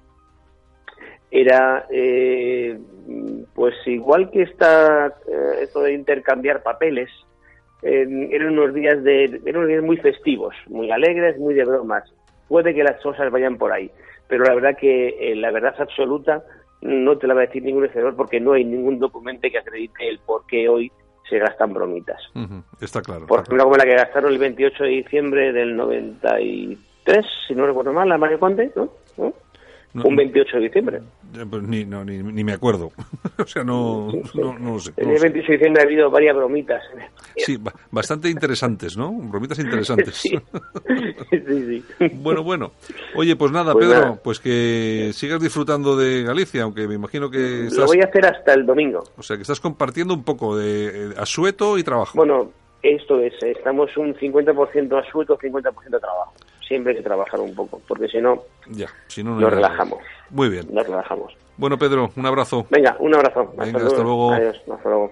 era 1.32 1.86
eh, 1.90 2.80
pues 3.54 3.76
igual 3.86 4.32
que 4.32 4.44
está 4.44 5.08
eh, 5.08 5.64
esto 5.64 5.82
de 5.82 5.94
intercambiar 5.94 6.64
papeles 6.64 7.10
eran 7.82 8.58
unos 8.58 8.74
días 8.74 9.04
de 9.04 9.26
eran 9.46 9.58
unos 9.58 9.68
días 9.68 9.84
muy 9.84 9.98
festivos 9.98 10.56
muy 10.68 10.92
alegres 10.92 11.38
muy 11.38 11.54
de 11.54 11.66
bromas. 11.66 12.04
Puede 12.48 12.74
que 12.74 12.84
las 12.84 13.02
cosas 13.02 13.32
vayan 13.32 13.58
por 13.58 13.72
ahí 13.72 13.92
pero 14.28 14.46
la 14.46 14.56
verdad 14.56 14.78
que 14.78 15.10
eh, 15.20 15.36
la 15.36 15.52
verdad 15.52 15.76
absoluta 15.78 16.44
no 16.82 17.18
te 17.18 17.28
la 17.28 17.34
va 17.34 17.42
a 17.42 17.46
decir 17.46 17.64
ningún 17.64 17.86
historiador 17.86 18.16
porque 18.16 18.40
no 18.40 18.54
hay 18.54 18.64
ningún 18.64 19.00
documento 19.00 19.48
que 19.50 19.58
acredite 19.58 20.08
el 20.08 20.20
por 20.20 20.46
qué 20.46 20.70
hoy 20.70 20.92
se 21.30 21.40
gastan 21.40 21.74
bromitas 21.74 22.22
Está 22.82 23.02
claro. 23.02 23.26
por 23.28 23.40
ejemplo, 23.42 23.64
como 23.64 23.78
la 23.78 23.84
que 23.84 23.96
gastaron 23.96 24.32
el 24.32 24.38
28 24.40 24.84
de 24.84 24.90
diciembre 24.90 25.54
del 25.54 25.76
93, 25.76 27.26
si 27.48 27.56
no 27.56 27.66
recuerdo 27.66 27.94
mal, 27.94 28.10
la 28.10 28.18
Mario 28.18 28.40
Conde, 28.40 28.72
¿no? 28.76 28.90
¿No? 29.18 29.34
Un 30.04 30.16
28 30.16 30.58
de 30.58 30.64
diciembre. 30.64 31.02
Pues 31.50 31.64
ni, 31.64 31.86
no, 31.86 32.04
ni, 32.04 32.18
ni, 32.22 32.44
me 32.44 32.54
acuerdo. 32.54 32.92
o 33.38 33.46
sea, 33.48 33.64
no, 33.64 34.12
no, 34.34 34.58
no, 34.60 34.74
lo 34.74 34.80
sé. 34.80 34.94
El 34.98 35.10
día 35.10 35.20
28 35.22 35.48
de 35.48 35.54
diciembre 35.58 35.82
ha 35.82 35.86
habido 35.86 36.10
varias 36.10 36.36
bromitas. 36.36 36.84
Sí, 37.38 37.58
bastante 37.92 38.30
interesantes, 38.30 38.98
¿no? 38.98 39.12
Bromitas 39.12 39.60
interesantes. 39.60 40.16
sí. 40.16 40.30
sí, 41.30 41.84
sí. 42.00 42.06
Bueno, 42.16 42.44
bueno. 42.44 42.72
Oye, 43.16 43.36
pues 43.36 43.52
nada, 43.52 43.74
Pues 43.74 43.86
Pedro, 43.86 44.00
nada. 44.00 44.20
pues 44.24 44.40
que 44.40 45.12
sigas 45.14 45.42
disfrutando 45.42 45.96
de 45.96 46.24
Galicia, 46.24 46.64
aunque 46.64 46.88
me 46.88 46.96
imagino 46.96 47.30
que 47.30 47.66
estás, 47.66 47.80
Lo 47.80 47.86
voy 47.88 48.02
a 48.02 48.06
hacer 48.06 48.26
hasta 48.26 48.54
el 48.54 48.66
domingo. 48.66 49.04
o 49.18 49.24
sea, 49.24 49.36
que 49.36 49.44
estás 49.44 49.60
compartiendo 49.60 50.14
un 50.14 50.24
poco 50.24 50.58
de 50.58 51.14
asueto 51.18 51.78
y 51.78 51.84
trabajo. 51.84 52.14
Bueno, 52.16 52.52
esto 52.82 53.20
es, 53.20 53.34
estamos 53.42 53.96
un 53.98 54.14
50% 54.14 55.08
asueto, 55.08 55.38
50% 55.38 56.00
trabajo. 56.00 56.34
Siempre 56.68 56.92
hay 56.92 56.98
que 56.98 57.04
trabajar 57.04 57.40
un 57.40 57.54
poco, 57.54 57.82
porque 57.88 58.08
si 58.08 58.20
no, 58.20 58.44
ya, 58.70 58.88
si 59.08 59.24
no, 59.24 59.36
no 59.36 59.42
nos 59.42 59.54
relajamos. 59.54 60.00
Muy 60.32 60.50
bien. 60.50 60.68
Nos 60.72 60.88
relajamos. 60.88 61.38
Bueno, 61.58 61.78
Pedro, 61.78 62.12
un 62.16 62.26
abrazo. 62.26 62.66
Venga, 62.70 62.98
un 63.00 63.14
abrazo. 63.16 63.54
Venga, 63.56 63.86
hasta 63.86 64.04
luego. 64.04 64.34
Adiós, 64.34 64.62
hasta 64.70 64.90
luego. 64.90 65.12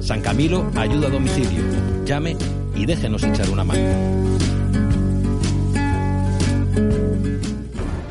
San 0.00 0.20
Camilo 0.20 0.70
ayuda 0.76 1.08
a 1.08 1.10
domicilio. 1.10 1.62
Llame 2.04 2.36
y 2.74 2.86
déjenos 2.86 3.22
echar 3.22 3.48
una 3.50 3.64
mano. 3.64 4.37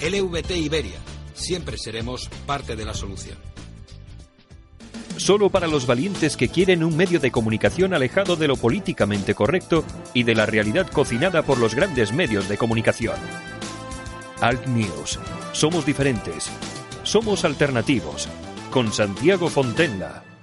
LVT 0.00 0.56
Iberia. 0.56 0.98
Siempre 1.34 1.78
seremos 1.78 2.28
parte 2.46 2.76
de 2.76 2.84
la 2.84 2.94
solución. 2.94 3.36
Solo 5.16 5.48
para 5.48 5.68
los 5.68 5.86
valientes 5.86 6.36
que 6.36 6.48
quieren 6.48 6.82
un 6.82 6.96
medio 6.96 7.20
de 7.20 7.30
comunicación 7.30 7.94
alejado 7.94 8.34
de 8.36 8.48
lo 8.48 8.56
políticamente 8.56 9.34
correcto 9.34 9.84
y 10.12 10.24
de 10.24 10.34
la 10.34 10.46
realidad 10.46 10.88
cocinada 10.90 11.42
por 11.42 11.58
los 11.58 11.74
grandes 11.74 12.12
medios 12.12 12.48
de 12.48 12.58
comunicación. 12.58 13.16
Alt 14.40 14.66
News. 14.66 15.18
Somos 15.52 15.86
diferentes. 15.86 16.50
Somos 17.04 17.44
alternativos. 17.44 18.28
Con 18.70 18.92
Santiago 18.92 19.48
Fontenla. 19.48 20.33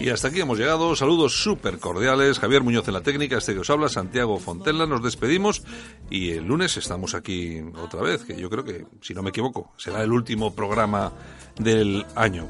Y 0.00 0.10
hasta 0.10 0.28
aquí 0.28 0.40
hemos 0.40 0.58
llegado. 0.58 0.96
Saludos 0.96 1.42
súper 1.42 1.78
cordiales. 1.78 2.40
Javier 2.40 2.62
Muñoz 2.62 2.88
en 2.88 2.94
la 2.94 3.02
técnica, 3.02 3.38
este 3.38 3.54
que 3.54 3.60
os 3.60 3.70
habla, 3.70 3.88
Santiago 3.88 4.38
Fontella. 4.38 4.84
Nos 4.84 5.02
despedimos 5.02 5.62
y 6.10 6.30
el 6.30 6.44
lunes 6.44 6.76
estamos 6.76 7.14
aquí 7.14 7.60
otra 7.80 8.02
vez, 8.02 8.24
que 8.24 8.36
yo 8.36 8.50
creo 8.50 8.64
que, 8.64 8.86
si 9.00 9.14
no 9.14 9.22
me 9.22 9.30
equivoco, 9.30 9.72
será 9.76 10.02
el 10.02 10.12
último 10.12 10.54
programa 10.54 11.12
del 11.56 12.04
año. 12.16 12.48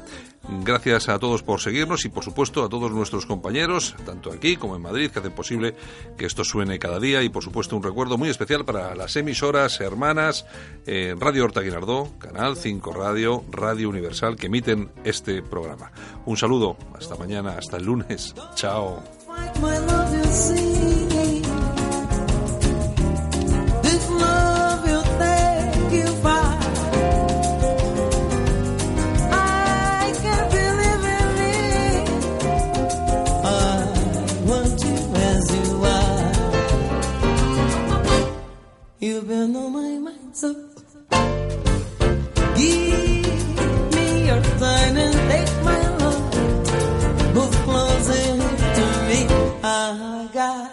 Gracias 0.49 1.07
a 1.07 1.19
todos 1.19 1.41
por 1.41 1.61
seguirnos 1.61 2.03
y, 2.03 2.09
por 2.09 2.23
supuesto, 2.23 2.63
a 2.63 2.69
todos 2.69 2.91
nuestros 2.91 3.25
compañeros, 3.25 3.95
tanto 4.05 4.31
aquí 4.31 4.57
como 4.57 4.75
en 4.75 4.81
Madrid, 4.81 5.09
que 5.09 5.19
hacen 5.19 5.31
posible 5.31 5.75
que 6.17 6.25
esto 6.25 6.43
suene 6.43 6.79
cada 6.79 6.99
día. 6.99 7.23
Y, 7.23 7.29
por 7.29 7.43
supuesto, 7.43 7.77
un 7.77 7.83
recuerdo 7.83 8.17
muy 8.17 8.29
especial 8.29 8.65
para 8.65 8.93
las 8.93 9.15
emisoras 9.15 9.79
hermanas 9.79 10.45
eh, 10.85 11.15
Radio 11.17 11.45
Horta 11.45 11.61
Guinardó, 11.61 12.09
Canal 12.19 12.57
5 12.57 12.93
Radio, 12.93 13.43
Radio 13.51 13.89
Universal, 13.89 14.35
que 14.35 14.47
emiten 14.47 14.91
este 15.05 15.41
programa. 15.41 15.91
Un 16.25 16.35
saludo. 16.35 16.77
Hasta 16.97 17.15
mañana. 17.15 17.57
Hasta 17.57 17.77
el 17.77 17.85
lunes. 17.85 18.35
Chao. 18.55 19.01
You've 39.03 39.27
been 39.27 39.53
on 39.53 39.73
my 39.73 39.97
mind, 39.99 40.33
so 40.33 40.53
give 42.55 43.25
me 43.95 44.27
your 44.27 44.41
sign 44.57 44.95
and 44.95 45.15
take 45.29 45.53
my 45.65 45.81
love. 45.97 47.35
Move 47.35 47.55
closer 47.65 48.23
to 48.77 48.85
me. 49.09 49.19
I 49.61 50.29
got 50.31 50.72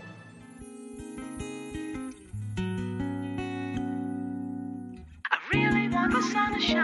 Want 6.01 6.13
the 6.13 6.21
sun 6.33 6.51
to 6.59 6.77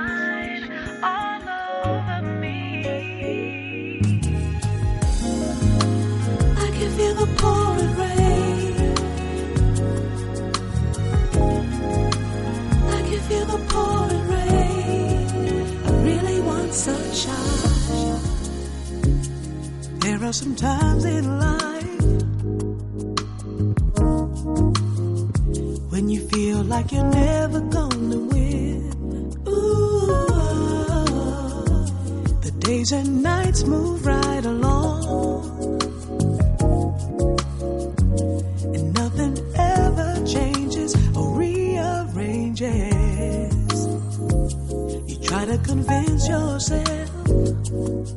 all 1.02 1.41
over 1.85 2.22
me. 2.39 2.84
I 6.65 6.68
can 6.77 6.89
feel 6.98 7.15
the 7.22 7.27
pouring 7.41 7.94
rain. 8.02 8.76
I 12.98 13.02
can 13.10 13.22
feel 13.30 13.45
the 13.53 13.61
pouring 13.72 14.26
rain. 14.35 15.26
I 15.85 15.91
really 16.10 16.39
want 16.41 16.73
sunshine. 16.73 18.19
There 19.99 20.23
are 20.27 20.34
some 20.34 20.56
times 20.56 21.06
in 21.06 21.39
life 21.39 22.02
when 25.91 26.07
you 26.07 26.22
feel 26.27 26.61
like 26.64 26.91
you're 26.91 27.11
never 27.23 27.60
gonna 27.61 27.87
days 32.88 32.92
and 32.92 33.24
nights 33.24 33.64
move 33.64 34.06
right 34.06 34.46
along, 34.46 35.44
and 38.76 38.94
nothing 38.94 39.38
ever 39.56 40.26
changes 40.26 40.96
or 41.16 41.38
rearranges. 41.38 42.72
You 45.08 45.20
try 45.24 45.46
to 45.46 45.58
convince 45.64 46.28
yourself. 46.28 48.16